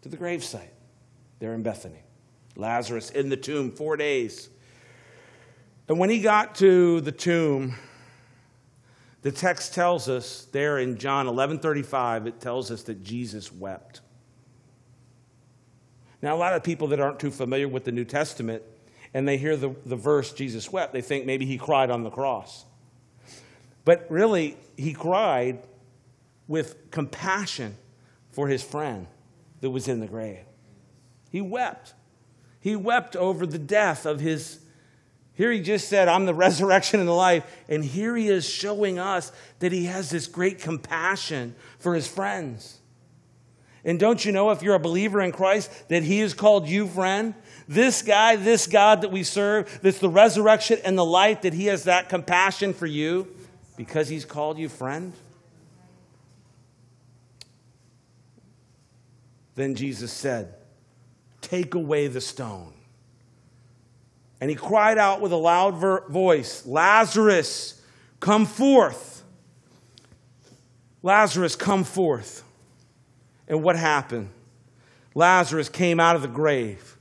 to 0.01 0.09
the 0.09 0.17
gravesite 0.17 0.73
there 1.39 1.53
in 1.53 1.61
Bethany. 1.61 2.03
Lazarus 2.55 3.11
in 3.11 3.29
the 3.29 3.37
tomb, 3.37 3.71
four 3.71 3.95
days. 3.97 4.49
And 5.89 5.97
when 5.97 6.11
he 6.11 6.19
got 6.19 6.53
to 6.55 7.01
the 7.01 7.11
tomb, 7.11 7.75
the 9.23 9.31
text 9.31 9.73
tells 9.73 10.07
us 10.07 10.47
there 10.51 10.77
in 10.77 10.97
John 10.97 11.25
11:35 11.25 12.27
it 12.27 12.39
tells 12.39 12.69
us 12.71 12.83
that 12.83 13.03
Jesus 13.03 13.51
wept. 13.51 14.01
Now 16.21 16.35
a 16.35 16.37
lot 16.37 16.53
of 16.53 16.63
people 16.63 16.87
that 16.89 16.99
aren't 16.99 17.19
too 17.19 17.31
familiar 17.31 17.67
with 17.67 17.85
the 17.85 17.91
New 17.91 18.05
Testament 18.05 18.61
and 19.15 19.27
they 19.27 19.37
hear 19.37 19.57
the, 19.57 19.75
the 19.85 19.95
verse 19.95 20.31
Jesus 20.31 20.71
wept, 20.71 20.93
they 20.93 21.01
think 21.01 21.25
maybe 21.25 21.45
he 21.45 21.57
cried 21.57 21.89
on 21.89 22.03
the 22.03 22.11
cross. 22.11 22.65
But 23.83 24.05
really, 24.11 24.57
he 24.77 24.93
cried 24.93 25.65
with 26.47 26.91
compassion 26.91 27.75
for 28.29 28.47
his 28.47 28.61
friend 28.61 29.07
that 29.61 29.71
was 29.71 29.87
in 29.87 29.99
the 29.99 30.07
grave. 30.07 30.45
He 31.31 31.41
wept. 31.41 31.95
He 32.59 32.75
wept 32.75 33.15
over 33.15 33.47
the 33.47 33.57
death 33.57 34.05
of 34.05 34.19
his. 34.19 34.59
Here 35.39 35.53
he 35.53 35.61
just 35.61 35.87
said, 35.87 36.09
I'm 36.09 36.25
the 36.25 36.33
resurrection 36.33 36.99
and 36.99 37.07
the 37.07 37.13
life. 37.13 37.45
And 37.69 37.81
here 37.81 38.13
he 38.13 38.27
is 38.27 38.45
showing 38.45 38.99
us 38.99 39.31
that 39.59 39.71
he 39.71 39.85
has 39.85 40.09
this 40.09 40.27
great 40.27 40.59
compassion 40.59 41.55
for 41.77 41.95
his 41.95 42.09
friends. 42.09 42.79
And 43.85 43.97
don't 43.97 44.25
you 44.25 44.33
know, 44.33 44.51
if 44.51 44.61
you're 44.61 44.75
a 44.75 44.79
believer 44.79 45.21
in 45.21 45.31
Christ, 45.31 45.87
that 45.87 46.03
he 46.03 46.19
has 46.19 46.33
called 46.33 46.67
you 46.67 46.89
friend? 46.89 47.35
This 47.69 48.01
guy, 48.01 48.35
this 48.35 48.67
God 48.67 48.99
that 48.99 49.13
we 49.13 49.23
serve, 49.23 49.79
that's 49.81 49.99
the 49.99 50.09
resurrection 50.09 50.79
and 50.83 50.97
the 50.97 51.05
life, 51.05 51.43
that 51.43 51.53
he 51.53 51.67
has 51.67 51.85
that 51.85 52.09
compassion 52.09 52.73
for 52.73 52.85
you 52.85 53.25
because 53.77 54.09
he's 54.09 54.25
called 54.25 54.57
you 54.57 54.67
friend? 54.67 55.13
Then 59.55 59.73
Jesus 59.73 60.11
said, 60.11 60.55
Take 61.39 61.75
away 61.75 62.07
the 62.07 62.19
stone. 62.19 62.73
And 64.41 64.49
he 64.49 64.55
cried 64.55 64.97
out 64.97 65.21
with 65.21 65.31
a 65.31 65.37
loud 65.37 65.75
voice, 66.09 66.65
Lazarus, 66.65 67.81
come 68.19 68.45
forth. 68.45 69.23
Lazarus, 71.03 71.55
come 71.55 71.83
forth. 71.83 72.43
And 73.47 73.63
what 73.63 73.75
happened? 73.75 74.29
Lazarus 75.15 75.69
came 75.69 75.99
out 75.99 76.15
of 76.15 76.21
the 76.21 76.27
grave. 76.27 76.97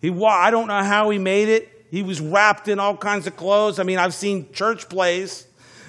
He, 0.00 0.10
I 0.24 0.50
don't 0.50 0.68
know 0.68 0.82
how 0.82 1.10
he 1.10 1.18
made 1.18 1.48
it. 1.48 1.86
He 1.90 2.02
was 2.02 2.20
wrapped 2.20 2.68
in 2.68 2.78
all 2.78 2.96
kinds 2.96 3.26
of 3.26 3.36
clothes. 3.36 3.78
I 3.78 3.82
mean, 3.82 3.98
I've 3.98 4.14
seen 4.14 4.52
church 4.52 4.88
plays 4.88 5.46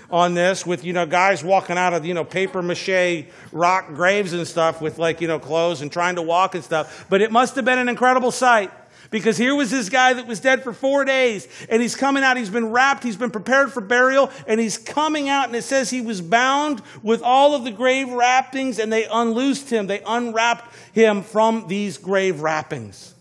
on 0.09 0.33
this 0.33 0.65
with, 0.65 0.85
you 0.85 0.93
know, 0.93 1.05
guys 1.05 1.43
walking 1.43 1.77
out 1.77 1.93
of, 1.93 2.05
you 2.05 2.13
know, 2.13 2.23
paper 2.23 2.61
mache 2.61 3.25
rock 3.51 3.87
graves 3.93 4.33
and 4.33 4.47
stuff 4.47 4.81
with 4.81 4.97
like, 4.97 5.21
you 5.21 5.27
know, 5.27 5.39
clothes 5.39 5.81
and 5.81 5.91
trying 5.91 6.15
to 6.15 6.21
walk 6.21 6.55
and 6.55 6.63
stuff. 6.63 7.05
But 7.09 7.21
it 7.21 7.31
must 7.31 7.55
have 7.55 7.65
been 7.65 7.79
an 7.79 7.89
incredible 7.89 8.31
sight. 8.31 8.71
Because 9.09 9.37
here 9.37 9.55
was 9.55 9.71
this 9.71 9.89
guy 9.89 10.13
that 10.13 10.27
was 10.27 10.39
dead 10.39 10.63
for 10.63 10.73
four 10.73 11.05
days, 11.05 11.47
and 11.69 11.81
he's 11.81 11.95
coming 11.95 12.23
out. 12.23 12.37
He's 12.37 12.49
been 12.49 12.71
wrapped, 12.71 13.03
he's 13.03 13.15
been 13.15 13.31
prepared 13.31 13.71
for 13.71 13.81
burial, 13.81 14.31
and 14.47 14.59
he's 14.59 14.77
coming 14.77 15.29
out, 15.29 15.47
and 15.47 15.55
it 15.55 15.63
says 15.63 15.89
he 15.89 16.01
was 16.01 16.21
bound 16.21 16.81
with 17.01 17.21
all 17.21 17.55
of 17.55 17.63
the 17.63 17.71
grave 17.71 18.09
wrappings, 18.09 18.79
and 18.79 18.91
they 18.91 19.05
unloosed 19.05 19.69
him. 19.69 19.87
They 19.87 20.01
unwrapped 20.05 20.73
him 20.93 21.23
from 21.23 21.67
these 21.67 21.97
grave 21.97 22.41
wrappings, 22.41 23.13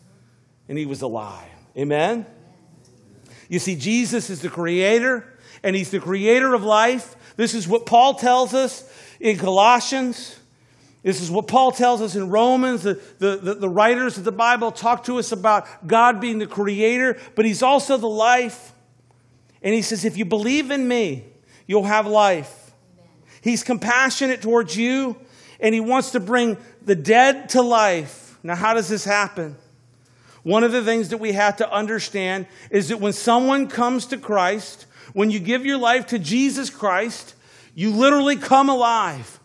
and 0.69 0.77
he 0.77 0.87
was 0.87 1.03
alive. 1.03 1.49
Amen? 1.77 2.27
You 3.49 3.59
see, 3.59 3.77
Jesus 3.77 4.31
is 4.31 4.43
the 4.43 4.49
creator 4.49 5.33
and 5.67 5.75
He's 5.75 5.91
the 5.91 6.01
creator 6.01 6.55
of 6.55 6.63
life. 6.63 7.17
This 7.37 7.53
is 7.53 7.69
what 7.69 7.87
Paul 7.87 8.15
tells 8.15 8.55
us 8.55 8.89
in 9.21 9.37
Colossians. 9.37 10.39
This 11.07 11.21
is 11.21 11.31
what 11.31 11.47
Paul 11.47 11.71
tells 11.71 12.03
us 12.03 12.17
in 12.17 12.31
Romans. 12.31 12.83
The, 12.83 13.01
the, 13.21 13.37
the, 13.37 13.55
the, 13.55 13.69
writers 13.69 14.19
of 14.19 14.25
the 14.25 14.33
Bible 14.33 14.73
talk 14.73 15.05
to 15.05 15.21
us 15.21 15.31
about 15.31 15.87
God 15.87 16.21
being 16.21 16.41
the 16.41 16.49
creator, 16.49 17.17
but 17.37 17.45
He's 17.45 17.63
also 17.63 17.97
the 17.97 18.09
life. 18.09 18.73
And 19.63 19.73
He 19.73 19.83
says, 19.83 20.05
if 20.05 20.17
you 20.17 20.25
believe 20.25 20.73
in 20.73 20.89
me, 20.89 21.27
you'll 21.69 21.85
have 21.85 22.09
life. 22.09 22.73
Amen. 22.99 23.09
He's 23.41 23.63
compassionate 23.63 24.43
towards 24.43 24.77
you, 24.77 25.17
and 25.61 25.73
He 25.73 25.81
wants 25.81 26.11
to 26.11 26.19
bring 26.19 26.57
the 26.83 26.97
dead 26.97 27.51
to 27.51 27.63
life. 27.63 28.37
Now, 28.43 28.57
how 28.57 28.75
does 28.75 28.89
this 28.89 29.05
happen? 29.05 29.55
One 30.43 30.65
of 30.65 30.73
the 30.73 30.83
things 30.83 31.11
that 31.11 31.19
we 31.19 31.35
have 31.35 31.59
to 31.59 31.73
understand 31.73 32.49
is 32.69 32.89
that 32.89 32.99
when 32.99 33.13
someone 33.13 33.69
comes 33.69 34.07
to 34.07 34.17
Christ, 34.17 34.87
when 35.13 35.31
you 35.31 35.39
give 35.39 35.65
your 35.65 35.79
life 35.79 36.09
to 36.09 36.19
Jesus 36.19 36.69
Christ, 36.69 37.37
you 37.77 37.93
literally 37.93 38.35
come 38.35 38.69
alive. 38.69 39.36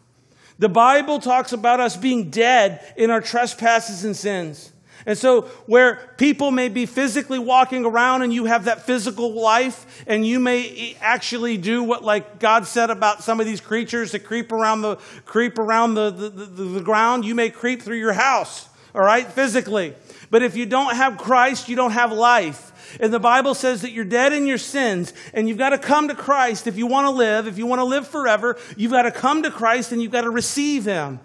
The 0.61 0.69
Bible 0.69 1.17
talks 1.17 1.53
about 1.53 1.79
us 1.79 1.97
being 1.97 2.29
dead 2.29 2.85
in 2.95 3.09
our 3.09 3.19
trespasses 3.19 4.05
and 4.05 4.15
sins. 4.15 4.71
And 5.07 5.17
so, 5.17 5.41
where 5.65 6.13
people 6.17 6.51
may 6.51 6.69
be 6.69 6.85
physically 6.85 7.39
walking 7.39 7.83
around 7.83 8.21
and 8.21 8.31
you 8.31 8.45
have 8.45 8.65
that 8.65 8.85
physical 8.85 9.33
life, 9.33 10.03
and 10.05 10.23
you 10.23 10.39
may 10.39 10.95
actually 11.01 11.57
do 11.57 11.81
what, 11.81 12.03
like 12.03 12.37
God 12.37 12.67
said 12.67 12.91
about 12.91 13.23
some 13.23 13.39
of 13.39 13.47
these 13.47 13.59
creatures 13.59 14.11
that 14.11 14.19
creep 14.19 14.51
around 14.51 14.83
the 14.83 14.97
creep 15.25 15.57
around 15.57 15.95
the, 15.95 16.11
the, 16.11 16.29
the, 16.29 16.45
the 16.45 16.81
ground, 16.81 17.25
you 17.25 17.33
may 17.33 17.49
creep 17.49 17.81
through 17.81 17.97
your 17.97 18.13
house, 18.13 18.69
all 18.93 19.01
right, 19.01 19.25
physically. 19.25 19.95
But 20.29 20.43
if 20.43 20.55
you 20.55 20.67
don't 20.67 20.95
have 20.95 21.17
Christ, 21.17 21.69
you 21.69 21.75
don't 21.75 21.93
have 21.93 22.11
life. 22.11 22.70
And 22.99 23.13
the 23.13 23.19
Bible 23.19 23.53
says 23.53 23.81
that 23.81 23.91
you're 23.91 24.05
dead 24.05 24.33
in 24.33 24.45
your 24.45 24.57
sins 24.57 25.13
and 25.33 25.47
you've 25.47 25.57
got 25.57 25.69
to 25.69 25.77
come 25.77 26.07
to 26.07 26.15
Christ 26.15 26.67
if 26.67 26.77
you 26.77 26.87
want 26.87 27.05
to 27.07 27.11
live. 27.11 27.47
If 27.47 27.57
you 27.57 27.65
want 27.65 27.79
to 27.79 27.85
live 27.85 28.07
forever, 28.07 28.57
you've 28.75 28.91
got 28.91 29.03
to 29.03 29.11
come 29.11 29.43
to 29.43 29.51
Christ 29.51 29.91
and 29.91 30.01
you've 30.01 30.11
got 30.11 30.21
to 30.21 30.29
receive 30.29 30.85
Him. 30.85 31.19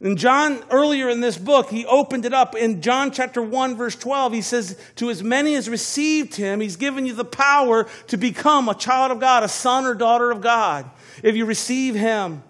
And 0.00 0.18
John, 0.18 0.62
earlier 0.70 1.08
in 1.08 1.20
this 1.20 1.38
book, 1.38 1.70
he 1.70 1.86
opened 1.86 2.26
it 2.26 2.34
up. 2.34 2.54
In 2.54 2.82
John 2.82 3.10
chapter 3.10 3.40
1, 3.40 3.74
verse 3.76 3.96
12, 3.96 4.34
he 4.34 4.42
says, 4.42 4.78
To 4.96 5.08
as 5.08 5.22
many 5.22 5.54
as 5.54 5.66
received 5.66 6.34
him, 6.34 6.60
he's 6.60 6.76
given 6.76 7.06
you 7.06 7.14
the 7.14 7.24
power 7.24 7.86
to 8.08 8.18
become 8.18 8.68
a 8.68 8.74
child 8.74 9.12
of 9.12 9.20
God, 9.20 9.44
a 9.44 9.48
son 9.48 9.86
or 9.86 9.94
daughter 9.94 10.30
of 10.30 10.42
God. 10.42 10.90
If 11.22 11.36
you 11.36 11.46
receive 11.46 11.94
him 11.94 12.42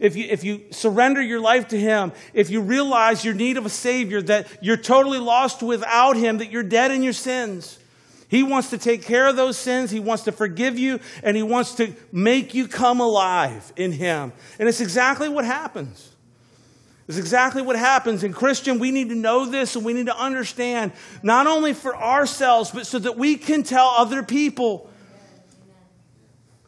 if 0.00 0.16
you, 0.16 0.26
if 0.28 0.42
you 0.42 0.62
surrender 0.70 1.22
your 1.22 1.40
life 1.40 1.68
to 1.68 1.78
Him, 1.78 2.12
if 2.34 2.50
you 2.50 2.60
realize 2.60 3.24
your 3.24 3.34
need 3.34 3.56
of 3.56 3.66
a 3.66 3.70
Savior, 3.70 4.22
that 4.22 4.48
you're 4.60 4.76
totally 4.76 5.18
lost 5.18 5.62
without 5.62 6.16
Him, 6.16 6.38
that 6.38 6.50
you're 6.50 6.62
dead 6.62 6.90
in 6.90 7.02
your 7.02 7.12
sins. 7.12 7.78
He 8.28 8.42
wants 8.42 8.70
to 8.70 8.78
take 8.78 9.02
care 9.02 9.28
of 9.28 9.36
those 9.36 9.58
sins. 9.58 9.90
He 9.90 10.00
wants 10.00 10.24
to 10.24 10.32
forgive 10.32 10.78
you, 10.78 11.00
and 11.22 11.36
He 11.36 11.42
wants 11.42 11.74
to 11.74 11.92
make 12.12 12.54
you 12.54 12.66
come 12.66 13.00
alive 13.00 13.72
in 13.76 13.92
Him. 13.92 14.32
And 14.58 14.68
it's 14.68 14.80
exactly 14.80 15.28
what 15.28 15.44
happens. 15.44 16.08
It's 17.08 17.18
exactly 17.18 17.60
what 17.60 17.76
happens. 17.76 18.22
And, 18.22 18.34
Christian, 18.34 18.78
we 18.78 18.92
need 18.92 19.08
to 19.08 19.16
know 19.16 19.44
this 19.44 19.74
and 19.74 19.84
we 19.84 19.92
need 19.92 20.06
to 20.06 20.16
understand, 20.16 20.92
not 21.24 21.48
only 21.48 21.72
for 21.72 21.96
ourselves, 21.96 22.70
but 22.70 22.86
so 22.86 23.00
that 23.00 23.16
we 23.16 23.36
can 23.36 23.64
tell 23.64 23.88
other 23.88 24.22
people 24.22 24.89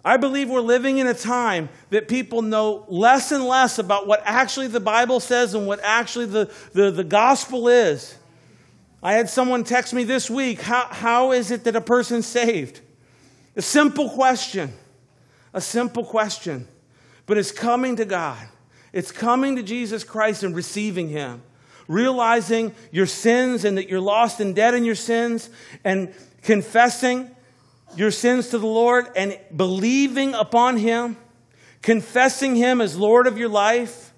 I 0.04 0.16
believe 0.16 0.50
we're 0.50 0.60
living 0.60 0.98
in 0.98 1.06
a 1.06 1.14
time 1.14 1.68
that 1.90 2.08
people 2.08 2.42
know 2.42 2.84
less 2.88 3.30
and 3.30 3.44
less 3.44 3.78
about 3.78 4.06
what 4.06 4.22
actually 4.24 4.66
the 4.66 4.80
Bible 4.80 5.20
says 5.20 5.54
and 5.54 5.66
what 5.66 5.78
actually 5.82 6.26
the, 6.26 6.52
the, 6.72 6.90
the 6.90 7.04
gospel 7.04 7.68
is. 7.68 8.16
I 9.02 9.14
had 9.14 9.28
someone 9.28 9.64
text 9.64 9.94
me 9.94 10.04
this 10.04 10.28
week 10.28 10.60
how, 10.60 10.86
how 10.90 11.32
is 11.32 11.50
it 11.50 11.64
that 11.64 11.76
a 11.76 11.80
person's 11.80 12.26
saved? 12.26 12.80
A 13.56 13.62
simple 13.62 14.10
question. 14.10 14.72
A 15.54 15.60
simple 15.60 16.04
question. 16.04 16.66
But 17.26 17.38
it's 17.38 17.52
coming 17.52 17.96
to 17.96 18.04
God, 18.04 18.48
it's 18.92 19.12
coming 19.12 19.56
to 19.56 19.62
Jesus 19.62 20.02
Christ 20.04 20.42
and 20.42 20.54
receiving 20.54 21.08
Him, 21.08 21.42
realizing 21.86 22.74
your 22.90 23.06
sins 23.06 23.64
and 23.64 23.78
that 23.78 23.88
you're 23.88 24.00
lost 24.00 24.40
and 24.40 24.54
dead 24.54 24.74
in 24.74 24.84
your 24.84 24.96
sins, 24.96 25.48
and 25.84 26.12
confessing 26.42 27.31
your 27.96 28.10
sins 28.10 28.48
to 28.48 28.58
the 28.58 28.66
Lord 28.66 29.06
and 29.16 29.38
believing 29.54 30.34
upon 30.34 30.76
Him, 30.76 31.16
confessing 31.82 32.56
Him 32.56 32.80
as 32.80 32.96
Lord 32.96 33.26
of 33.26 33.38
your 33.38 33.48
life, 33.48 34.12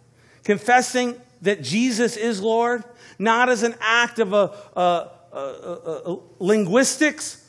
confessing 0.45 1.21
that 1.43 1.63
Jesus 1.63 2.17
is 2.17 2.41
Lord, 2.41 2.85
not 3.19 3.49
as 3.49 3.63
an 3.63 3.75
act 3.81 4.19
of 4.19 4.33
a, 4.33 4.53
a, 4.77 5.11
a, 5.33 6.19
linguistics, 6.39 7.45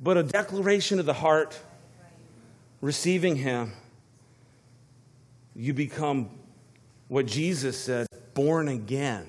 but 0.00 0.16
a 0.16 0.22
declaration 0.22 0.98
of 0.98 1.06
the 1.06 1.14
heart, 1.14 1.58
receiving 2.80 3.36
Him. 3.36 3.72
you 5.54 5.72
become 5.72 6.30
what 7.08 7.26
Jesus 7.26 7.78
said 7.78 8.06
born 8.34 8.68
again. 8.68 9.26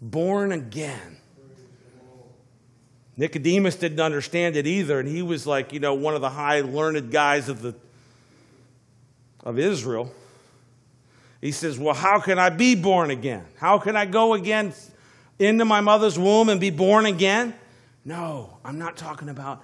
Born 0.00 0.52
again. 0.52 1.15
Nicodemus 3.16 3.76
didn't 3.76 4.00
understand 4.00 4.56
it 4.56 4.66
either, 4.66 5.00
and 5.00 5.08
he 5.08 5.22
was 5.22 5.46
like, 5.46 5.72
you 5.72 5.80
know, 5.80 5.94
one 5.94 6.14
of 6.14 6.20
the 6.20 6.30
high 6.30 6.60
learned 6.60 7.10
guys 7.10 7.48
of 7.48 7.62
the 7.62 7.74
of 9.42 9.58
Israel. 9.58 10.12
He 11.40 11.52
says, 11.52 11.78
Well, 11.78 11.94
how 11.94 12.18
can 12.18 12.38
I 12.38 12.50
be 12.50 12.74
born 12.74 13.10
again? 13.10 13.44
How 13.58 13.78
can 13.78 13.96
I 13.96 14.04
go 14.04 14.34
again 14.34 14.74
into 15.38 15.64
my 15.64 15.80
mother's 15.80 16.18
womb 16.18 16.48
and 16.48 16.60
be 16.60 16.70
born 16.70 17.06
again? 17.06 17.54
No, 18.04 18.58
I'm 18.64 18.78
not 18.78 18.96
talking 18.96 19.28
about 19.28 19.62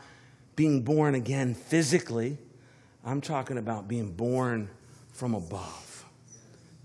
being 0.54 0.82
born 0.82 1.14
again 1.14 1.54
physically. 1.54 2.38
I'm 3.04 3.20
talking 3.20 3.58
about 3.58 3.88
being 3.88 4.12
born 4.12 4.70
from 5.12 5.34
above. 5.34 6.04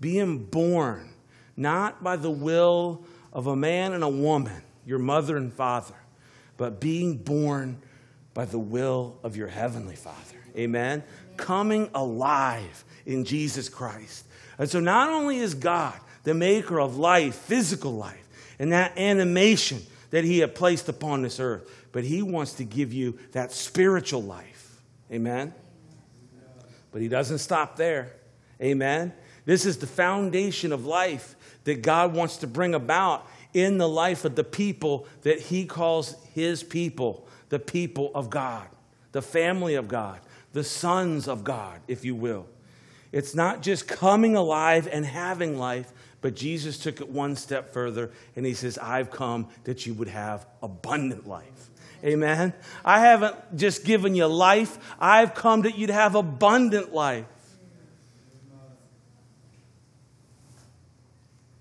Being 0.00 0.44
born 0.44 1.10
not 1.56 2.02
by 2.02 2.16
the 2.16 2.30
will 2.30 3.04
of 3.32 3.46
a 3.46 3.56
man 3.56 3.92
and 3.92 4.02
a 4.02 4.08
woman, 4.08 4.62
your 4.86 4.98
mother 4.98 5.36
and 5.36 5.52
father, 5.52 5.94
but 6.58 6.80
being 6.80 7.16
born 7.16 7.80
by 8.34 8.44
the 8.44 8.58
will 8.58 9.18
of 9.22 9.36
your 9.36 9.48
heavenly 9.48 9.96
Father. 9.96 10.36
Amen? 10.54 11.02
Coming 11.38 11.88
alive 11.94 12.84
in 13.06 13.24
Jesus 13.24 13.70
Christ. 13.70 14.26
And 14.58 14.68
so 14.68 14.80
not 14.80 15.08
only 15.08 15.38
is 15.38 15.54
God 15.54 15.98
the 16.24 16.34
maker 16.34 16.78
of 16.78 16.98
life, 16.98 17.34
physical 17.34 17.92
life, 17.92 18.28
and 18.58 18.72
that 18.72 18.98
animation 18.98 19.80
that 20.10 20.24
He 20.24 20.40
had 20.40 20.54
placed 20.54 20.88
upon 20.88 21.22
this 21.22 21.40
earth, 21.40 21.86
but 21.92 22.04
He 22.04 22.22
wants 22.22 22.54
to 22.54 22.64
give 22.64 22.92
you 22.92 23.18
that 23.32 23.52
spiritual 23.52 24.22
life. 24.22 24.82
Amen? 25.10 25.54
But 26.92 27.00
He 27.00 27.08
doesn't 27.08 27.38
stop 27.38 27.76
there. 27.76 28.12
Amen? 28.60 29.12
This 29.44 29.64
is 29.64 29.78
the 29.78 29.86
foundation 29.86 30.72
of 30.72 30.84
life 30.84 31.34
that 31.64 31.82
God 31.82 32.14
wants 32.14 32.38
to 32.38 32.46
bring 32.46 32.74
about 32.74 33.26
in 33.58 33.78
the 33.78 33.88
life 33.88 34.24
of 34.24 34.36
the 34.36 34.44
people 34.44 35.06
that 35.22 35.40
He 35.40 35.66
calls 35.66 36.16
His 36.34 36.62
people, 36.62 37.26
the 37.48 37.58
people 37.58 38.10
of 38.14 38.30
God, 38.30 38.66
the 39.12 39.22
family 39.22 39.74
of 39.74 39.88
God, 39.88 40.20
the 40.52 40.64
sons 40.64 41.28
of 41.28 41.44
God, 41.44 41.80
if 41.88 42.04
you 42.04 42.14
will. 42.14 42.46
It's 43.10 43.34
not 43.34 43.62
just 43.62 43.88
coming 43.88 44.36
alive 44.36 44.88
and 44.90 45.04
having 45.04 45.58
life, 45.58 45.92
but 46.20 46.34
Jesus 46.34 46.78
took 46.78 47.00
it 47.00 47.08
one 47.08 47.36
step 47.36 47.72
further 47.72 48.10
and 48.36 48.44
he 48.44 48.54
says, 48.54 48.76
I've 48.78 49.10
come 49.10 49.48
that 49.64 49.86
you 49.86 49.94
would 49.94 50.08
have 50.08 50.46
abundant 50.62 51.26
life. 51.26 51.70
Amen. 52.04 52.52
I 52.84 53.00
haven't 53.00 53.56
just 53.56 53.84
given 53.84 54.14
you 54.14 54.26
life, 54.26 54.78
I've 55.00 55.34
come 55.34 55.62
that 55.62 55.76
you'd 55.76 55.90
have 55.90 56.14
abundant 56.14 56.92
life. 56.92 57.24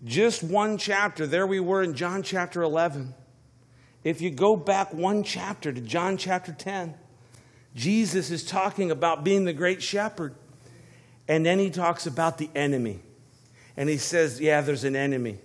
Just 0.04 0.44
one 0.44 0.78
chapter, 0.78 1.26
there 1.26 1.48
we 1.48 1.60
were 1.60 1.82
in 1.82 1.96
John 1.96 2.22
chapter 2.22 2.62
11. 2.62 3.14
If 4.04 4.22
you 4.22 4.30
go 4.30 4.56
back 4.56 4.94
one 4.94 5.24
chapter 5.24 5.74
to 5.74 5.82
John 5.82 6.18
chapter 6.18 6.54
10, 6.54 6.94
Jesus 7.76 8.32
is 8.32 8.44
talking 8.44 8.92
about 8.92 9.24
being 9.24 9.46
the 9.46 9.54
great 9.54 9.82
shepherd. 9.82 10.36
And 11.28 11.46
then 11.46 11.60
he 11.60 11.70
talks 11.70 12.08
about 12.08 12.38
the 12.38 12.50
enemy. 12.56 13.00
And 13.76 13.90
he 13.90 13.98
says, 13.98 14.40
Yeah, 14.40 14.62
there's 14.62 14.84
an 14.84 14.96
enemy. 14.96 15.40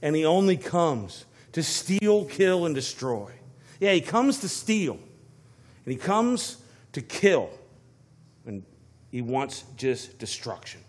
And 0.00 0.14
he 0.16 0.24
only 0.24 0.56
comes 0.56 1.24
to 1.52 1.62
steal, 1.62 2.24
kill, 2.24 2.66
and 2.66 2.74
destroy. 2.74 3.32
Yeah, 3.80 3.92
he 3.92 4.00
comes 4.00 4.40
to 4.40 4.48
steal. 4.48 4.94
And 5.84 5.92
he 5.92 5.96
comes 5.96 6.58
to 6.92 7.02
kill. 7.02 7.50
And 8.46 8.62
he 9.10 9.22
wants 9.22 9.64
just 9.76 10.18
destruction. 10.18 10.80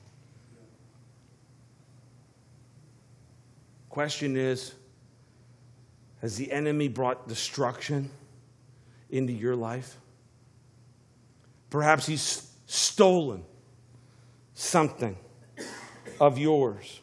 Question 3.98 4.38
is 4.38 4.76
Has 6.22 6.38
the 6.38 6.52
enemy 6.52 6.88
brought 6.88 7.28
destruction 7.28 8.12
into 9.10 9.34
your 9.34 9.56
life? 9.56 9.98
Perhaps 11.72 12.06
he's 12.06 12.48
stolen 12.68 13.44
something 14.54 15.18
of 16.22 16.38
yours. 16.38 17.02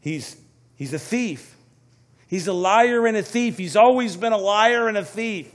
He's, 0.00 0.36
he's 0.74 0.92
a 0.92 0.98
thief. 0.98 1.56
He's 2.26 2.48
a 2.48 2.52
liar 2.52 3.06
and 3.06 3.16
a 3.16 3.22
thief. 3.22 3.56
He's 3.56 3.76
always 3.76 4.16
been 4.16 4.32
a 4.32 4.38
liar 4.38 4.88
and 4.88 4.98
a 4.98 5.04
thief 5.04 5.52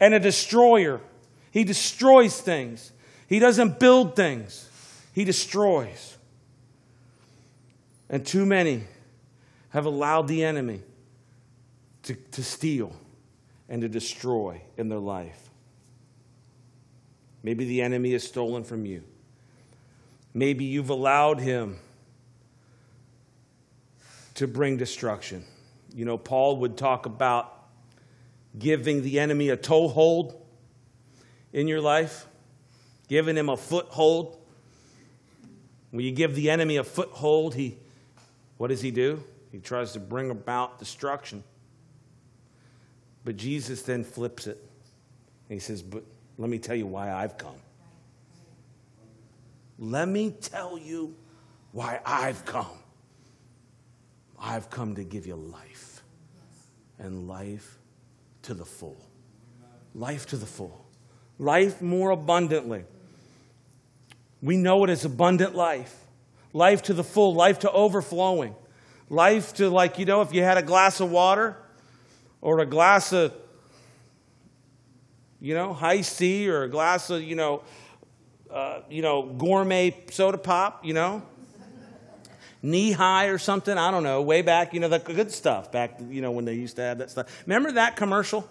and 0.00 0.14
a 0.14 0.18
destroyer. 0.18 0.98
He 1.50 1.64
destroys 1.64 2.40
things. 2.40 2.90
He 3.26 3.38
doesn't 3.38 3.78
build 3.78 4.16
things, 4.16 4.66
he 5.12 5.26
destroys. 5.26 6.16
And 8.08 8.24
too 8.24 8.46
many 8.46 8.84
have 9.78 9.86
allowed 9.86 10.26
the 10.26 10.42
enemy 10.42 10.82
to, 12.02 12.14
to 12.32 12.42
steal 12.42 12.92
and 13.68 13.82
to 13.82 13.88
destroy 13.88 14.60
in 14.76 14.88
their 14.88 14.98
life. 14.98 15.50
Maybe 17.44 17.64
the 17.64 17.82
enemy 17.82 18.10
has 18.10 18.24
stolen 18.24 18.64
from 18.64 18.86
you. 18.86 19.04
Maybe 20.34 20.64
you've 20.64 20.90
allowed 20.90 21.38
him 21.38 21.78
to 24.34 24.48
bring 24.48 24.78
destruction. 24.78 25.44
You 25.94 26.04
know, 26.04 26.18
Paul 26.18 26.56
would 26.56 26.76
talk 26.76 27.06
about 27.06 27.54
giving 28.58 29.02
the 29.02 29.20
enemy 29.20 29.48
a 29.50 29.56
toehold 29.56 30.44
in 31.52 31.68
your 31.68 31.80
life, 31.80 32.26
giving 33.06 33.36
him 33.36 33.48
a 33.48 33.56
foothold. 33.56 34.40
When 35.92 36.04
you 36.04 36.10
give 36.10 36.34
the 36.34 36.50
enemy 36.50 36.78
a 36.78 36.84
foothold, 36.84 37.54
he 37.54 37.78
what 38.56 38.70
does 38.70 38.80
he 38.80 38.90
do? 38.90 39.22
He 39.50 39.58
tries 39.58 39.92
to 39.92 40.00
bring 40.00 40.30
about 40.30 40.78
destruction. 40.78 41.42
But 43.24 43.36
Jesus 43.36 43.82
then 43.82 44.04
flips 44.04 44.46
it. 44.46 44.62
he 45.48 45.58
says, 45.58 45.82
But 45.82 46.04
let 46.36 46.50
me 46.50 46.58
tell 46.58 46.76
you 46.76 46.86
why 46.86 47.12
I've 47.12 47.36
come. 47.36 47.56
Let 49.78 50.08
me 50.08 50.30
tell 50.30 50.78
you 50.78 51.14
why 51.72 52.00
I've 52.04 52.44
come. 52.44 52.66
I've 54.40 54.70
come 54.70 54.94
to 54.94 55.04
give 55.04 55.26
you 55.26 55.36
life 55.36 56.02
and 56.98 57.28
life 57.28 57.78
to 58.42 58.54
the 58.54 58.64
full. 58.64 58.96
Life 59.94 60.26
to 60.26 60.36
the 60.36 60.46
full. 60.46 60.86
Life 61.38 61.80
more 61.80 62.10
abundantly. 62.10 62.84
We 64.42 64.56
know 64.56 64.84
it 64.84 64.90
as 64.90 65.04
abundant 65.04 65.54
life. 65.54 65.94
Life 66.52 66.82
to 66.84 66.94
the 66.94 67.04
full, 67.04 67.34
life 67.34 67.60
to 67.60 67.70
overflowing. 67.70 68.54
Life 69.10 69.54
to, 69.54 69.70
like, 69.70 69.98
you 69.98 70.04
know, 70.04 70.20
if 70.20 70.34
you 70.34 70.42
had 70.42 70.58
a 70.58 70.62
glass 70.62 71.00
of 71.00 71.10
water 71.10 71.56
or 72.40 72.60
a 72.60 72.66
glass 72.66 73.12
of, 73.12 73.32
you 75.40 75.54
know, 75.54 75.72
Hi-C 75.72 76.48
or 76.48 76.64
a 76.64 76.68
glass 76.68 77.10
of, 77.10 77.22
you 77.22 77.34
know, 77.34 77.62
uh, 78.50 78.80
you 78.90 79.02
know, 79.02 79.22
gourmet 79.22 79.94
soda 80.10 80.38
pop, 80.38 80.84
you 80.84 80.94
know, 80.94 81.22
Nehi 82.62 83.32
or 83.32 83.38
something. 83.38 83.78
I 83.78 83.90
don't 83.90 84.02
know. 84.02 84.20
Way 84.22 84.42
back, 84.42 84.74
you 84.74 84.80
know, 84.80 84.88
the 84.88 84.98
good 84.98 85.30
stuff 85.30 85.70
back, 85.70 86.00
you 86.08 86.20
know, 86.20 86.32
when 86.32 86.44
they 86.44 86.54
used 86.54 86.76
to 86.76 86.82
have 86.82 86.98
that 86.98 87.10
stuff. 87.10 87.44
Remember 87.46 87.72
that 87.72 87.96
commercial 87.96 88.48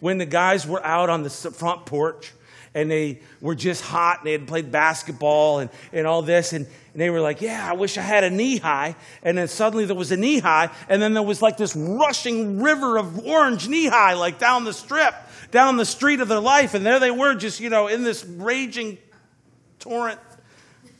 when 0.00 0.18
the 0.18 0.26
guys 0.26 0.66
were 0.66 0.84
out 0.84 1.08
on 1.08 1.22
the 1.22 1.30
front 1.30 1.86
porch 1.86 2.32
and 2.74 2.90
they 2.90 3.20
were 3.40 3.54
just 3.54 3.82
hot 3.82 4.18
and 4.18 4.26
they 4.26 4.32
had 4.32 4.46
played 4.46 4.70
basketball 4.70 5.60
and, 5.60 5.70
and 5.92 6.06
all 6.06 6.22
this 6.22 6.52
and, 6.52 6.66
and 6.66 7.00
they 7.00 7.10
were 7.10 7.20
like, 7.20 7.40
yeah, 7.40 7.68
I 7.68 7.74
wish 7.74 7.96
I 7.98 8.02
had 8.02 8.24
a 8.24 8.30
Nehi. 8.30 8.94
And 9.22 9.38
then 9.38 9.48
suddenly 9.48 9.84
there 9.84 9.96
was 9.96 10.12
a 10.12 10.16
Nehi. 10.16 10.72
and 10.88 11.02
then 11.02 11.14
there 11.14 11.22
was 11.22 11.42
like 11.42 11.56
this 11.56 11.74
rushing 11.74 12.60
river 12.60 12.98
of 12.98 13.26
orange 13.26 13.68
Nehi, 13.68 14.18
like 14.18 14.38
down 14.38 14.64
the 14.64 14.72
strip, 14.72 15.14
down 15.50 15.76
the 15.76 15.84
street 15.84 16.20
of 16.20 16.28
their 16.28 16.40
life. 16.40 16.74
And 16.74 16.84
there 16.84 17.00
they 17.00 17.10
were 17.10 17.34
just, 17.34 17.60
you 17.60 17.70
know, 17.70 17.88
in 17.88 18.04
this 18.04 18.24
raging 18.24 18.98
torrent 19.78 20.20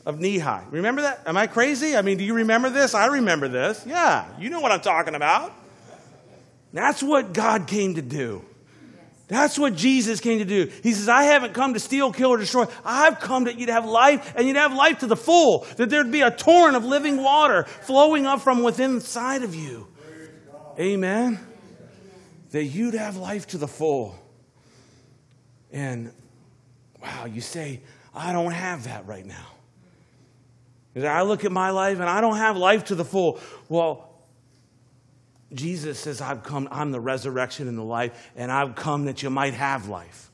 of 0.07 0.19
Nehi. 0.19 0.65
Remember 0.71 1.03
that? 1.03 1.23
Am 1.27 1.37
I 1.37 1.47
crazy? 1.47 1.97
I 1.97 2.03
mean, 2.03 2.19
do 2.19 2.25
you 2.25 2.35
remember 2.35 2.71
this? 2.71 2.95
I 2.95 3.07
remember 3.07 3.49
this. 3.49 3.85
Yeah, 3.87 4.27
you 4.39 4.51
know 4.51 4.61
what 4.61 4.73
I'm 4.73 4.81
talking 4.81 5.15
about. 5.15 5.53
That's 6.73 7.03
what 7.03 7.33
God 7.33 7.69
came 7.69 7.95
to 7.95 8.03
do. 8.03 8.45
That's 9.27 9.59
what 9.59 9.75
Jesus 9.75 10.21
came 10.21 10.39
to 10.41 10.45
do. 10.45 10.71
He 10.83 10.93
says, 10.93 11.09
I 11.09 11.25
haven't 11.25 11.55
come 11.55 11.75
to 11.75 11.81
steal, 11.81 12.13
kill, 12.13 12.31
or 12.31 12.37
destroy. 12.37 12.67
I've 12.85 13.21
come 13.21 13.45
that 13.45 13.59
you'd 13.59 13.71
have 13.71 13.87
life 13.87 14.35
and 14.37 14.47
you'd 14.47 14.57
have 14.57 14.75
life 14.75 14.99
to 14.99 15.07
the 15.07 15.17
full, 15.17 15.67
that 15.77 15.89
there'd 15.89 16.13
be 16.13 16.21
a 16.21 16.31
torrent 16.31 16.77
of 16.77 16.85
living 16.85 17.23
water 17.23 17.65
flowing 17.65 18.27
up 18.27 18.43
from 18.43 18.63
within 18.63 18.97
inside 18.97 19.43
of 19.43 19.55
you. 19.55 19.89
Amen. 20.79 21.39
That 22.51 22.65
you'd 22.65 22.95
have 22.95 23.17
life 23.17 23.47
to 23.49 23.59
the 23.59 23.69
full. 23.69 24.15
And 25.73 26.13
wow, 27.03 27.25
you 27.25 27.41
say, 27.41 27.81
I 28.15 28.33
don't 28.33 28.53
have 28.53 28.85
that 28.85 29.07
right 29.07 29.25
now. 29.25 29.47
I 30.97 31.23
look 31.23 31.45
at 31.45 31.51
my 31.51 31.71
life 31.71 31.99
and 31.99 32.09
I 32.09 32.21
don't 32.21 32.37
have 32.37 32.57
life 32.57 32.85
to 32.87 32.95
the 32.95 33.05
full. 33.05 33.41
Well, 33.69 34.14
Jesus 35.55 35.99
says, 35.99 36.21
I've 36.21 36.43
come, 36.43 36.69
I'm 36.71 36.91
the 36.91 37.01
resurrection 37.01 37.69
and 37.69 37.79
the 37.79 37.83
life, 37.83 38.31
and 38.37 38.51
I've 38.51 38.75
come 38.75 39.07
that 39.07 39.23
you 39.23 39.31
might 39.31 39.55
have 39.55 39.89
life. 39.89 40.31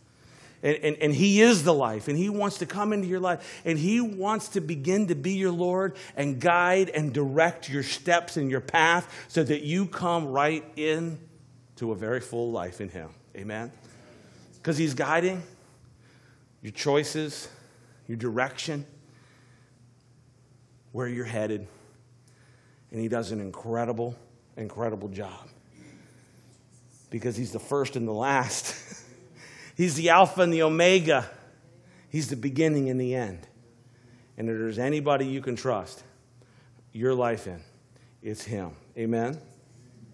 And, 0.62 0.76
and, 0.76 0.96
and, 0.96 1.14
He 1.14 1.40
is 1.40 1.64
the 1.64 1.72
life, 1.72 2.08
and 2.08 2.18
He 2.18 2.28
wants 2.28 2.58
to 2.58 2.66
come 2.66 2.92
into 2.92 3.06
your 3.06 3.20
life, 3.20 3.62
and 3.64 3.78
He 3.78 4.00
wants 4.00 4.48
to 4.50 4.60
begin 4.60 5.06
to 5.06 5.14
be 5.14 5.32
your 5.32 5.52
Lord 5.52 5.96
and 6.16 6.38
guide 6.38 6.90
and 6.90 7.12
direct 7.12 7.68
your 7.68 7.82
steps 7.82 8.36
and 8.36 8.50
your 8.50 8.60
path 8.60 9.26
so 9.28 9.42
that 9.42 9.62
you 9.62 9.86
come 9.86 10.26
right 10.26 10.64
in 10.76 11.18
to 11.76 11.92
a 11.92 11.96
very 11.96 12.20
full 12.20 12.52
life 12.52 12.80
in 12.82 12.90
Him. 12.90 13.08
Amen? 13.34 13.72
Because 14.56 14.76
He's 14.76 14.92
guiding 14.92 15.42
your 16.60 16.72
choices, 16.72 17.48
your 18.06 18.18
direction, 18.18 18.84
where 20.92 21.08
you're 21.08 21.24
headed, 21.24 21.66
and 22.90 23.00
He 23.00 23.08
does 23.08 23.30
an 23.32 23.40
incredible, 23.40 24.14
incredible 24.60 25.08
job. 25.08 25.48
Because 27.10 27.36
He's 27.36 27.52
the 27.52 27.60
first 27.60 27.96
and 27.96 28.06
the 28.06 28.12
last. 28.12 28.76
He's 29.76 29.94
the 29.94 30.10
Alpha 30.10 30.42
and 30.42 30.52
the 30.52 30.62
Omega. 30.62 31.28
He's 32.08 32.28
the 32.28 32.36
beginning 32.36 32.90
and 32.90 33.00
the 33.00 33.14
end. 33.14 33.46
And 34.36 34.48
if 34.48 34.56
there's 34.56 34.78
anybody 34.78 35.26
you 35.26 35.40
can 35.40 35.56
trust 35.56 36.02
your 36.92 37.14
life 37.14 37.46
in, 37.46 37.60
it's 38.22 38.44
Him. 38.44 38.72
Amen? 38.96 39.38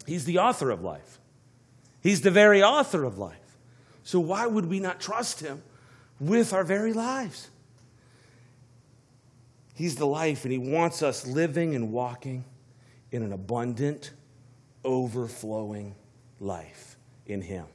He's 0.06 0.24
the 0.24 0.38
author 0.38 0.70
of 0.70 0.82
life, 0.82 1.18
He's 2.00 2.20
the 2.20 2.30
very 2.30 2.62
author 2.62 3.04
of 3.04 3.18
life. 3.18 3.38
So 4.04 4.20
why 4.20 4.46
would 4.46 4.66
we 4.66 4.78
not 4.78 5.00
trust 5.00 5.40
Him 5.40 5.62
with 6.20 6.52
our 6.52 6.62
very 6.62 6.92
lives? 6.92 7.50
He's 9.74 9.96
the 9.96 10.06
life, 10.06 10.44
and 10.44 10.52
He 10.52 10.58
wants 10.58 11.02
us 11.02 11.26
living 11.26 11.74
and 11.74 11.92
walking 11.92 12.44
in 13.10 13.22
an 13.22 13.32
abundant, 13.32 14.12
overflowing 14.86 15.94
life 16.40 16.96
in 17.26 17.42
Him. 17.42 17.66